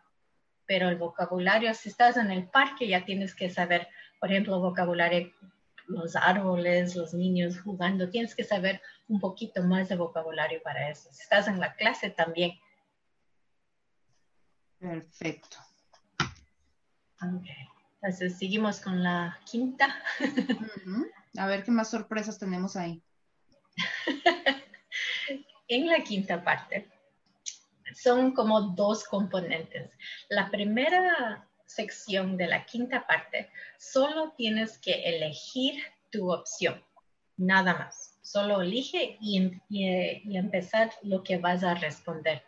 [0.65, 3.87] Pero el vocabulario, si estás en el parque, ya tienes que saber,
[4.19, 5.31] por ejemplo, vocabulario,
[5.87, 11.09] los árboles, los niños jugando, tienes que saber un poquito más de vocabulario para eso.
[11.11, 12.51] Si estás en la clase también.
[14.79, 15.57] Perfecto.
[17.21, 19.95] Entonces seguimos con la quinta.
[21.37, 23.01] A ver qué más sorpresas tenemos ahí.
[25.67, 26.89] en la quinta parte
[27.95, 29.91] son como dos componentes.
[30.29, 35.81] La primera sección de la quinta parte, solo tienes que elegir
[36.11, 36.83] tu opción,
[37.37, 38.17] nada más.
[38.21, 42.43] Solo elige y, y empezar lo que vas a responder.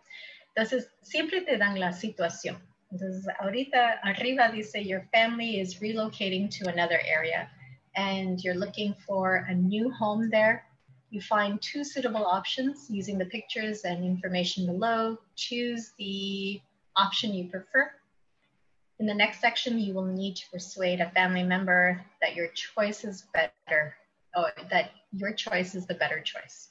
[0.48, 2.71] Entonces, siempre te dan la situación.
[2.92, 7.50] Entonces, ahorita arriba dice, your family is relocating to another area
[7.96, 10.66] and you're looking for a new home there.
[11.10, 15.18] You find two suitable options using the pictures and information below.
[15.36, 16.62] Choose the
[16.96, 17.92] option you prefer.
[19.00, 23.04] In the next section, you will need to persuade a family member that your choice
[23.04, 23.96] is better,
[24.36, 26.70] or that your choice is the better choice.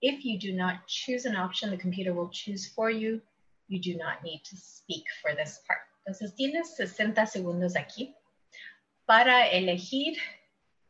[0.00, 3.20] If you do not choose an option, the computer will choose for you
[3.70, 5.80] you do not need to speak for this part.
[6.04, 8.14] Entonces tienes 60 segundos aquí
[9.06, 10.18] para elegir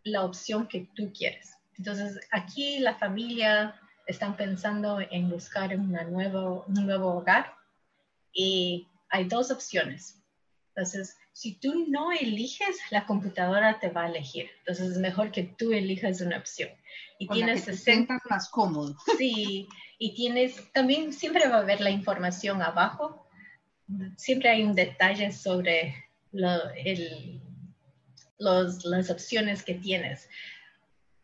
[0.03, 1.53] la opción que tú quieres.
[1.77, 7.55] Entonces aquí la familia están pensando en buscar una nuevo, un nuevo hogar
[8.33, 10.20] y hay dos opciones.
[10.75, 14.51] Entonces, si tú no eliges, la computadora te va a elegir.
[14.61, 16.71] Entonces, es mejor que tú elijas una opción.
[17.19, 18.97] Y tienes que te más cómodo.
[19.19, 19.69] Sí,
[19.99, 23.29] y tienes, también siempre va a haber la información abajo.
[24.17, 25.95] Siempre hay un detalle sobre
[26.33, 27.43] el,
[28.39, 30.29] los, las opciones que tienes.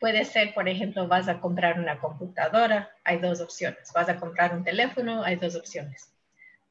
[0.01, 3.93] Puede ser, por ejemplo, vas a comprar una computadora, hay dos opciones.
[3.94, 6.12] Vas a comprar un teléfono, hay dos opciones.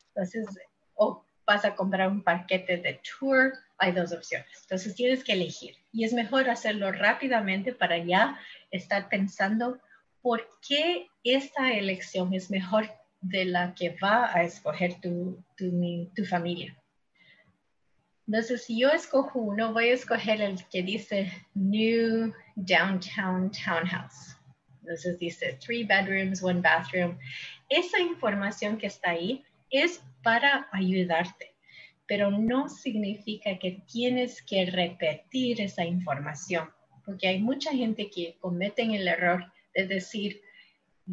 [0.10, 0.46] Entonces,
[1.46, 4.48] vas a comprar un paquete de tour, hay dos opciones.
[4.62, 5.76] Entonces tienes que elegir.
[5.92, 8.40] Y es mejor hacerlo rápidamente para ya
[8.72, 9.80] estar pensando
[10.22, 12.90] por qué esta elección es mejor
[13.22, 16.76] de la que va a escoger tu, tu, familia.
[18.28, 24.36] Entonces, si yo escojo uno, voy a escoger el que dice New Downtown Townhouse.
[24.82, 27.18] Entonces dice three bedrooms, one bathroom.
[27.70, 31.54] Esa información que está ahí es para ayudarte,
[32.08, 36.72] pero no significa que tienes que repetir esa información,
[37.06, 40.42] porque hay mucha gente que cometen el error de decir,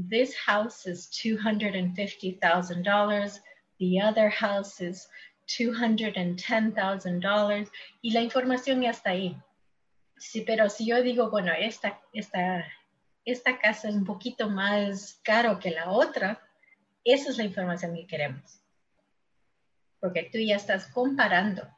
[0.08, 3.42] this house is $250,000,
[3.78, 5.10] the other house is
[5.46, 7.70] $210,000
[8.00, 9.36] y la información ya está ahí.
[10.16, 12.64] Sí, pero si yo digo, bueno, esta, esta,
[13.24, 16.40] esta casa es un poquito más caro que la otra,
[17.04, 18.62] esa es la información que queremos.
[20.00, 21.68] Porque tú ya estás comparando.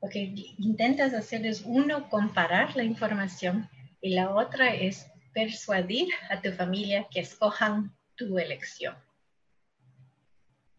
[0.00, 3.68] Lo que intentas hacer es uno, comparar la información
[4.00, 8.96] y la otra es persuadir a tu familia que escojan tu elección.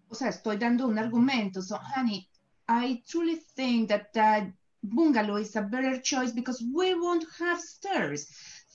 [0.09, 1.61] O sea, estoy dando un argumento.
[1.61, 2.27] So, honey,
[2.67, 4.51] I truly think that, that
[4.81, 8.27] bungalow is a better choice because we won't have stairs.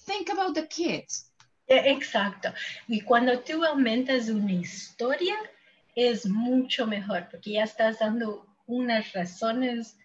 [0.06, 1.30] Think about the kids.
[1.66, 2.52] Exacto.
[2.88, 5.36] Y cuando tú aumentas una historia,
[5.94, 9.96] es mucho mejor porque ya estás dando unas razones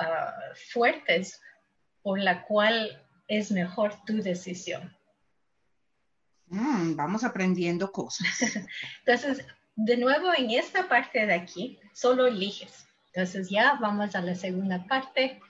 [0.00, 1.40] uh, fuertes
[2.02, 4.96] por la cual es mejor tu decisión.
[6.46, 8.26] Mm, vamos aprendiendo cosas.
[9.04, 12.86] Entonces, de nuevo, en esta parte de aquí, solo eliges.
[13.12, 15.40] Entonces, ya vamos a la segunda parte.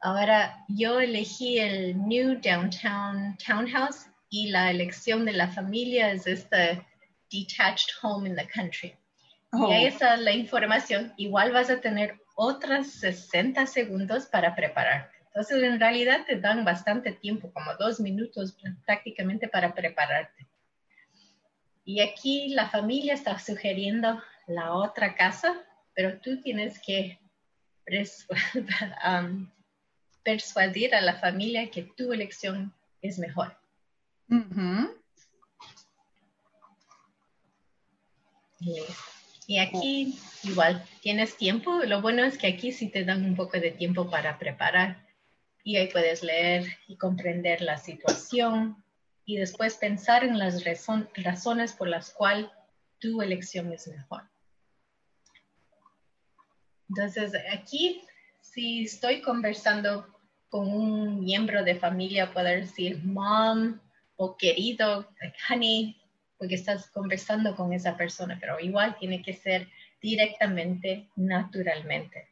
[0.00, 6.84] Ahora, yo elegí el New Downtown Townhouse y la elección de la familia es este
[7.32, 8.94] Detached Home in the Country.
[9.54, 9.88] Y ahí oh.
[9.88, 11.14] está la información.
[11.16, 15.16] Igual vas a tener otras 60 segundos para prepararte.
[15.28, 18.54] Entonces, en realidad te dan bastante tiempo, como dos minutos
[18.84, 20.46] prácticamente para prepararte.
[21.86, 25.54] Y aquí la familia está sugiriendo la otra casa,
[25.94, 27.18] pero tú tienes que
[29.06, 29.50] um,
[30.22, 33.56] persuadir a la familia que tu elección es mejor.
[39.46, 41.80] Y aquí igual tienes tiempo.
[41.84, 45.06] Lo bueno es que aquí sí te dan un poco de tiempo para preparar
[45.62, 48.82] y ahí puedes leer y comprender la situación
[49.24, 52.48] y después pensar en las razones por las cuales
[52.98, 54.22] tu elección es mejor.
[56.88, 58.02] Entonces, aquí,
[58.40, 60.06] si estoy conversando
[60.48, 63.80] con un miembro de familia, puedo decir mom
[64.16, 65.06] o querido,
[65.48, 65.96] honey,
[66.38, 69.68] porque estás conversando con esa persona, pero igual tiene que ser
[70.00, 72.28] directamente, naturalmente.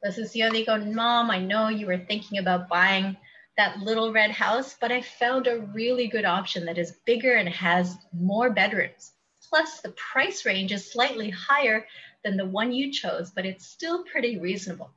[0.00, 3.16] Entonces yo digo, Mom, I know you were thinking about buying
[3.56, 7.48] that little red house, but I found a really good option that is bigger and
[7.48, 9.12] has more bedrooms.
[9.48, 11.86] Plus, the price range is slightly higher
[12.22, 14.90] than the one you chose, but it's still pretty reasonable.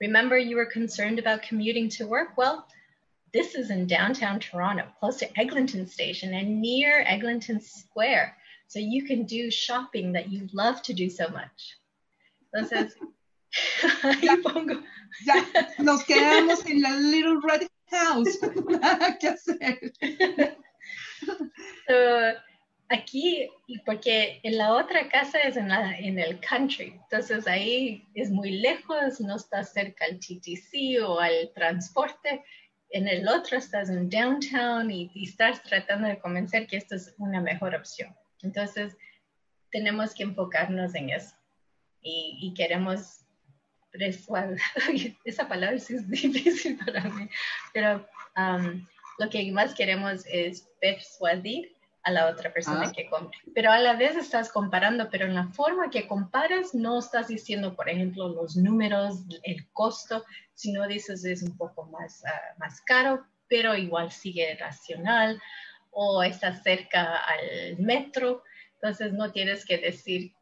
[0.00, 2.36] Remember, you were concerned about commuting to work?
[2.36, 2.66] Well,
[3.32, 8.36] this is in downtown Toronto, close to Eglinton Station and near Eglinton Square.
[8.68, 11.78] So you can do shopping that you love to do so much.
[12.54, 12.92] Entonces,
[14.22, 14.82] ya, pongo.
[15.24, 15.44] ya,
[15.78, 18.38] nos quedamos en la Little Red House.
[18.68, 19.92] Nada que hacer.
[21.88, 22.32] So,
[22.90, 23.48] aquí,
[23.84, 28.58] porque en la otra casa es en, la, en el country, entonces ahí es muy
[28.58, 32.44] lejos, no estás cerca al TTC o al transporte.
[32.90, 37.14] En el otro estás en downtown y, y estás tratando de convencer que esto es
[37.18, 38.14] una mejor opción.
[38.42, 38.96] Entonces,
[39.70, 41.34] tenemos que enfocarnos en eso
[42.02, 43.24] y, y queremos
[45.24, 47.28] esa palabra sí es difícil para mí,
[47.72, 48.06] pero
[48.36, 48.86] um,
[49.18, 51.74] lo que más queremos es persuadir
[52.08, 52.92] a la otra persona ah.
[52.92, 53.38] que compre.
[53.54, 57.76] Pero a la vez estás comparando, pero en la forma que comparas no estás diciendo,
[57.76, 60.24] por ejemplo, los números, el costo,
[60.54, 65.40] sino dices es un poco más, ah, más caro, pero igual sigue racional
[65.90, 68.42] o está cerca al metro.
[68.74, 70.32] Entonces no tienes que decir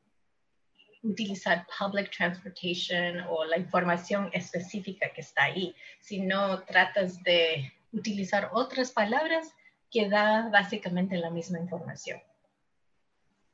[1.03, 8.91] utilizar public transportation o la información específica que está ahí, sino tratas de utilizar otras
[8.93, 9.53] palabras
[9.91, 12.21] que da básicamente la misma información.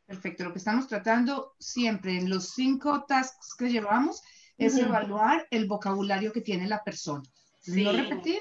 [0.06, 0.44] Perfecto.
[0.44, 4.22] Lo que estamos tratando siempre en los cinco tasks que llevamos
[4.58, 7.22] es evaluar el vocabulario que tiene la persona.
[7.66, 8.38] No repetir,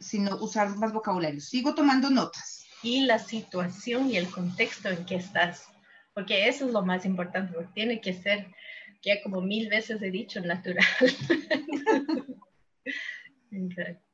[0.00, 1.40] sino usar más vocabulario.
[1.40, 2.64] Sigo tomando notas.
[2.82, 5.72] Y la situación y el contexto en que estás
[6.14, 8.46] porque eso es lo más importante, porque tiene que ser,
[9.02, 10.86] ya como mil veces he dicho, natural.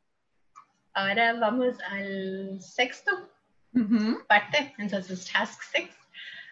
[0.99, 3.31] Ahora vamos al sexto
[4.27, 5.95] parte, entonces task six.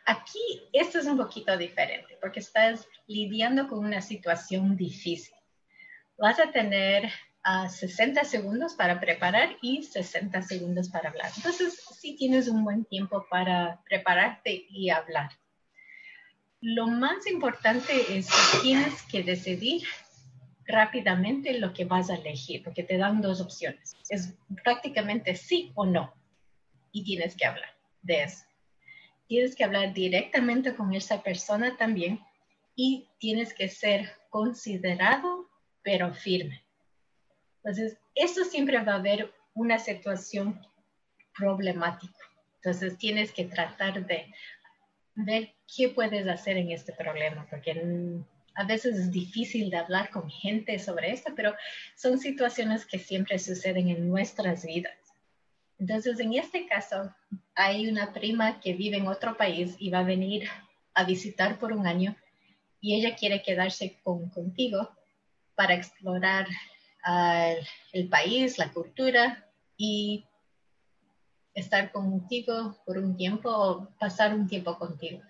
[0.05, 0.39] Aquí
[0.73, 5.35] esto es un poquito diferente porque estás lidiando con una situación difícil.
[6.17, 7.11] Vas a tener
[7.69, 11.33] 60 segundos para preparar y 60 segundos para hablar.
[11.37, 15.31] Entonces, sí tienes un buen tiempo para prepararte y hablar.
[16.61, 19.83] Lo más importante es que tienes que decidir
[20.67, 23.97] rápidamente lo que vas a elegir, porque te dan dos opciones.
[24.09, 26.13] Es prácticamente sí o no.
[26.93, 27.71] Y tienes que hablar
[28.03, 28.45] de eso.
[29.29, 32.21] Tienes que hablar directamente con esa persona también
[32.75, 35.49] y tienes que ser considerado,
[35.83, 36.63] pero firme.
[37.59, 40.61] Entonces, eso siempre va a haber una situación
[41.37, 42.15] problemática.
[42.57, 44.33] Entonces, tienes que tratar de
[45.15, 47.75] ver qué puedes hacer en este problema, porque
[48.57, 51.55] a veces es difícil de hablar con gente sobre esto, pero
[51.95, 54.97] son situaciones que siempre suceden en nuestras vidas.
[55.79, 57.15] Entonces, en este caso,
[57.55, 60.49] hay una prima que vive en otro país y va a venir
[60.95, 62.17] a visitar por un año
[62.81, 64.91] y ella quiere quedarse con, contigo
[65.55, 66.47] para explorar
[67.07, 67.63] uh,
[67.93, 69.47] el país, la cultura
[69.77, 70.25] y
[71.55, 75.21] estar contigo por un tiempo o pasar un tiempo contigo.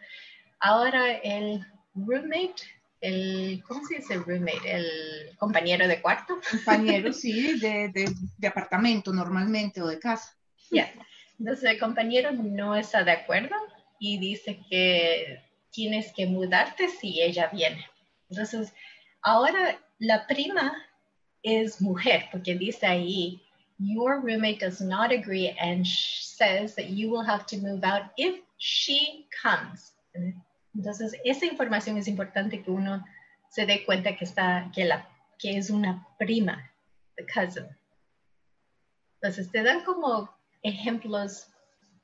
[0.61, 2.63] Ahora el roommate,
[3.07, 4.73] el, ¿cómo se dice roommate?
[4.73, 6.41] El compañero de cuarto.
[6.51, 10.37] Compañero, sí, de, de, de apartamento normalmente o de casa.
[10.71, 10.93] Ya,
[11.39, 13.55] entonces el compañero no está de acuerdo
[14.01, 17.87] y dice que tienes que mudarte si ella viene.
[18.29, 18.73] Entonces,
[19.23, 20.73] ahora la prima
[21.43, 23.43] es mujer, porque dice ahí,
[23.79, 28.41] your roommate does not agree and says that you will have to move out if
[28.59, 29.93] she comes.
[30.77, 33.05] Entonces, esa información es importante que uno
[33.49, 35.09] se dé cuenta que está, que la,
[35.39, 36.71] que es una prima,
[37.17, 37.67] the cousin.
[39.15, 40.31] Entonces, te dan como
[40.63, 41.49] ejemplos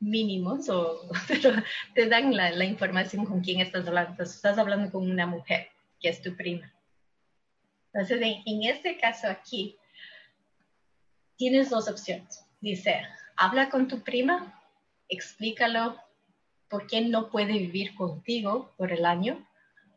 [0.00, 1.50] mínimos, o, pero
[1.94, 4.12] te dan la, la información con quién estás hablando.
[4.12, 5.68] Entonces, estás hablando con una mujer
[6.00, 6.72] que es tu prima.
[7.92, 9.76] Entonces, en, en este caso aquí,
[11.36, 12.42] tienes dos opciones.
[12.62, 13.02] Dice,
[13.36, 14.58] habla con tu prima,
[15.10, 16.00] explícalo
[16.72, 19.46] por qué no puede vivir contigo por el año,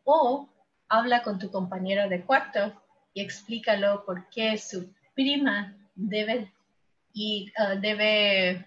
[0.04, 0.46] o
[0.90, 2.80] habla con tu compañero de cuarto
[3.14, 6.52] y explícalo por qué su prima debe,
[7.14, 8.66] y, uh, debe,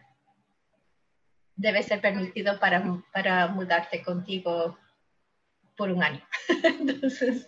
[1.56, 2.84] debe ser permitido para,
[3.14, 4.76] para mudarte contigo
[5.77, 6.22] por un año.
[6.64, 7.45] Entonces...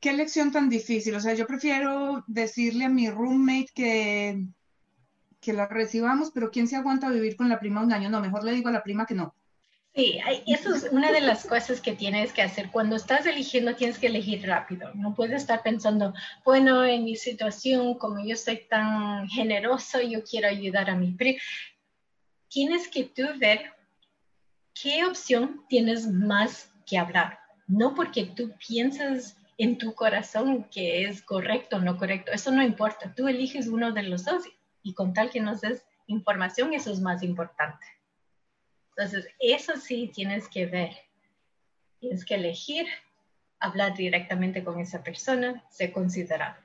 [0.00, 1.14] Qué lección tan difícil.
[1.14, 4.46] O sea, yo prefiero decirle a mi roommate que,
[5.42, 8.08] que la recibamos, pero ¿quién se aguanta vivir con la prima un año?
[8.08, 9.34] No, mejor le digo a la prima que no.
[9.94, 12.70] Sí, eso es una de las cosas que tienes que hacer.
[12.70, 14.90] Cuando estás eligiendo, tienes que elegir rápido.
[14.94, 16.14] No puedes estar pensando,
[16.44, 21.40] bueno, en mi situación, como yo soy tan generoso, yo quiero ayudar a mi prima.
[22.48, 23.72] Tienes que tú ver
[24.80, 27.40] qué opción tienes más que hablar.
[27.66, 32.32] No porque tú piensas en tu corazón que es correcto o no correcto.
[32.32, 33.12] Eso no importa.
[33.14, 34.44] Tú eliges uno de los dos
[34.82, 37.86] y con tal que nos des información, eso es más importante.
[38.90, 40.96] Entonces, eso sí tienes que ver.
[42.00, 42.86] Tienes que elegir
[43.62, 46.56] hablar directamente con esa persona, ser considerado.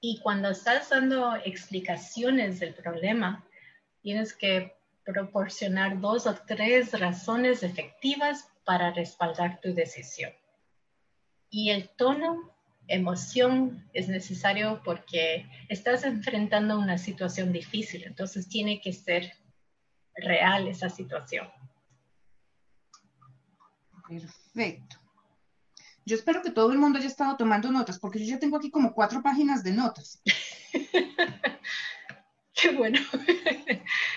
[0.00, 3.44] Y cuando estás dando explicaciones del problema,
[4.00, 10.32] tienes que proporcionar dos o tres razones efectivas para respaldar tu decisión.
[11.50, 12.53] Y el tono,
[12.88, 19.32] emoción es necesario porque estás enfrentando una situación difícil, entonces tiene que ser
[20.16, 21.48] real esa situación.
[24.08, 24.96] Perfecto.
[26.06, 28.70] Yo espero que todo el mundo haya estado tomando notas, porque yo ya tengo aquí
[28.70, 30.22] como cuatro páginas de notas.
[32.64, 32.98] Qué bueno.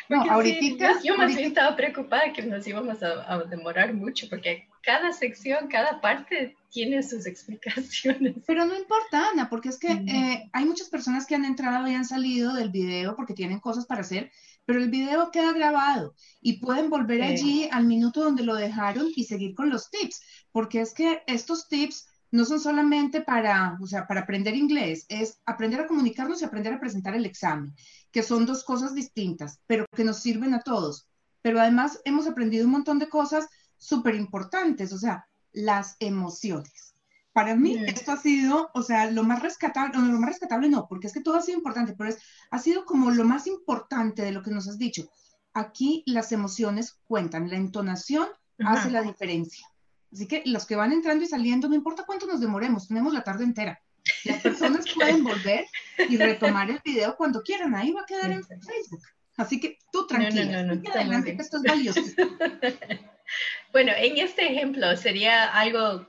[0.09, 5.11] No, ahorita, yo, más bien estaba preocupada que nos íbamos a, demorar mucho, porque cada
[5.11, 8.35] sección, cada parte tiene sus explicaciones.
[8.45, 11.93] Pero no importa, Ana, porque es que eh, hay muchas personas que han entrado y
[11.93, 14.31] han salido del video porque tienen cosas para hacer,
[14.65, 19.25] pero el video queda grabado y pueden volver allí al minuto donde lo dejaron y
[19.25, 20.21] seguir con los tips,
[20.51, 25.39] porque es que estos tips no son solamente para, o sea, para aprender inglés, es
[25.45, 27.73] aprender a comunicarnos y aprender a presentar el examen,
[28.11, 31.07] que son dos cosas distintas, pero que nos sirven a todos.
[31.41, 33.47] Pero además hemos aprendido un montón de cosas
[33.77, 36.93] súper importantes, o sea, las emociones.
[37.31, 40.87] Para mí esto ha sido, o sea, lo más rescatable, no, lo más rescatable no,
[40.87, 42.17] porque es que todo ha sido importante, pero es,
[42.49, 45.07] ha sido como lo más importante de lo que nos has dicho.
[45.53, 48.27] Aquí las emociones cuentan, la entonación
[48.65, 49.67] hace la diferencia.
[50.11, 53.23] Así que los que van entrando y saliendo, no importa cuánto nos demoremos, tenemos la
[53.23, 53.81] tarde entera.
[54.23, 55.65] Las personas pueden volver
[56.09, 59.01] y retomar el video cuando quieran, ahí va a quedar en Facebook.
[59.37, 62.01] Así que tú tranquila, no, no, no, adelante, esto es valioso.
[63.71, 66.07] bueno, en este ejemplo sería algo,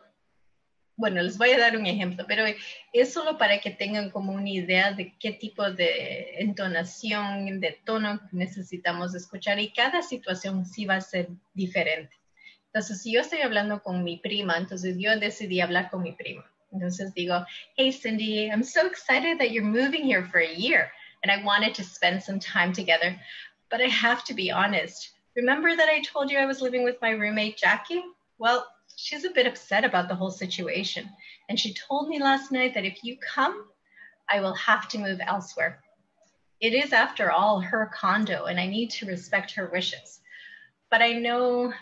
[0.97, 2.45] bueno, les voy a dar un ejemplo, pero
[2.95, 8.19] es solo para que tengan como una idea de qué tipo de entonación, de tono
[8.33, 12.17] necesitamos escuchar y cada situación sí va a ser diferente.
[12.73, 16.45] Entonces, si yo estoy hablando con mi prima, entonces yo decidí hablar con mi prima.
[16.73, 17.47] Entonces digo,
[17.77, 20.91] hey Cindy, I'm so excited that you're moving here for a year
[21.23, 23.19] and I wanted to spend some time together,
[23.71, 25.11] but I have to be honest.
[25.35, 28.03] Remember that I told you I was living with my roommate Jackie?
[28.39, 28.67] Well,
[28.97, 31.09] she's a bit upset about the whole situation.
[31.49, 33.67] And she told me last night that if you come,
[34.29, 35.81] I will have to move elsewhere.
[36.61, 40.21] It is, after all, her condo, and I need to respect her wishes.
[40.91, 41.73] But I know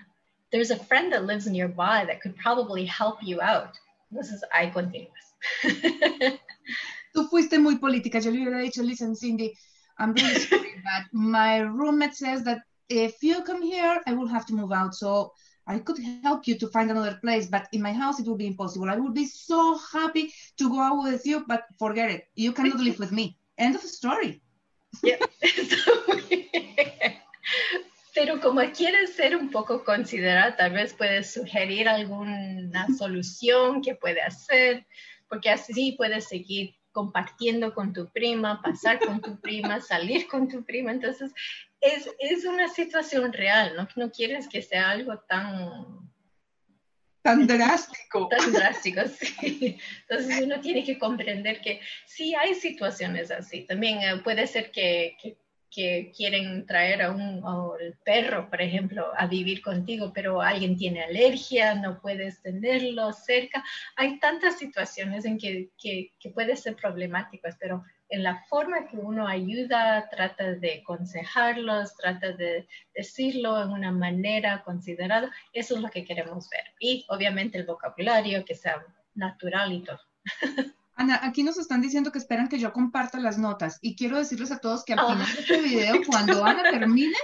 [0.53, 3.79] there's a friend that lives nearby that could probably help you out.
[4.11, 5.35] This is I continuous.
[7.15, 8.21] Tú fuiste muy política.
[8.21, 9.55] Yo le hubiera dicho, listen, Cindy,
[9.99, 14.47] I'm really sorry, but my roommate says that if you come here, I will have
[14.47, 14.95] to move out.
[14.95, 15.33] So
[15.67, 18.47] I could help you to find another place, but in my house it would be
[18.47, 18.89] impossible.
[18.89, 22.29] I would be so happy to go out with you, but forget it.
[22.37, 23.37] You cannot live with me.
[23.59, 24.41] End of the story.
[25.03, 25.17] Yeah.
[28.17, 34.23] Pero como quieres ser un poco considerada, tal vez puedes sugerir alguna solución que puede
[34.23, 34.87] hacer,
[35.29, 40.65] porque así puedes seguir compartiendo con tu prima, pasar con tu prima, salir con tu
[40.65, 40.93] prima.
[40.93, 41.31] Entonces,
[41.79, 43.87] es, es una situación real, ¿no?
[43.97, 46.11] No quieres que sea algo tan...
[47.21, 48.29] Tan drástico.
[48.31, 49.77] Tan drástico, sí.
[50.09, 53.67] Entonces uno tiene que comprender que sí hay situaciones así.
[53.67, 55.37] También eh, puede ser que, que
[55.77, 57.43] que quieren traer a un
[58.03, 63.63] perro, por ejemplo, a vivir contigo, pero alguien tiene alergia, no puedes tenerlo cerca.
[63.95, 68.97] Hay tantas situaciones en que, que, que puede ser problemático, pero en la forma que
[68.97, 75.91] uno ayuda, trata de aconsejarlos, trata de decirlo en una manera considerada, eso es lo
[75.91, 76.65] que queremos ver.
[76.81, 78.83] Y obviamente el vocabulario que sea
[79.15, 80.01] natural y todo.
[80.97, 84.51] Ana, aquí nos están diciendo que esperan que yo comparta las notas y quiero decirles
[84.51, 87.17] a todos que al final de este video, cuando Ana termine,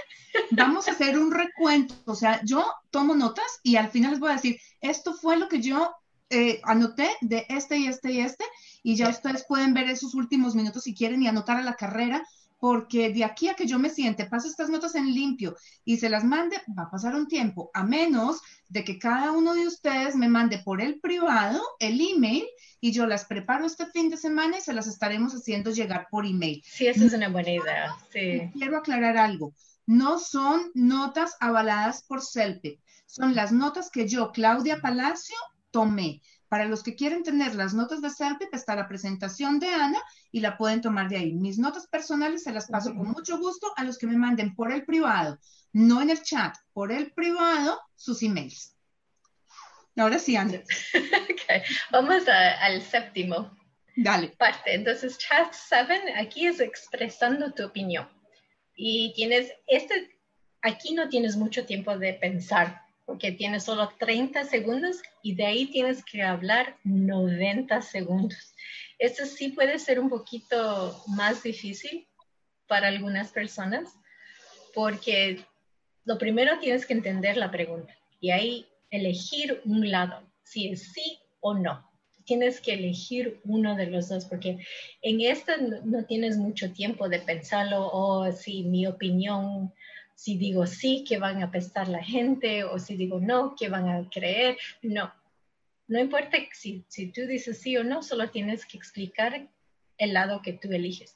[0.51, 1.95] vamos a hacer un recuento.
[2.05, 5.47] O sea, yo tomo notas y al final les voy a decir, esto fue lo
[5.47, 5.91] que yo
[6.29, 8.45] eh, anoté de este y este y este
[8.83, 12.23] y ya ustedes pueden ver esos últimos minutos si quieren y anotar a la carrera
[12.63, 16.09] porque de aquí a que yo me siente, pase estas notas en limpio y se
[16.09, 20.15] las mande, va a pasar un tiempo, a menos de que cada uno de ustedes
[20.15, 22.45] me mande por el privado el email
[22.79, 26.25] y yo las preparo este fin de semana y se las estaremos haciendo llegar por
[26.25, 26.63] email.
[26.65, 27.97] Sí, eso es una buena idea.
[28.13, 28.49] Sí.
[28.53, 29.53] Quiero aclarar algo.
[29.85, 35.35] No son notas avaladas por CELPE, son las notas que yo, Claudia Palacio,
[35.69, 36.21] tomé.
[36.53, 39.99] Para los que quieren tener las notas de CELPIP, está la presentación de Ana
[40.31, 41.33] y la pueden tomar de ahí.
[41.33, 44.71] Mis notas personales se las paso con mucho gusto a los que me manden por
[44.71, 45.39] el privado,
[45.71, 48.77] no en el chat, por el privado, sus emails.
[49.97, 50.61] Ahora sí, Ana.
[51.33, 51.63] Okay.
[51.91, 53.57] Vamos al séptimo.
[53.95, 54.27] Dale.
[54.37, 54.75] Parte.
[54.75, 58.07] Entonces, chat 7, aquí es expresando tu opinión.
[58.75, 60.19] Y tienes, este,
[60.61, 65.65] aquí no tienes mucho tiempo de pensar porque tienes solo 30 segundos y de ahí
[65.67, 68.55] tienes que hablar 90 segundos.
[68.97, 72.07] Eso sí puede ser un poquito más difícil
[72.67, 73.93] para algunas personas
[74.73, 75.45] porque
[76.05, 81.19] lo primero tienes que entender la pregunta y ahí elegir un lado, si es sí
[81.39, 81.89] o no.
[82.25, 84.65] Tienes que elegir uno de los dos porque
[85.01, 89.73] en esta no, tienes mucho tiempo de pensarlo o si mi opinión
[90.15, 93.89] si digo sí, que van a apestar la gente, o si digo no, que van
[93.89, 94.57] a creer.
[94.81, 95.13] No,
[95.87, 99.47] no importa si, si tú dices sí o no, solo tienes que explicar
[99.97, 101.15] el lado que tú eliges.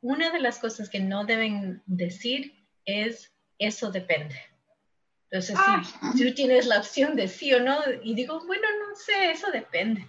[0.00, 2.54] Una de las cosas que no deben decir
[2.84, 4.36] es eso depende.
[5.30, 6.12] Entonces, si ah.
[6.16, 10.08] tú tienes la opción de sí o no, y digo, bueno, no sé, eso depende.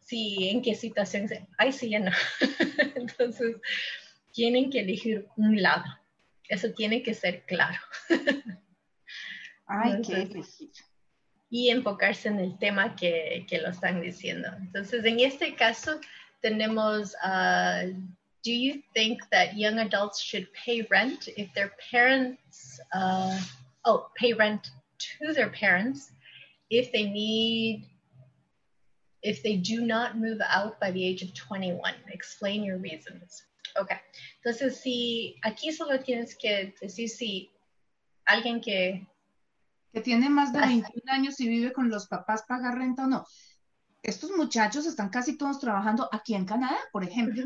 [0.00, 2.10] Si en qué situación, ay, sí, ya no.
[2.96, 3.56] Entonces,
[4.32, 5.84] tienen que elegir un lado.
[6.48, 7.78] Eso tiene que ser claro.
[9.66, 10.28] Ay, qué
[11.50, 14.48] Y enfocarse en el tema que, que, lo están diciendo.
[14.58, 16.00] Entonces, en este caso,
[16.40, 17.92] tenemos, uh,
[18.44, 23.38] do you think that young adults should pay rent if their parents, uh,
[23.84, 26.12] oh, pay rent to their parents
[26.70, 27.86] if they need,
[29.22, 31.94] if they do not move out by the age of 21?
[32.12, 33.42] Explain your reasons.
[33.80, 33.90] Ok,
[34.36, 37.50] entonces si aquí solo tienes que decir si
[38.24, 39.06] alguien que...
[39.92, 43.26] Que tiene más de 21 años y vive con los papás paga renta o no.
[44.02, 47.44] Estos muchachos están casi todos trabajando aquí en Canadá, por ejemplo.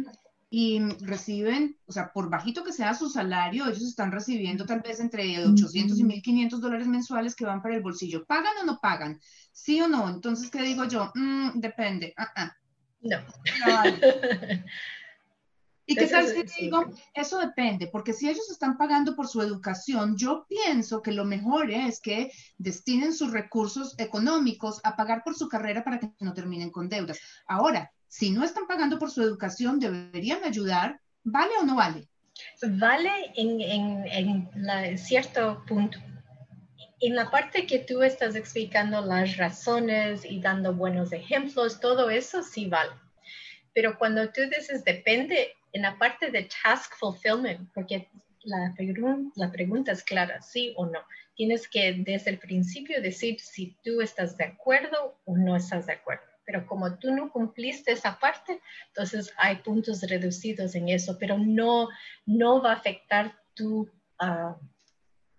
[0.52, 4.98] y reciben, o sea, por bajito que sea su salario, ellos están recibiendo tal vez
[4.98, 8.26] entre 800 y 1500 dólares mensuales que van para el bolsillo.
[8.26, 9.20] ¿Pagan o no pagan?
[9.52, 10.08] ¿Sí o no?
[10.08, 11.12] Entonces, ¿qué digo yo?
[11.14, 12.12] Mm, depende.
[12.16, 12.56] Ah, ah.
[13.00, 13.18] No.
[15.90, 16.84] ¿Y qué tal si digo?
[17.14, 21.68] Eso depende, porque si ellos están pagando por su educación, yo pienso que lo mejor
[21.72, 26.70] es que destinen sus recursos económicos a pagar por su carrera para que no terminen
[26.70, 27.18] con deudas.
[27.48, 31.00] Ahora, si no están pagando por su educación, deberían ayudar.
[31.24, 32.06] ¿Vale o no vale?
[32.62, 35.98] Vale en, en, cierto punto.
[37.00, 42.44] En la parte que tú estás explicando las razones y dando buenos ejemplos, todo eso
[42.44, 42.92] sí vale.
[43.74, 48.08] Pero cuando tú dices depende, en la parte de task fulfillment, porque
[48.44, 48.74] la,
[49.36, 51.00] la pregunta es clara, sí o no.
[51.34, 55.94] Tienes que desde el principio decir si tú estás de acuerdo o no estás de
[55.94, 56.24] acuerdo.
[56.44, 61.88] Pero como tú no cumpliste esa parte, entonces hay puntos reducidos en eso, pero no,
[62.26, 63.88] no va a afectar tu,
[64.18, 64.56] ah,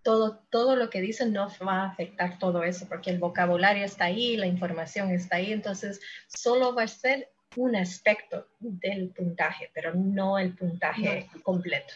[0.03, 4.05] todo, todo lo que dicen no va a afectar todo eso, porque el vocabulario está
[4.05, 9.93] ahí, la información está ahí, entonces solo va a ser un aspecto del puntaje, pero
[9.93, 11.93] no el puntaje completo.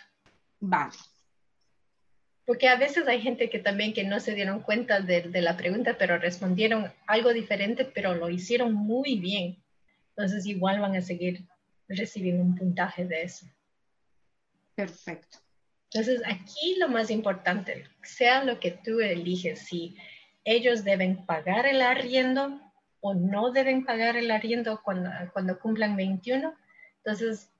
[0.60, 0.94] Vale.
[2.46, 5.58] Porque a veces hay gente que también que no se dieron cuenta de, de, la
[5.58, 9.64] pregunta, pero respondieron algo diferente, pero lo hicieron muy bien.
[10.10, 11.44] Entonces igual van a seguir
[11.88, 13.48] recibiendo un puntaje de eso.
[14.76, 15.40] Perfecto.
[15.92, 19.96] Entonces aquí lo más importante, sea lo que tú eliges, si
[20.44, 22.62] ellos deben pagar el arriendo
[23.02, 26.56] o no deben pagar el arriendo cuando, cuando cumplan 21,
[26.98, 27.52] entonces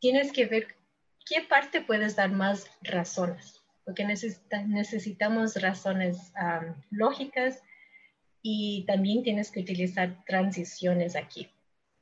[0.00, 0.76] tienes que ver
[1.26, 6.32] qué parte puedes dar más razones, porque necesitamos razones
[6.90, 7.62] lógicas
[8.42, 11.50] y también tienes que utilizar transiciones aquí.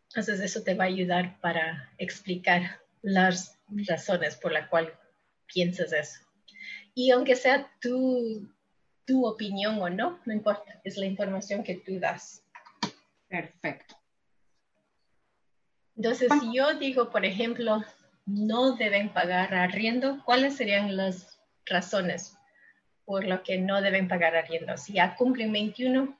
[0.08, 3.58] Entonces eso te va a ayudar para explicar las
[3.88, 4.92] razones por las cuales
[5.46, 6.20] piensas eso.
[6.94, 8.48] Y aunque sea tu,
[9.06, 12.41] tu opinión o no, no importa, es la información que tú das.
[13.32, 13.96] Perfecto.
[15.96, 17.82] Entonces, si yo digo, por ejemplo,
[18.26, 22.36] no deben pagar arriendo, ¿cuáles serían las razones
[23.06, 24.76] por lo que no deben pagar arriendo?
[24.76, 26.14] Si ya cumplen 21,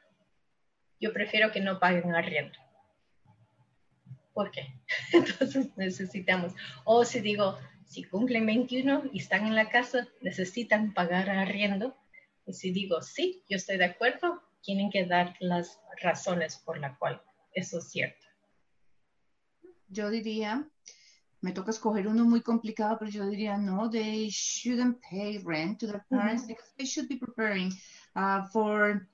[1.00, 2.58] yo prefiero que no paguen arriendo.
[4.32, 4.72] ¿Por qué?
[5.12, 11.28] Entonces necesitamos, o si digo, si cumplen 21 y están en la casa, necesitan pagar
[11.28, 11.94] arriendo.
[12.46, 16.96] Y si digo, sí, yo estoy de acuerdo, tienen que dar las razones por la
[16.96, 17.20] cual
[17.52, 18.26] eso es cierto.
[19.88, 20.66] Yo diría,
[21.42, 25.86] me toca escoger uno muy complicado, pero yo diría, no, they shouldn't pay rent to
[25.86, 27.72] their parents because they should be preparing
[28.14, 29.06] uh, for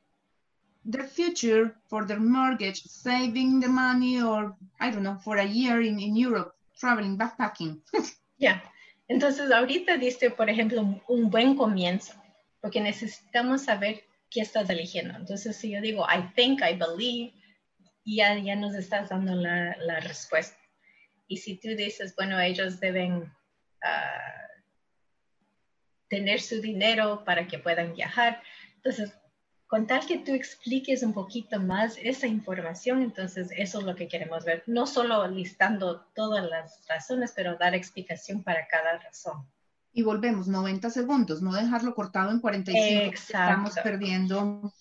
[0.84, 5.80] their future, for their mortgage, saving the money, or I don't know, for a year
[5.80, 7.80] in, in Europe, traveling, backpacking.
[8.40, 8.62] Ya,
[9.08, 12.14] entonces ahorita diste, por ejemplo, un buen comienzo,
[12.60, 15.16] porque necesitamos saber qué estás eligiendo.
[15.16, 17.34] Entonces, si yo digo, I think, I believe,
[18.04, 20.58] ya, ya nos estás dando la, la respuesta.
[21.26, 24.48] Y si tú dices, bueno, ellos deben uh,
[26.08, 28.42] tener su dinero para que puedan viajar,
[28.76, 29.12] entonces
[29.68, 34.08] con tal que tú expliques un poquito más esa información, entonces eso es lo que
[34.08, 34.62] queremos ver.
[34.66, 39.46] No solo listando todas las razones, pero dar explicación para cada razón.
[39.98, 43.14] Y volvemos, 90 segundos, no dejarlo cortado en 45.
[43.14, 44.72] Estamos perdiendo.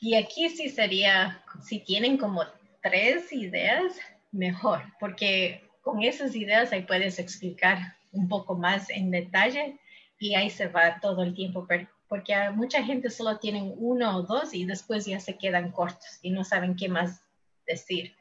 [0.00, 2.42] Y aquí sí sería, si tienen como
[2.82, 3.94] tres ideas,
[4.32, 9.78] mejor, porque con esas ideas ahí puedes explicar un poco más en detalle
[10.18, 11.64] y ahí se va todo el tiempo
[12.08, 16.30] porque mucha gente solo tienen uno o dos y después ya se quedan cortos y
[16.30, 17.22] no saben qué más
[17.64, 18.12] decir.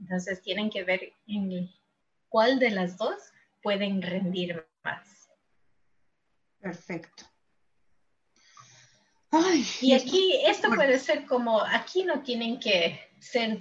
[0.00, 1.70] Entonces tienen que ver en
[2.28, 3.14] cuál de las dos
[3.62, 5.28] pueden rendir más.
[6.60, 7.24] Perfecto.
[9.80, 13.60] y aquí esto puede ser como, aquí no tienen que ser,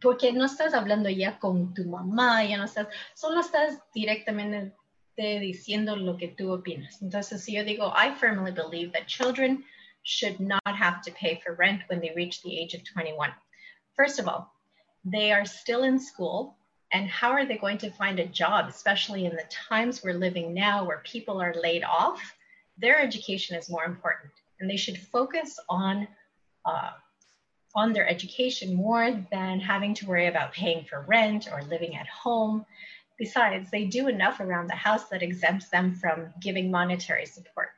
[0.00, 4.74] porque no estás hablando ya con tu mamá, ya no estás, solo estás directamente
[5.16, 7.00] diciendo lo que tú opinas.
[7.00, 9.64] Entonces, si yo digo, I firmly believe that children
[10.02, 13.32] should not have to pay for rent when they reach the age of 21.
[13.96, 14.52] First of all,
[15.04, 16.56] they are still in school.
[16.94, 20.54] And how are they going to find a job, especially in the times we're living
[20.54, 22.22] now where people are laid off?
[22.78, 24.30] Their education is more important,
[24.60, 26.06] and they should focus on
[26.64, 26.92] uh,
[27.74, 32.06] on their education more than having to worry about paying for rent or living at
[32.06, 32.64] home.
[33.18, 37.70] Besides, they do enough around the house that exempts them from giving monetary support.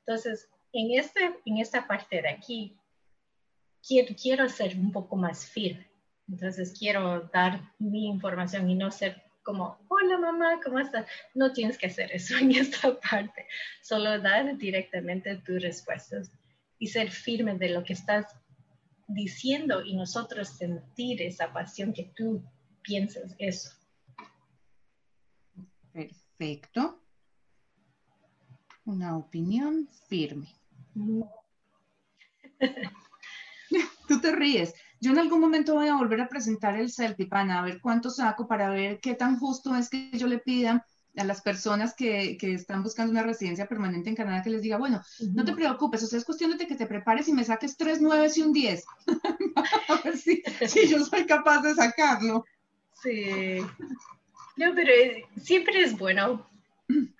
[0.00, 2.72] Entonces, en, este, en esta parte de aquí,
[3.86, 5.86] quiero, quiero ser un poco más firme.
[6.28, 11.06] Entonces, quiero dar mi información y no ser como, hola mamá, ¿cómo estás?
[11.34, 13.46] No tienes que hacer eso en esta parte.
[13.80, 16.32] Solo dar directamente tus respuestas
[16.78, 18.26] y ser firme de lo que estás
[19.06, 22.42] diciendo y nosotros sentir esa pasión que tú
[22.82, 23.70] piensas eso.
[25.92, 27.00] Perfecto.
[28.84, 30.48] Una opinión firme.
[34.08, 34.74] Tú te ríes.
[35.06, 38.48] Yo en algún momento voy a volver a presentar el Celtipan, a ver cuánto saco
[38.48, 40.84] para ver qué tan justo es que yo le pida
[41.16, 45.00] a las personas que, están buscando una residencia permanente en Canadá que les diga, bueno,
[45.32, 48.00] no te preocupes, o sea, es cuestión de que te prepares y me saques tres
[48.00, 48.84] nueves y un diez.
[49.88, 52.44] a ver si, si yo soy capaz de sacarlo.
[53.00, 53.58] Sí.
[54.56, 54.90] No, pero
[55.40, 56.44] siempre es bueno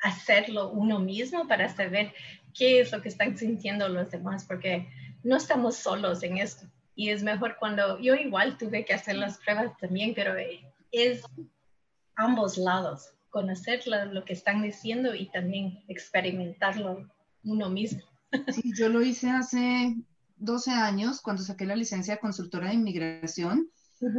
[0.02, 2.12] hacerlo uno mismo para saber
[2.52, 4.88] qué es lo que están sintiendo los demás, porque
[5.22, 6.66] no estamos solos en esto.
[6.96, 10.34] Y es mejor cuando yo igual tuve que hacer las pruebas también, pero
[10.90, 11.22] es
[12.16, 13.12] ambos lados.
[13.28, 17.06] conocer lo, que están diciendo y también experimentarlo
[17.44, 18.02] uno mismo.
[18.52, 19.94] Sí, yo lo hice hace
[20.36, 23.70] 12 años cuando saqué la licencia de consultora de inmigración.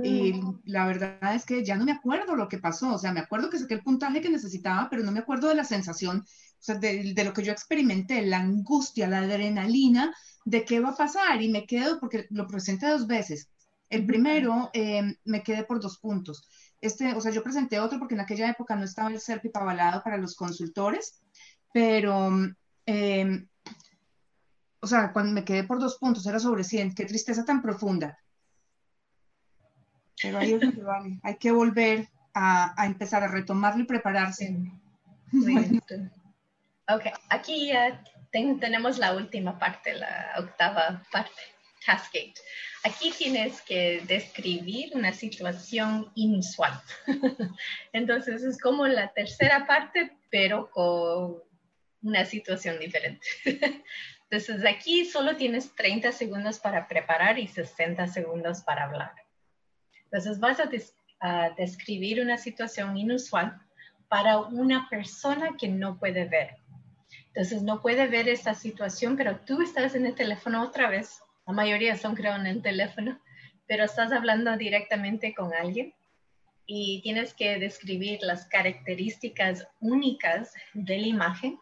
[0.04, 3.20] Y la verdad es que ya no me acuerdo lo que pasó, o sea, me
[3.20, 6.58] acuerdo que saqué el puntaje que necesitaba, pero no me acuerdo de la sensación, o
[6.58, 10.16] sea, de, de lo que yo experimenté, la angustia, la adrenalina
[10.48, 13.50] de qué va a pasar y me quedo porque lo presenté dos veces.
[13.90, 16.48] El primero eh, me quedé por dos puntos.
[16.80, 20.02] Este, o sea, yo presenté otro porque en aquella época no estaba el CERPIP avalado
[20.04, 21.22] para los consultores,
[21.74, 22.30] pero,
[22.86, 23.48] em,
[24.80, 28.18] o sea, cuando me quedé por dos puntos era sobre 100, qué tristeza tan profunda.
[30.22, 34.56] Pero ahí es donde vale, hay que volver a, a, empezar a retomarlo y prepararse.
[36.90, 38.02] Ok, aquí ya
[38.60, 41.42] tenemos la última parte, la octava parte,
[41.86, 42.34] Cascade.
[42.84, 46.74] Aquí tienes que describir una situación inusual.
[47.94, 51.38] Entonces es como la tercera parte, pero con
[52.02, 53.26] una situación diferente.
[54.30, 59.14] Entonces aquí solo tienes 30 segundos para preparar y 60 segundos para hablar.
[60.04, 60.70] Entonces vas a,
[61.22, 63.60] a describir una situación inusual
[64.10, 66.58] para una persona que no puede ver.
[67.38, 71.54] Entonces no puede ver esta situación, pero tú estás en el teléfono otra vez la
[71.54, 73.22] mayoría son creo en el teléfono,
[73.68, 75.94] pero estás hablando directamente con alguien
[76.66, 81.60] y tienes que describir las características únicas de la imagen,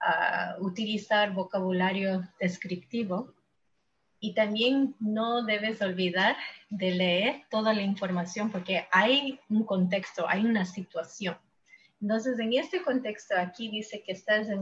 [0.00, 3.34] uh, utilizar vocabulario descriptivo
[4.20, 6.36] y también no debes olvidar
[6.70, 11.36] de leer toda la información porque hay un contexto, hay una situación.
[12.00, 14.60] Entonces, en este contexto, aquí dice que estás en,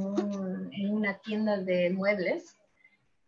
[0.73, 2.57] en una tienda de muebles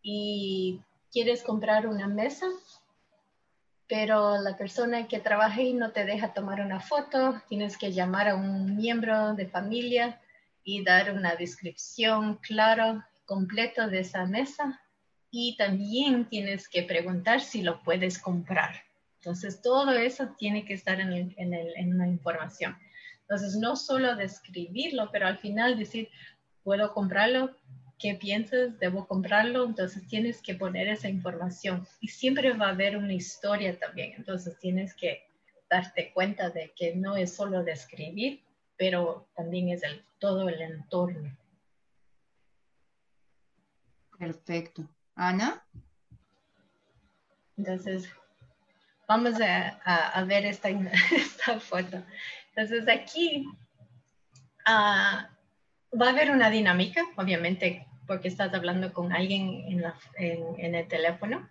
[0.02, 0.80] y
[1.10, 2.46] quieres comprar una mesa,
[3.88, 8.28] pero la persona que trabaja ahí no te deja tomar una foto, tienes que llamar
[8.28, 10.20] a un miembro de familia
[10.64, 14.80] y dar una descripción clara, completa de esa mesa
[15.30, 18.82] y también tienes que preguntar si lo puedes comprar.
[19.20, 22.76] Entonces, todo eso tiene que estar en, en, en la información.
[23.28, 26.08] Entonces, no solo describirlo, pero al final decir,
[26.62, 27.56] puedo comprarlo,
[27.98, 32.96] qué piensas, debo comprarlo, entonces tienes que poner esa información y siempre va a haber
[32.96, 35.26] una historia también, entonces tienes que
[35.68, 38.42] darte cuenta de que no es solo describir,
[38.76, 41.36] pero también es el, todo el entorno.
[44.18, 44.88] Perfecto.
[45.14, 45.66] Ana.
[47.56, 48.08] Entonces,
[49.08, 50.68] vamos a, ver esta,
[51.12, 52.02] esta, foto.
[52.56, 53.46] Entonces, aquí
[54.66, 55.26] uh,
[55.96, 59.84] va a haber una dinámica, obviamente, porque estás hablando con alguien
[60.16, 61.48] en, el teléfono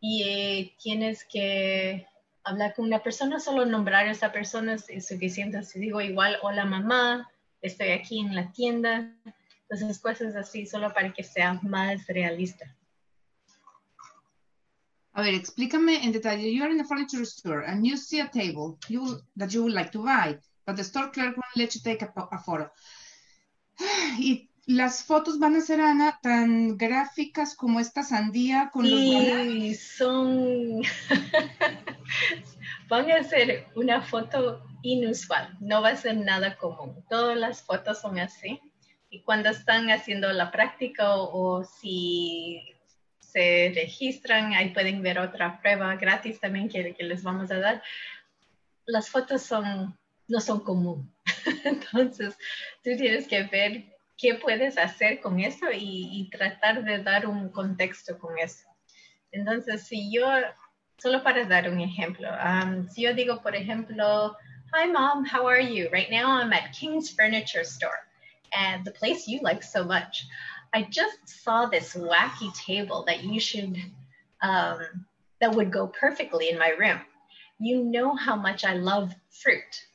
[0.00, 2.06] y eh, tienes que
[2.42, 5.62] hablar con una persona, solo nombrar a esa persona es suficiente.
[5.62, 7.30] Si digo igual, hola mamá,
[7.62, 9.12] estoy aquí en la tienda,
[9.62, 12.75] entonces cosas así, solo para que sea más realista.
[15.16, 16.52] A ver, explícame en detalle.
[16.52, 19.72] You are in a furniture store and you see a table you, that you would
[19.72, 22.70] like to buy, but the store clerk won't let you take a, a photo.
[24.18, 30.82] Y las fotos van a ser, Ana, tan gráficas como esta sandía con sí, son...
[32.88, 37.02] van a ser una foto inusual, no va a ser nada común.
[37.08, 38.60] Todas las fotos son así.
[39.08, 42.75] Y cuando están haciendo la práctica o, si
[43.36, 47.82] se registran, ahí pueden ver otra prueba gratis también que, que les vamos a dar.
[48.86, 49.94] Las fotos son,
[50.26, 51.14] no son común.
[51.64, 52.34] Entonces,
[52.82, 53.84] tú tienes que ver
[54.16, 58.66] qué puedes hacer con eso y, tratar de dar un contexto con eso.
[59.32, 60.26] Entonces, si yo,
[60.96, 64.34] solo para dar un ejemplo, um, si yo digo, por ejemplo,
[64.72, 65.90] Hi mom, how are you?
[65.92, 68.00] Right now I'm at King's Furniture Store
[68.52, 70.26] and the place you like so much.
[70.76, 73.78] I just saw this wacky table that you should,
[74.42, 75.06] um,
[75.40, 77.00] that would go perfectly in my room.
[77.58, 79.86] You know how much I love fruit.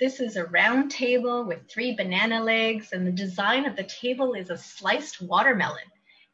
[0.00, 4.34] This is a round table with three banana legs, and the design of the table
[4.34, 5.88] is a sliced watermelon,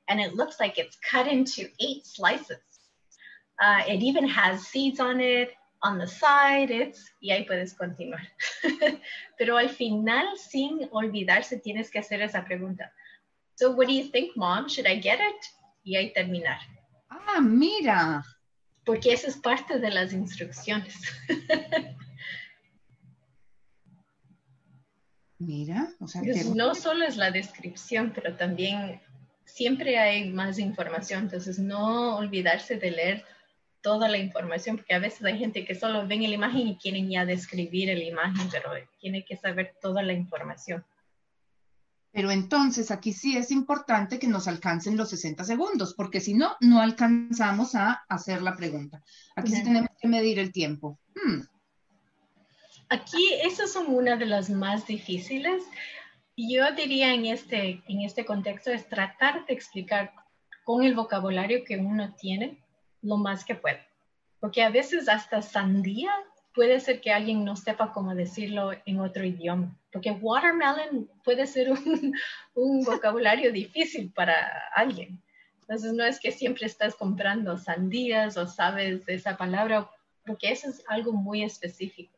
[0.08, 2.64] and it looks like it's cut into eight slices.
[3.62, 5.50] Uh, it even has seeds on it,
[5.82, 8.22] on the side, it's, y ahí puedes continuar.
[9.38, 12.90] Pero al final, sin olvidarse, tienes que hacer esa pregunta.
[13.56, 14.68] So, what do you think, mom?
[14.68, 15.46] Should I get it?
[15.84, 16.58] Y ahí terminar.
[17.08, 18.24] Ah, mira.
[18.84, 20.94] Porque eso es parte de las instrucciones.
[25.38, 26.44] Mira, o sea, que...
[26.54, 29.00] no solo es la descripción, pero también
[29.44, 33.24] siempre hay más información, entonces no olvidarse de leer
[33.82, 37.10] toda la información, porque a veces hay gente que solo ven la imagen y quieren
[37.10, 40.84] ya describir la imagen, pero tiene que saber toda la información.
[42.14, 46.56] Pero entonces aquí sí es importante que nos alcancen los 60 segundos, porque si no,
[46.60, 49.02] no alcanzamos a hacer la pregunta.
[49.34, 51.00] Aquí sí tenemos que medir el tiempo.
[51.16, 51.40] Hmm.
[52.88, 55.64] Aquí, esas son una de las más difíciles.
[56.36, 60.12] Yo diría en este, en este contexto es tratar de explicar
[60.62, 62.62] con el vocabulario que uno tiene
[63.02, 63.80] lo más que puede.
[64.38, 66.12] Porque a veces hasta sandía
[66.54, 71.72] puede ser que alguien no sepa cómo decirlo en otro idioma, porque watermelon puede ser
[71.72, 72.14] un,
[72.84, 74.34] vocabulario difícil para
[74.74, 75.20] alguien.
[75.62, 79.90] Entonces no es que siempre estás comprando sandías o sabes esa palabra,
[80.24, 82.16] porque eso es algo muy específico.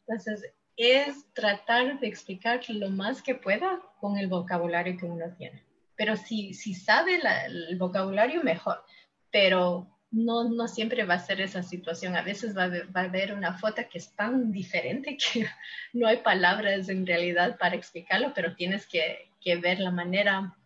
[0.00, 5.64] Entonces es tratar de explicar lo más que pueda con el vocabulario que uno tiene.
[5.96, 8.84] Pero si, si sabe el vocabulario, mejor.
[9.30, 12.16] Pero no, no siempre va a ser esa situación.
[12.16, 15.46] A veces va a, haber una foto que es tan diferente que
[15.92, 19.30] no hay palabras en realidad para explicarlo, pero tienes que,
[19.60, 20.56] ver la manera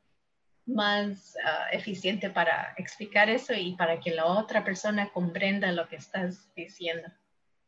[0.64, 5.96] más ah, eficiente para explicar eso y para que la otra persona comprenda lo que
[5.96, 7.08] estás diciendo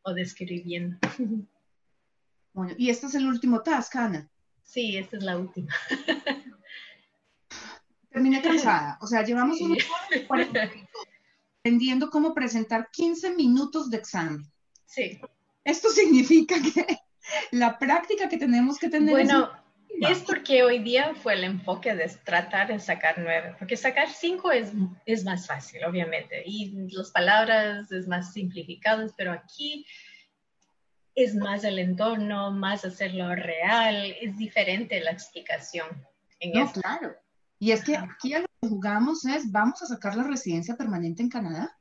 [0.03, 0.97] o describiendo.
[2.53, 4.29] Bueno, y este es el último task, Ana.
[4.61, 5.73] Sí, esta es la última.
[8.09, 8.97] Terminé cansada.
[8.99, 9.77] O sea, llevamos un
[11.61, 14.43] aprendiendo cómo presentar 15 minutos de examen.
[14.85, 15.21] Sí.
[15.63, 16.97] Esto significa que
[17.51, 19.11] la práctica que tenemos que tener.
[19.11, 19.51] Bueno,
[20.09, 24.51] es, porque hoy día fue el enfoque de tratar de sacar nueve, porque sacar cinco
[24.51, 24.71] es,
[25.05, 29.85] es más fácil, obviamente, y las palabras es más simplificadas, pero aquí
[31.13, 35.87] es más el entorno, más hacerlo real, es diferente la explicación.
[36.39, 37.15] En no, claro.
[37.61, 41.21] Y es que aquí a lo que jugamos es, vamos a sacar la residencia permanente
[41.21, 41.77] en Canadá.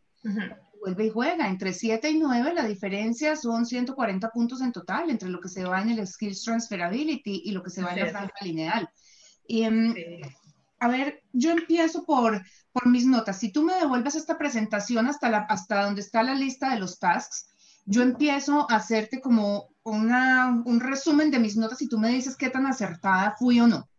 [0.78, 1.48] Vuelve y juega.
[1.48, 5.64] Entre 7 y 9 la diferencia son 140 puntos en total entre lo que se
[5.64, 8.90] va en el Skills Transferability y lo que se va en la franja lineal.
[9.46, 9.94] Y, em,
[10.80, 13.38] A ver, yo empiezo por, por mis notas.
[13.38, 16.98] Si tú me devuelves esta presentación hasta, la, hasta donde está la lista de los
[16.98, 17.48] tasks,
[17.86, 22.36] yo empiezo a hacerte como una, un resumen de mis notas y tú me dices
[22.36, 23.89] qué tan acertada fui o no.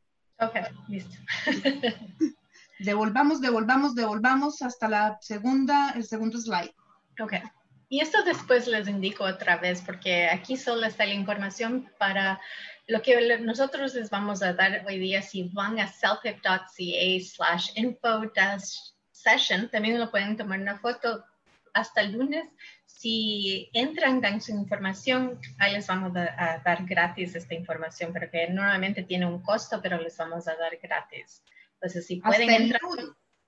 [0.41, 0.55] Ok,
[0.87, 1.15] listo.
[2.79, 6.73] devolvamos, devolvamos, devolvamos hasta la segunda, el segundo slide.
[7.19, 7.33] Ok.
[7.89, 12.39] Y esto después les indico otra vez porque aquí solo está la información para
[12.87, 15.21] lo que nosotros les vamos a dar hoy día.
[15.21, 18.21] Si van a selfhip.ca slash info
[19.11, 21.23] session, también lo pueden tomar una foto
[21.73, 22.45] hasta el lunes
[23.01, 29.01] si entran, dan su información, ahí les vamos a, dar gratis esta información, porque normalmente
[29.01, 31.43] tiene un costo, pero les vamos a dar gratis.
[31.73, 32.81] Entonces, si pueden entrar,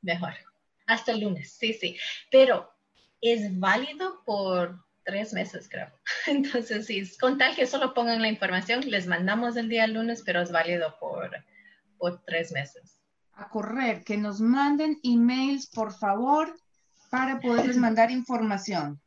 [0.01, 0.33] mejor.
[0.87, 1.95] Hasta el lunes, sí, sí.
[2.31, 2.67] Pero
[3.21, 5.91] es válido por tres meses, creo.
[6.25, 10.41] Entonces, sí, con tal que solo pongan la información, les mandamos el día lunes, pero
[10.41, 11.29] es válido por,
[11.99, 12.99] por tres meses.
[13.33, 16.55] A correr, que nos manden emails, por favor,
[17.11, 18.99] para poderles mandar información.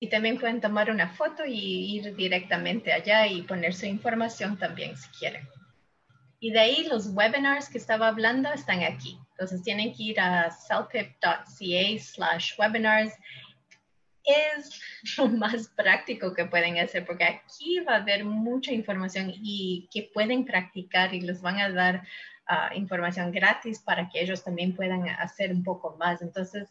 [0.00, 4.96] Y también pueden tomar una foto y ir directamente allá y poner su información también
[4.96, 5.48] si quieren.
[6.40, 9.18] Y de ahí los webinars que estaba hablando están aquí.
[9.30, 13.14] Entonces tienen que ir a celpip.ca slash webinars.
[14.22, 14.80] Es
[15.16, 20.10] lo más práctico que pueden hacer porque aquí va a haber mucha información y que
[20.12, 22.06] pueden practicar y les van a dar
[22.46, 26.20] ah, información gratis para que ellos también puedan hacer un poco más.
[26.20, 26.68] Entonces,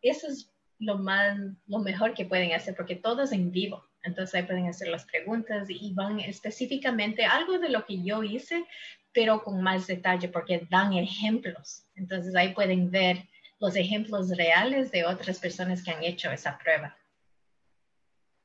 [0.00, 3.84] eso es lo más, lo mejor que pueden hacer, porque todo es en vivo.
[4.02, 8.64] Entonces ahí pueden hacer las preguntas y van específicamente algo de lo que yo hice,
[9.12, 11.86] pero con más detalle, porque dan ejemplos.
[11.94, 13.28] Entonces ahí pueden ver
[13.60, 16.96] los ejemplos reales de otras personas que han hecho esa prueba.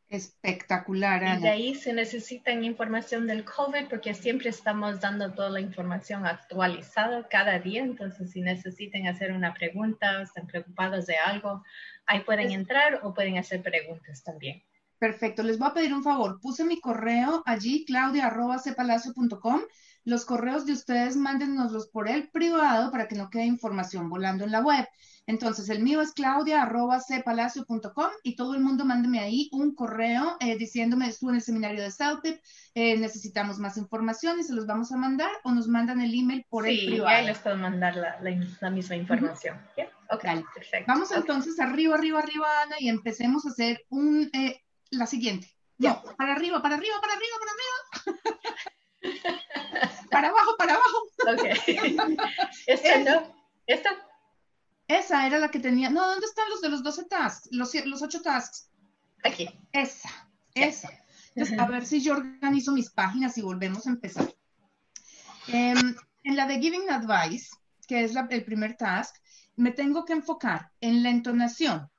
[0.09, 1.37] Espectacular, Ana.
[1.37, 6.25] Y de ahí se necesitan información del COVID porque siempre estamos dando toda la información
[6.25, 7.83] actualizada cada día.
[7.83, 11.63] Entonces, si necesitan hacer una pregunta, están preocupados de algo,
[12.09, 14.61] ahí pueden entrar o pueden hacer preguntas también.
[14.97, 15.43] Perfecto.
[15.43, 16.41] Les voy a pedir un favor.
[16.41, 19.61] Puse mi correo allí, claudia.cpalacio.com.
[20.03, 24.51] Los correos de ustedes, mándennoslos por el privado para que no quede información volando en
[24.51, 24.85] la web.
[25.27, 31.07] Entonces, el mío es claudia.cpalacio.com y todo el mundo mándeme ahí un correo eh, diciéndome,
[31.07, 32.41] estuve en el seminario de Celpip,
[32.73, 36.43] eh, necesitamos más información y se los vamos a mandar o nos mandan el email
[36.49, 37.19] por el privado.
[37.19, 39.57] Sí, les puedo mandar la, misma información.
[40.11, 40.23] Ok,
[40.53, 40.85] perfecto.
[40.87, 45.55] Vamos entonces arriba, arriba, arriba, Ana, y empecemos a hacer un, eh, la siguiente.
[45.77, 49.39] No, para arriba, para arriba, para arriba, para arriba.
[50.11, 50.97] para abajo, para abajo.
[51.33, 52.19] ok.
[52.67, 53.33] ¿Esta no?
[53.67, 53.89] ¿Esta?
[54.87, 55.89] Esa era la que tenía.
[55.89, 57.49] No, ¿dónde están los de los 12 tasks?
[57.51, 58.71] Los, los 8 tasks.
[59.23, 59.47] Aquí.
[59.71, 60.09] Esa,
[60.55, 60.89] esa.
[61.35, 64.33] Entonces, a ver si yo organizo mis páginas y volvemos a empezar.
[65.47, 67.49] Em, en la de Giving Advice,
[67.87, 69.15] que es el primer task,
[69.59, 71.89] me tengo que enfocar en la entonación,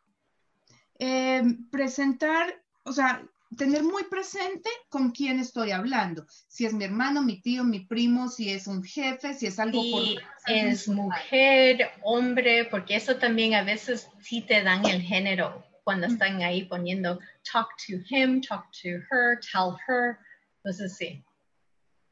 [0.98, 3.22] em, presentar, o sea,
[3.54, 6.24] tener muy presente con quién estoy hablando.
[6.48, 9.82] Si es mi hermano, mi tío, mi primo, si es un jefe, si es algo
[9.82, 16.06] si es mujer, hombre, porque eso también a veces sí te dan el género cuando
[16.06, 17.18] están ahí poniendo
[17.52, 20.16] talk to him, talk to her, tell her.
[20.64, 21.22] Entonces sí.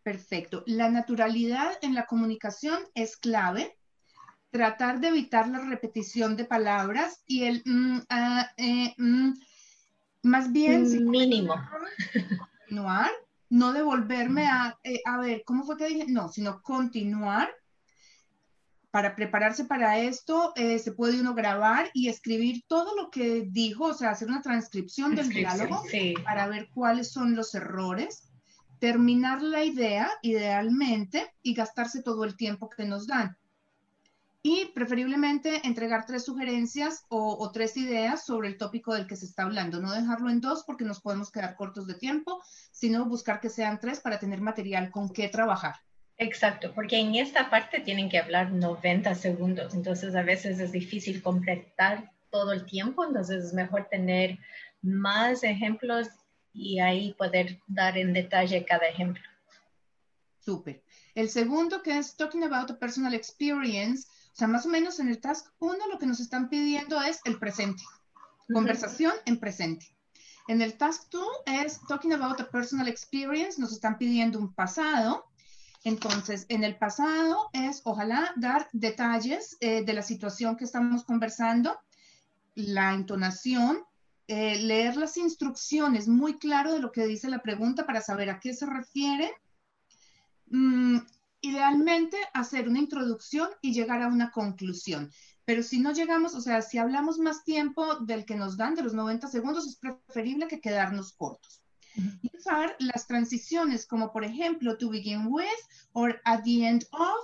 [0.02, 0.62] Perfecto.
[0.66, 3.77] La naturalidad en la comunicación es clave.
[4.50, 9.32] Tratar de evitar la repetición de palabras y el mm, ah, eh, mm,
[10.22, 10.84] más bien...
[11.10, 11.54] Mínimo.
[12.58, 13.10] Continuar,
[13.50, 16.06] no devolverme a, eh, a ver, ¿cómo fue que dije?
[16.08, 17.50] No, sino continuar.
[18.90, 23.84] Para prepararse para esto, eh, se puede uno grabar y escribir todo lo que dijo,
[23.84, 25.82] o sea, hacer una transcripción del diálogo
[26.24, 28.30] para ver cuáles son los errores,
[28.78, 33.36] terminar la idea idealmente y gastarse todo el tiempo que nos dan
[34.48, 39.42] y preferiblemente entregar tres sugerencias o, tres ideas sobre el tópico del que se está
[39.42, 39.78] hablando.
[39.78, 42.42] No dejarlo en dos porque nos podemos quedar cortos de tiempo,
[42.72, 45.74] sino buscar que sean tres para tener material con qué trabajar.
[46.16, 51.22] Exacto, porque en esta parte tienen que hablar 90 segundos, entonces a veces es difícil
[51.22, 54.38] completar todo el tiempo, entonces es mejor tener
[54.80, 56.08] más ejemplos
[56.54, 59.22] y ahí poder dar en detalle cada ejemplo.
[60.40, 60.82] Súper.
[61.14, 64.08] El segundo que es Talking About a Personal Experience
[64.38, 67.40] sea, más o menos en el task 1 lo que nos están pidiendo es el
[67.40, 67.82] presente,
[68.52, 69.86] conversación en presente.
[70.46, 75.24] En el task 2 es talking about a personal experience, nos están pidiendo un pasado.
[75.82, 81.76] Entonces, en el pasado es, ojalá, dar detalles eh, de la situación que estamos conversando,
[82.54, 83.84] la entonación,
[84.28, 88.38] eh, leer las instrucciones muy claro de lo que dice la pregunta para saber a
[88.38, 89.32] qué se refiere.
[90.46, 90.98] Mm,
[91.40, 95.10] idealmente hacer una introducción y llegar a una conclusión.
[95.44, 98.82] Pero si no llegamos, o sea, si hablamos más tiempo del que nos dan, de
[98.82, 101.62] los 90 segundos, es preferible que quedarnos cortos.
[102.22, 105.46] Y usar las transiciones como por ejemplo to begin with
[105.92, 107.18] or at the end of,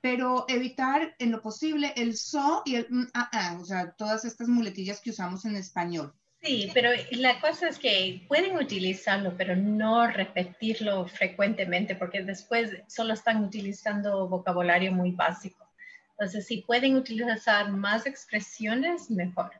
[0.00, 4.24] pero evitar en lo posible el so y el mm, ah, ah, o sea, todas
[4.24, 6.14] estas muletillas que usamos en español.
[6.42, 13.12] Sí, pero la cosa es que pueden utilizarlo, pero no repetirlo frecuentemente, porque después solo
[13.12, 15.68] están utilizando vocabulario muy básico.
[16.12, 19.50] Entonces, si pueden utilizar más expresiones, mejor.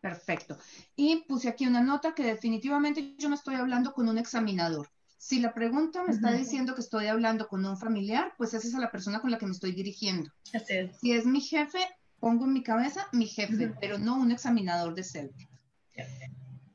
[0.00, 0.58] Perfecto.
[0.96, 4.88] Y puse aquí una nota que definitivamente yo no estoy hablando con un examinador.
[5.16, 8.74] Si la pregunta me está diciendo que estoy hablando con un familiar, pues esa es
[8.74, 10.30] la persona con la que me estoy dirigiendo.
[10.52, 10.98] Así es.
[10.98, 11.78] Si es mi jefe,
[12.20, 15.34] pongo en mi cabeza mi jefe, pero no un examinador de self.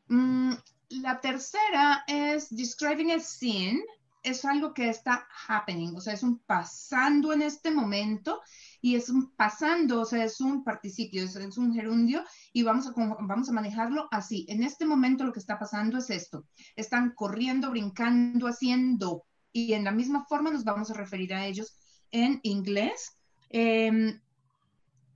[0.08, 0.54] Mm,
[0.90, 3.82] la tercera es describing a scene.
[4.22, 8.42] Es algo que está happening, o sea, es un pasando en este momento
[8.82, 12.92] y es un pasando, o sea, es un participio, es, un gerundio y vamos a,
[12.92, 14.46] vamos a manejarlo así.
[14.50, 16.46] En este momento lo que está pasando es esto.
[16.76, 19.24] Están corriendo, brincando, haciendo
[19.54, 21.78] y en la misma forma nos vamos a referir a ellos
[22.12, 23.18] en inglés.
[23.50, 24.20] Em,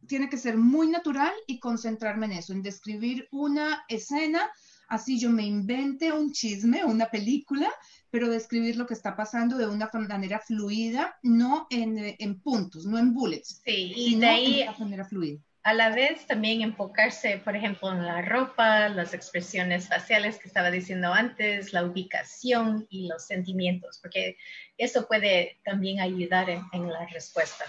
[0.07, 4.49] tiene que ser muy natural y concentrarme en eso, en describir una escena,
[4.87, 7.71] así yo me invente un chisme, una película,
[8.09, 13.13] pero describir lo que está pasando de una manera fluida, no en, puntos, no en
[13.13, 13.61] bullets.
[13.65, 15.39] Sí, y de ahí manera fluida.
[15.63, 20.69] A la vez también enfocarse, por ejemplo, en la ropa, las expresiones faciales que estaba
[20.69, 24.35] diciendo antes, la ubicación y los sentimientos, porque
[24.77, 27.63] eso puede también ayudar en la respuesta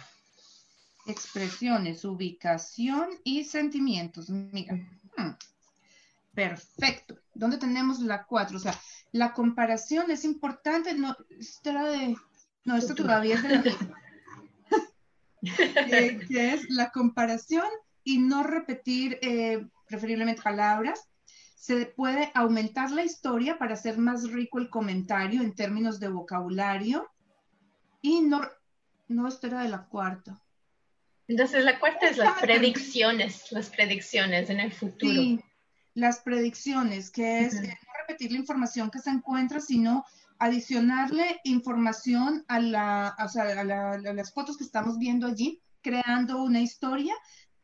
[1.06, 4.31] expresiones, ubicación y sentimientos.
[4.31, 4.74] Mira,
[5.16, 5.31] hmm,
[6.35, 7.16] perfecto.
[7.35, 8.56] ¿Dónde tenemos la cuatro?
[8.56, 8.78] O sea,
[9.12, 10.94] la comparación es importante.
[10.94, 12.16] No, esto era de.
[12.64, 13.62] No, esto todavía es de la.
[15.93, 17.66] Eh, que es la comparación
[18.02, 21.09] y no repetir eh, preferiblemente palabras.
[21.56, 27.10] Se puede aumentar la historia para hacer más rico el comentario en términos de vocabulario.
[28.02, 28.43] Y no,
[29.09, 30.43] no, esto era de la cuarta.
[31.27, 35.13] Entonces, la cuarta es las predicciones, las predicciones en el futuro.
[35.15, 35.41] Sí,
[35.95, 37.69] las predicciones, que es no
[38.01, 40.05] repetir la información que se encuentra, sino
[40.39, 46.61] adicionarle información a, la, o sea, a, las fotos que estamos viendo allí, creando una
[46.61, 47.15] historia,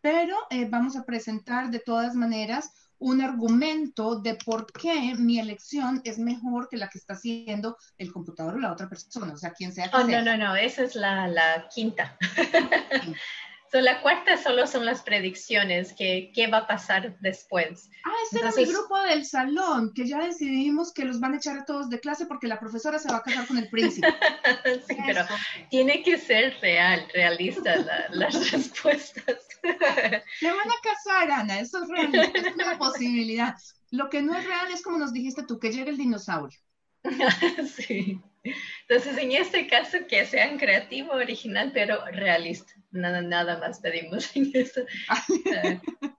[0.00, 6.02] pero eh, vamos a presentar de todas maneras un argumento de por qué mi elección
[6.04, 9.52] es mejor que la que está haciendo el computador o la otra persona, o sea,
[9.52, 9.90] quien sea.
[9.94, 12.16] oh, no, no, no, esa es la, la quinta.
[13.72, 17.88] la cuarta solo son las predicciones, que qué va a pasar después.
[18.04, 21.58] Ah, ese era mi grupo del salón, que ya decidimos que los van a echar
[21.58, 24.08] a todos de clase porque la profesora se va a casar con el príncipe.
[24.88, 25.24] sí, pero
[25.70, 29.46] tiene que ser real, realista las respuestas.
[29.62, 33.54] Se van a casar, Ana, eso es real, es una posibilidad.
[33.90, 36.58] Lo que no es real es como nos dijiste tú, que llegue el dinosaurio.
[37.76, 38.20] sí.
[38.42, 42.72] Entonces, en este caso, que sean creativo, original, pero realista.
[42.90, 44.82] Nada, nada más pedimos en eso.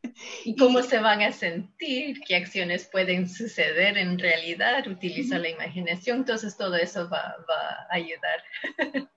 [0.45, 6.17] Y cómo se van a sentir, qué acciones pueden suceder en realidad, utiliza la imaginación.
[6.17, 8.43] Entonces, todo eso va, va a ayudar.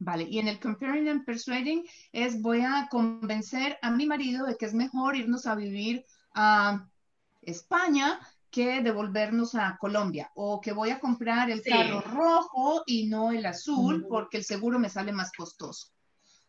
[0.00, 4.56] Vale, y en el comparing and persuading es voy a convencer a mi marido de
[4.56, 6.04] que es mejor irnos a vivir
[6.34, 6.88] a
[7.42, 8.20] España
[8.58, 13.46] que devolvernos a Colombia o que voy a comprar el carro rojo y no el
[13.46, 15.92] azul porque el seguro me sale más costoso.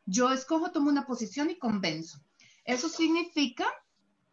[0.08, 2.18] Yo escojo, tomo una posición y convenzo.
[2.66, 3.68] Eso significa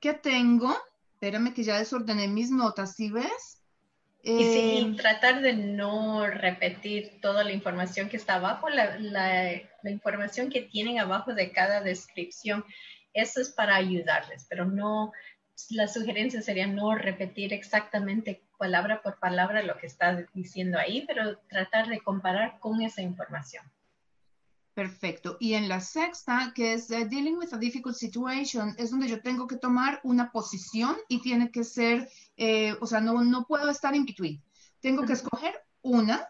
[0.00, 0.74] que tengo,
[1.12, 3.62] espérame que ya desordené mis notas, ¿sí ves?
[4.22, 9.90] y sí, eh, tratar de no repetir toda la información que está abajo, la, la,
[9.90, 12.64] información que tienen abajo de cada descripción,
[13.12, 15.12] eso es para ayudarles, pero no,
[15.70, 21.38] la sugerencia sería no repetir exactamente palabra por palabra lo que está diciendo ahí, pero
[21.48, 23.64] tratar de comparar con esa información.
[24.74, 25.38] Perfecto.
[25.40, 29.22] Y en la sexta, que es eh, Dealing with a Difficult Situation, es donde yo
[29.22, 33.70] tengo que tomar una posición y tiene que ser, eh, o sea, no, no puedo
[33.70, 34.42] estar in between.
[34.80, 36.28] Tengo que escoger una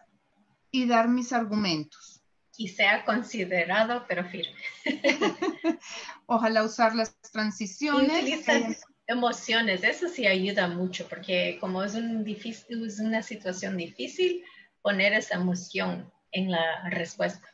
[0.71, 2.21] y dar mis argumentos.
[2.55, 4.55] Y sea considerado, pero firme.
[6.25, 8.23] Ojalá usar las transiciones
[9.07, 14.43] emociones, eso sí ayuda mucho, porque como es, un difícil, es una situación difícil,
[14.81, 17.47] poner esa emoción en la respuesta.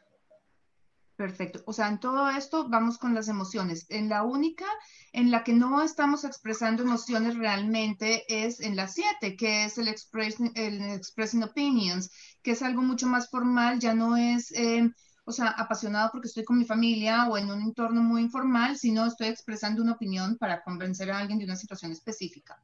[1.16, 1.62] Perfecto.
[1.68, 3.86] O sea, en todo esto vamos con las emociones.
[3.90, 4.66] En la única
[5.12, 9.88] en la que no estamos expresando emociones realmente es en la 7, que es el,
[9.88, 12.10] el expressing opinions,
[12.42, 14.52] que es algo mucho más formal, ya no es...
[14.54, 14.90] Eh,
[15.26, 19.06] o sea, apasionado porque estoy con mi familia o en un entorno muy informal, sino
[19.06, 22.62] estoy expresando una opinión para convencer a alguien de una situación específica.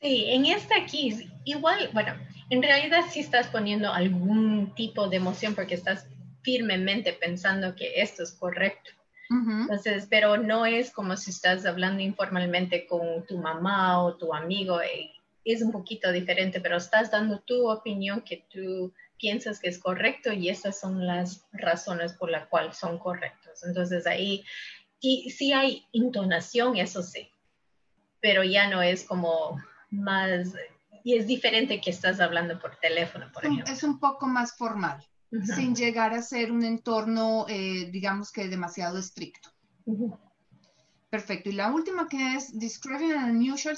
[0.00, 2.14] Sí, en esta aquí, igual, bueno,
[2.50, 6.06] en realidad sí estás poniendo algún tipo de emoción porque estás
[6.42, 8.90] firmemente pensando que esto es correcto.
[9.30, 14.82] Entonces, pero no es como si estás hablando informalmente con tu mamá o tu amigo,
[14.82, 15.10] eh,
[15.42, 18.92] es un poquito diferente, pero estás dando tu opinión que tú
[19.22, 23.62] piensas que es correcto y esas son las razones por las cuales son correctos.
[23.64, 24.44] Entonces ahí,
[25.00, 27.30] y sí hay intonación, eso sí,
[28.20, 30.48] pero ya no es como más,
[31.04, 33.72] y es diferente que estás hablando por teléfono, por ejemplo.
[33.72, 35.00] Es un poco más formal,
[35.54, 39.50] sin llegar a ser un entorno, eh, digamos que demasiado estricto.
[41.12, 41.50] Perfecto.
[41.50, 43.76] Y la última que es describing an unusual,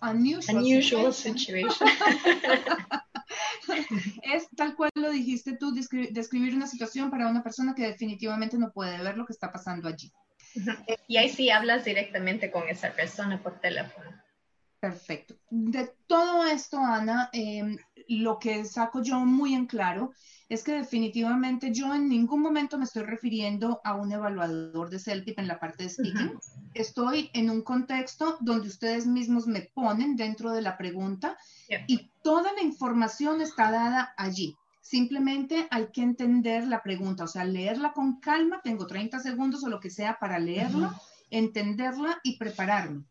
[0.00, 1.88] unusual, situation.
[4.22, 8.70] es tal cual lo dijiste tú, describir una situación para una persona que definitivamente no
[8.70, 10.12] puede ver lo que está pasando allí.
[11.08, 14.08] Y ahí sí hablas directamente con esa persona por teléfono.
[14.78, 15.34] Perfecto.
[15.50, 17.76] De todo esto, Ana, em,
[18.06, 20.12] lo que saco yo muy en claro
[20.52, 25.38] es que definitivamente yo en ningún momento me estoy refiriendo a un evaluador de CELPIP
[25.38, 26.38] en la parte de speaking.
[26.74, 31.38] Estoy en un contexto donde ustedes mismos me ponen dentro de la pregunta
[31.86, 34.54] y toda la información está dada allí.
[34.82, 38.60] Simplemente hay que entender la pregunta, o sea, leerla con calma.
[38.62, 41.00] Tengo 30 segundos o lo que sea para leerla,
[41.30, 43.04] entenderla y prepararme.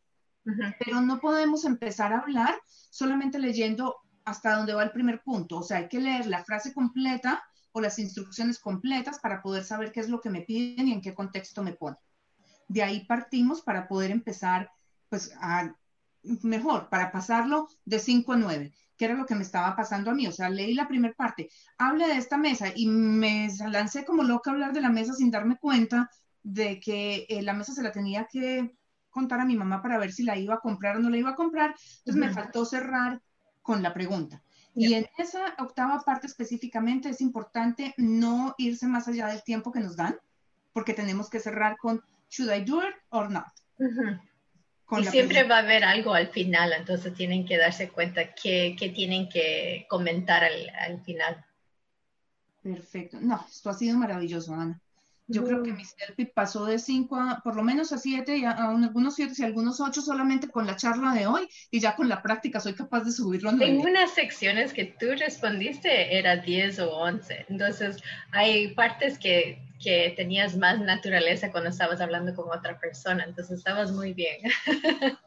[0.80, 2.54] Pero no podemos empezar a hablar
[2.92, 5.58] solamente leyendo hasta donde va el primer punto.
[5.58, 9.92] O sea, hay que leer la frase completa o las instrucciones completas para poder saber
[9.92, 11.98] qué es lo que me piden y en qué contexto me pone.
[12.68, 14.72] De ahí partimos para poder empezar,
[15.10, 15.76] pues, a,
[16.44, 20.14] mejor, para pasarlo de 5 a 9, que era lo que me estaba pasando a
[20.14, 20.28] mí.
[20.28, 24.52] O sea, leí la primera parte, hable de esta mesa y me lancé como loca
[24.52, 26.10] a hablar de la mesa sin darme cuenta
[26.44, 28.76] de que eh, la mesa se la tenía que
[29.10, 31.32] contar a mi mamá para ver si la iba a comprar o no la iba
[31.32, 31.76] a comprar.
[32.00, 33.22] Entonces me faltó cerrar
[33.62, 34.42] con la pregunta.
[34.74, 39.82] Y en esa octava parte específicamente es importante no irse más allá del tiempo que
[39.82, 40.18] nos dan,
[40.72, 43.48] porque tenemos que cerrar con should I do it or not.
[43.78, 49.28] y siempre va a haber algo al final, entonces tienen que darse cuenta que, tienen
[49.28, 51.46] que comentar al, al final.
[52.64, 53.18] Perfecto.
[53.20, 54.80] No, esto ha sido maravilloso, Ana.
[55.28, 58.44] Yo creo que mi CELPIP pasó de 5 a por lo menos a 7 y
[58.44, 62.10] a, algunos 7 y algunos 8 solamente con la charla de hoy y ya con
[62.10, 63.72] la práctica soy capaz de subirlo a 9.
[63.72, 67.98] En unas secciones que tú respondiste era 10 o 11, entonces
[68.32, 73.92] hay partes que, que tenías más naturaleza cuando estabas hablando con otra persona, entonces estabas
[73.92, 74.38] muy bien.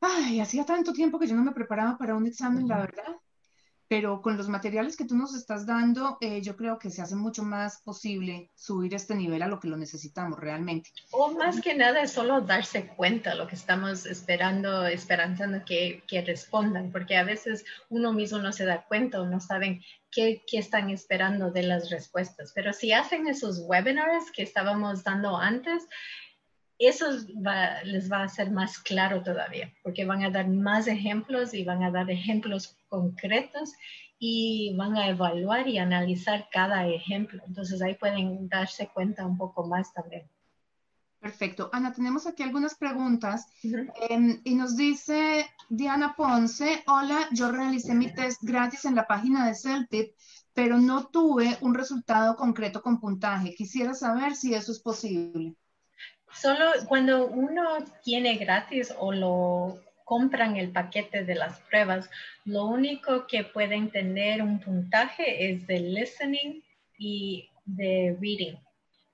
[0.00, 3.16] Ay, hacía tanto tiempo que yo no me preparaba para un examen, la verdad
[3.88, 7.14] pero con los materiales que tú nos estás dando, eh, yo creo que se hace
[7.14, 10.90] mucho más posible subir este nivel a lo que lo necesitamos realmente.
[11.12, 16.22] O más que nada es solo darse cuenta lo que estamos esperando, esperanzando que, que
[16.22, 20.58] respondan, porque a veces uno mismo no se da cuenta o no saben qué, qué
[20.58, 22.52] están esperando de las respuestas.
[22.54, 25.86] Pero si hacen esos webinars que estábamos dando antes,
[26.78, 27.06] eso
[27.84, 31.82] les va a ser más claro todavía, porque van a dar más ejemplos y van
[31.82, 33.72] a dar ejemplos concretos
[34.18, 37.42] y van a evaluar y analizar cada ejemplo.
[37.46, 40.28] Entonces ahí pueden darse cuenta un poco más también.
[41.20, 41.70] Perfecto.
[41.72, 43.46] Ana, tenemos aquí algunas preguntas
[44.10, 49.46] em, y nos dice Diana Ponce, hola, yo realicé mi test gratis en la página
[49.46, 50.14] de Celpip,
[50.52, 53.54] pero no tuve un resultado concreto con puntaje.
[53.54, 55.54] Quisiera saber si eso es posible.
[56.32, 62.08] Solo cuando uno tiene gratis o lo compran el paquete de las pruebas,
[62.44, 66.62] lo único que pueden tener un puntaje es de listening
[66.96, 68.54] y de reading.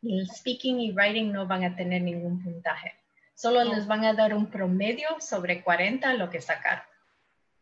[0.02, 2.92] El speaking y writing no van a tener ningún puntaje.
[3.34, 6.84] Solo les van a dar un promedio sobre 40 lo que sacar.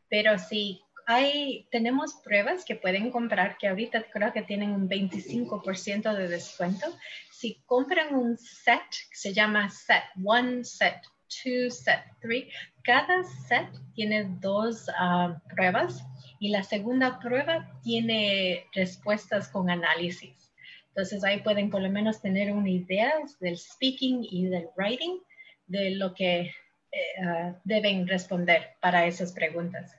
[0.09, 6.15] Pero si hay, tenemos pruebas que pueden comprar que ahorita creo que tienen un 25%
[6.15, 6.87] de descuento
[7.31, 8.83] si compran un set,
[9.13, 11.01] se llama set one, set
[11.31, 12.51] two, set three,
[12.83, 16.05] cada set tiene dos ah, pruebas
[16.39, 20.53] y la segunda prueba tiene respuestas con análisis.
[20.89, 25.21] Entonces ahí pueden por lo menos tener una idea del speaking y del writing
[25.67, 29.95] de lo que eh, ah, deben responder para esas preguntas.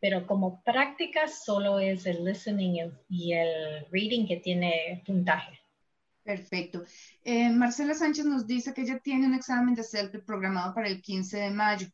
[0.00, 5.58] Pero como práctica solo es el listening y el reading que tiene puntaje.
[6.22, 6.84] Perfecto.
[7.22, 11.00] Eh, Marcela Sánchez nos dice que ella tiene un examen de CELP programado para el
[11.00, 11.86] 15 de mayo.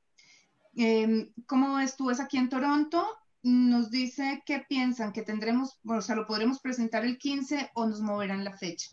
[0.82, 3.06] Eh, ¿Cómo estuvas aquí en Toronto?
[3.42, 8.00] Nos dice qué piensan, que tendremos, o sea, lo podremos presentar el 15 o nos
[8.00, 8.88] moverán la fecha.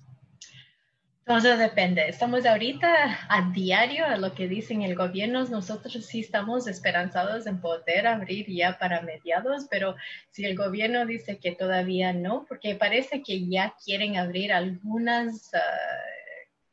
[1.20, 2.10] Entonces depende.
[2.10, 2.88] Estamos ahorita
[3.30, 5.46] a diario a lo que dicen el gobierno.
[5.46, 9.96] Nosotros sí estamos esperanzados en poder abrir ya para mediados, pero
[10.32, 15.60] si el gobierno dice que todavía no, porque parece que ya quieren abrir algunas, ah,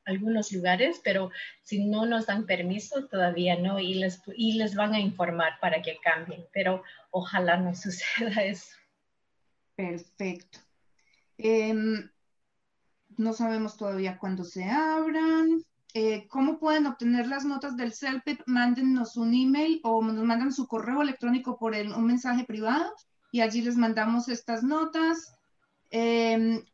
[0.06, 1.30] algunos lugares, pero
[1.62, 5.82] si no nos dan permiso, todavía no, y les, y les van a informar para
[5.82, 8.76] que cambien, pero ojalá no suceda eso.
[9.76, 10.60] Perfecto.
[11.38, 12.10] Em,
[13.16, 15.64] no sabemos todavía cuándo se abran.
[15.94, 18.40] Eh, ¿Cómo pueden obtener las notas del CELPIP?
[18.46, 22.92] Mándennos un email o nos mandan su correo electrónico por un mensaje privado
[23.30, 25.36] y allí les mandamos estas notas.
[25.90, 26.64] Eh,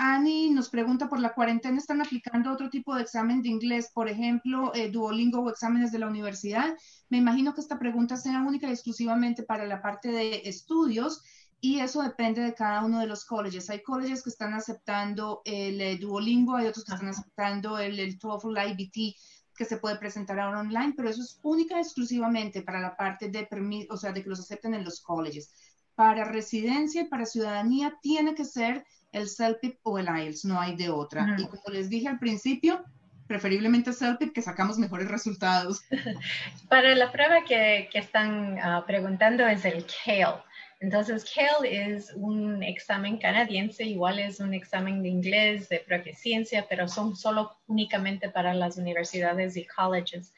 [0.00, 4.08] Ani nos pregunta por la cuarentena, ¿están aplicando otro tipo de examen de inglés, por
[4.08, 6.76] ejemplo, eh, Duolingo o exámenes de la universidad?
[7.08, 11.24] Me imagino que esta pregunta sea única y exclusivamente para la parte de estudios
[11.60, 13.70] y eso depende de cada uno de los colleges.
[13.70, 18.20] Hay colleges que están aceptando el eh, Duolingo, hay otros que están aceptando el, el
[18.20, 19.16] TOEFL IBT
[19.56, 23.30] que se puede presentar ahora online, pero eso es única y exclusivamente para la parte
[23.30, 25.52] de permiso, o sea, de que los acepten en los colleges.
[25.96, 30.76] Para residencia y para ciudadanía tiene que ser el CELPIP o el IELTS, no hay
[30.76, 31.36] de otra.
[31.38, 32.84] Y como les dije al principio,
[33.26, 35.82] preferiblemente CELPIP, que sacamos mejores resultados.
[36.68, 40.42] Para la prueba que, que están ah, preguntando es el CALE.
[40.80, 46.88] Entonces, CALE es un examen canadiense, igual es un examen de inglés, de proficiencia, pero
[46.88, 50.32] son solo únicamente para las universidades y colleges.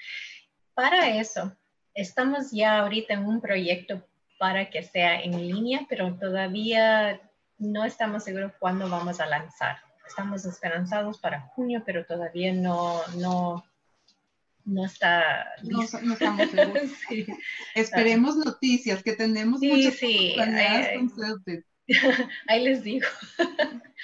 [0.75, 1.55] Para eso,
[1.95, 4.03] estamos ya ahorita en un proyecto
[4.39, 7.21] para que sea en línea, pero todavía
[7.61, 9.77] no estamos seguros cuándo vamos a lanzar.
[10.07, 13.65] Estamos esperanzados para junio, pero todavía no, no,
[14.65, 16.91] no está no, estamos seguros.
[17.75, 20.37] Esperemos noticias, que tenemos sí, muchas sí.
[20.41, 21.01] Ahí,
[22.49, 23.07] ahí les digo.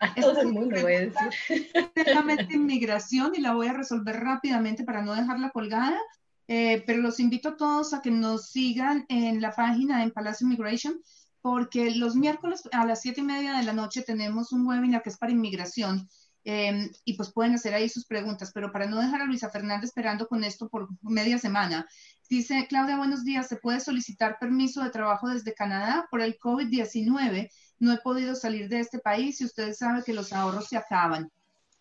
[0.00, 1.72] A todo el mundo voy a decir.
[1.74, 5.98] de inmigración y la voy a resolver rápidamente para no dejarla colgada.
[6.46, 10.46] Eh, pero los invito a todos a que nos sigan en la página en Palacio
[10.46, 11.02] Immigration,
[11.50, 15.10] porque los miércoles a las siete y media de la noche tenemos un webinar que
[15.10, 16.08] es para inmigración
[16.50, 19.84] Em, y pues pueden hacer ahí sus preguntas, pero para no dejar a Luisa Fernanda
[19.84, 21.86] esperando con esto por media semana,
[22.30, 27.50] dice Claudia, buenos días, ¿se puede solicitar permiso de trabajo desde Canadá por el COVID-19?
[27.80, 31.30] No he podido salir de este país y usted sabe que los ahorros se acaban.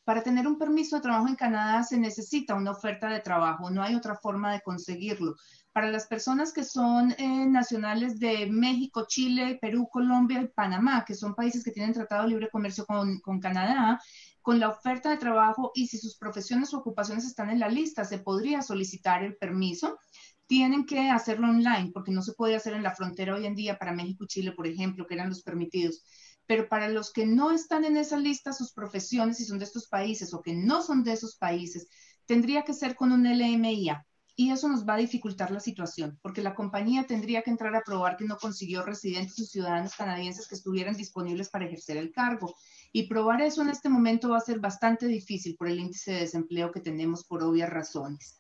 [0.04, 3.82] Para tener un permiso de trabajo en Canadá se necesita una oferta de trabajo, no
[3.82, 5.36] hay otra forma de conseguirlo.
[5.78, 11.14] Para las personas que son eh, nacionales de México, Chile, Perú, Colombia y Panamá, que
[11.14, 14.02] son países que tienen tratado libre comercio con, con Canadá,
[14.42, 18.06] con la oferta de trabajo y si sus profesiones o ocupaciones están en la lista,
[18.06, 20.00] se podría solicitar el permiso.
[20.48, 23.78] Tienen que hacerlo online porque no se puede hacer en la frontera hoy en día
[23.78, 26.02] para México y Chile, por ejemplo, que eran los permitidos.
[26.48, 29.88] Pero para los que no están en esa lista, sus profesiones, si son de estos
[29.88, 31.88] países o que no son de esos países,
[32.26, 34.07] tendría que ser con un LMIA.
[34.40, 37.82] Y eso nos va a dificultar la situación, porque la compañía tendría que entrar a
[37.82, 42.56] probar que no consiguió residentes o ciudadanos canadienses que estuvieran disponibles para ejercer el cargo.
[42.94, 46.20] Y probar eso en este momento va a ser bastante difícil por el índice de
[46.20, 48.40] desempleo que tenemos por obvias razones.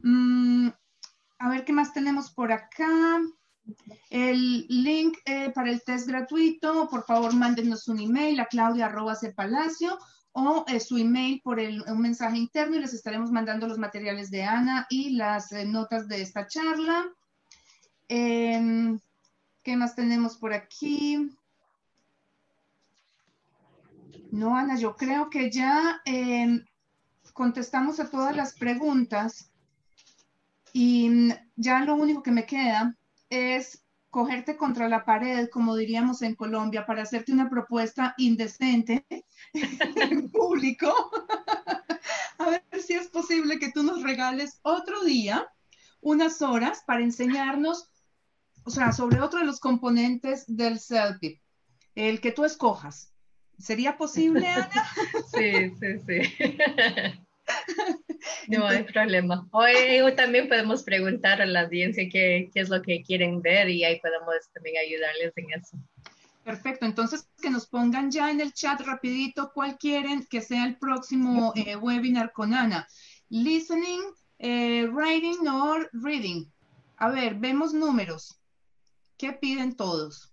[0.00, 0.68] Mm,
[1.38, 3.18] a ver qué más tenemos por acá.
[4.10, 9.98] El link eh, para el test gratuito, por favor, mándenos un email a claudia.palacio
[10.38, 14.42] o eh, su email por un mensaje interno y les estaremos mandando los materiales de
[14.44, 17.06] Ana y las eh, notas de esta charla.
[18.06, 19.00] Em,
[19.62, 21.34] ¿Qué más tenemos por aquí?
[24.30, 26.62] No, Ana, yo creo que ya em,
[27.32, 29.50] contestamos a todas las preguntas
[30.74, 32.94] y mm, ya lo único que me queda
[33.30, 33.85] es
[34.16, 39.04] cogerte contra la pared, como diríamos en Colombia, para hacerte una propuesta indecente
[39.52, 40.90] en público.
[42.38, 45.46] A ver si es posible que tú nos regales otro día,
[46.00, 47.90] unas horas, para enseñarnos,
[48.64, 51.38] o sea, sobre otro de los componentes del CELPIP,
[51.94, 53.12] el que tú escojas.
[53.58, 54.88] ¿Sería posible, Ana?
[55.30, 57.20] Sí, sí, sí.
[58.48, 59.46] No hay problema.
[59.52, 59.74] Hoy
[60.16, 64.00] también podemos preguntar a la audiencia qué, qué, es lo que quieren ver y ahí
[64.00, 65.76] podemos también ayudarles en eso.
[66.44, 70.76] Perfecto, entonces que nos pongan ya en el chat rapidito cuál quieren que sea el
[70.76, 72.86] próximo eh, webinar con Ana.
[73.30, 74.00] Listening,
[74.38, 76.46] eh, writing or reading.
[76.98, 78.38] A ver, vemos números.
[79.18, 80.32] ¿Qué piden todos?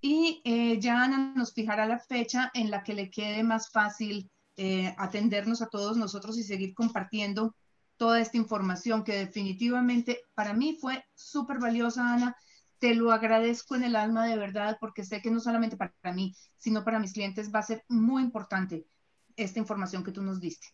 [0.00, 4.30] Y eh, ya Ana nos fijará la fecha en la que le quede más fácil
[4.64, 7.56] eh, atendernos a todos nosotros y seguir compartiendo
[7.96, 12.36] toda esta información que definitivamente para mí fue súper valiosa, Ana.
[12.78, 16.32] Te lo agradezco en el alma de verdad porque sé que no solamente para mí,
[16.58, 18.86] sino para mis clientes va a ser muy importante
[19.34, 20.68] esta información que tú nos diste.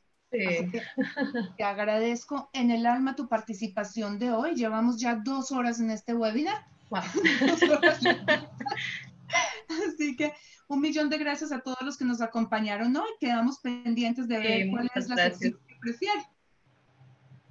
[1.56, 4.54] te agradezco en el alma tu participación de hoy.
[4.54, 6.62] Llevamos ya dos horas en este webinar.
[9.88, 10.34] Así que
[10.68, 13.08] un millón de gracias a todos los que nos acompañaron hoy.
[13.20, 16.26] Quedamos pendientes de ver cuál es la sección que prefiere.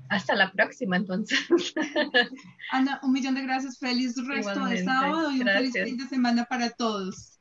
[0.09, 1.39] Hasta la próxima, entonces.
[2.71, 3.77] Ana, un millón de gracias.
[3.77, 7.36] Feliz resto de sábado y un feliz fin de semana para todos.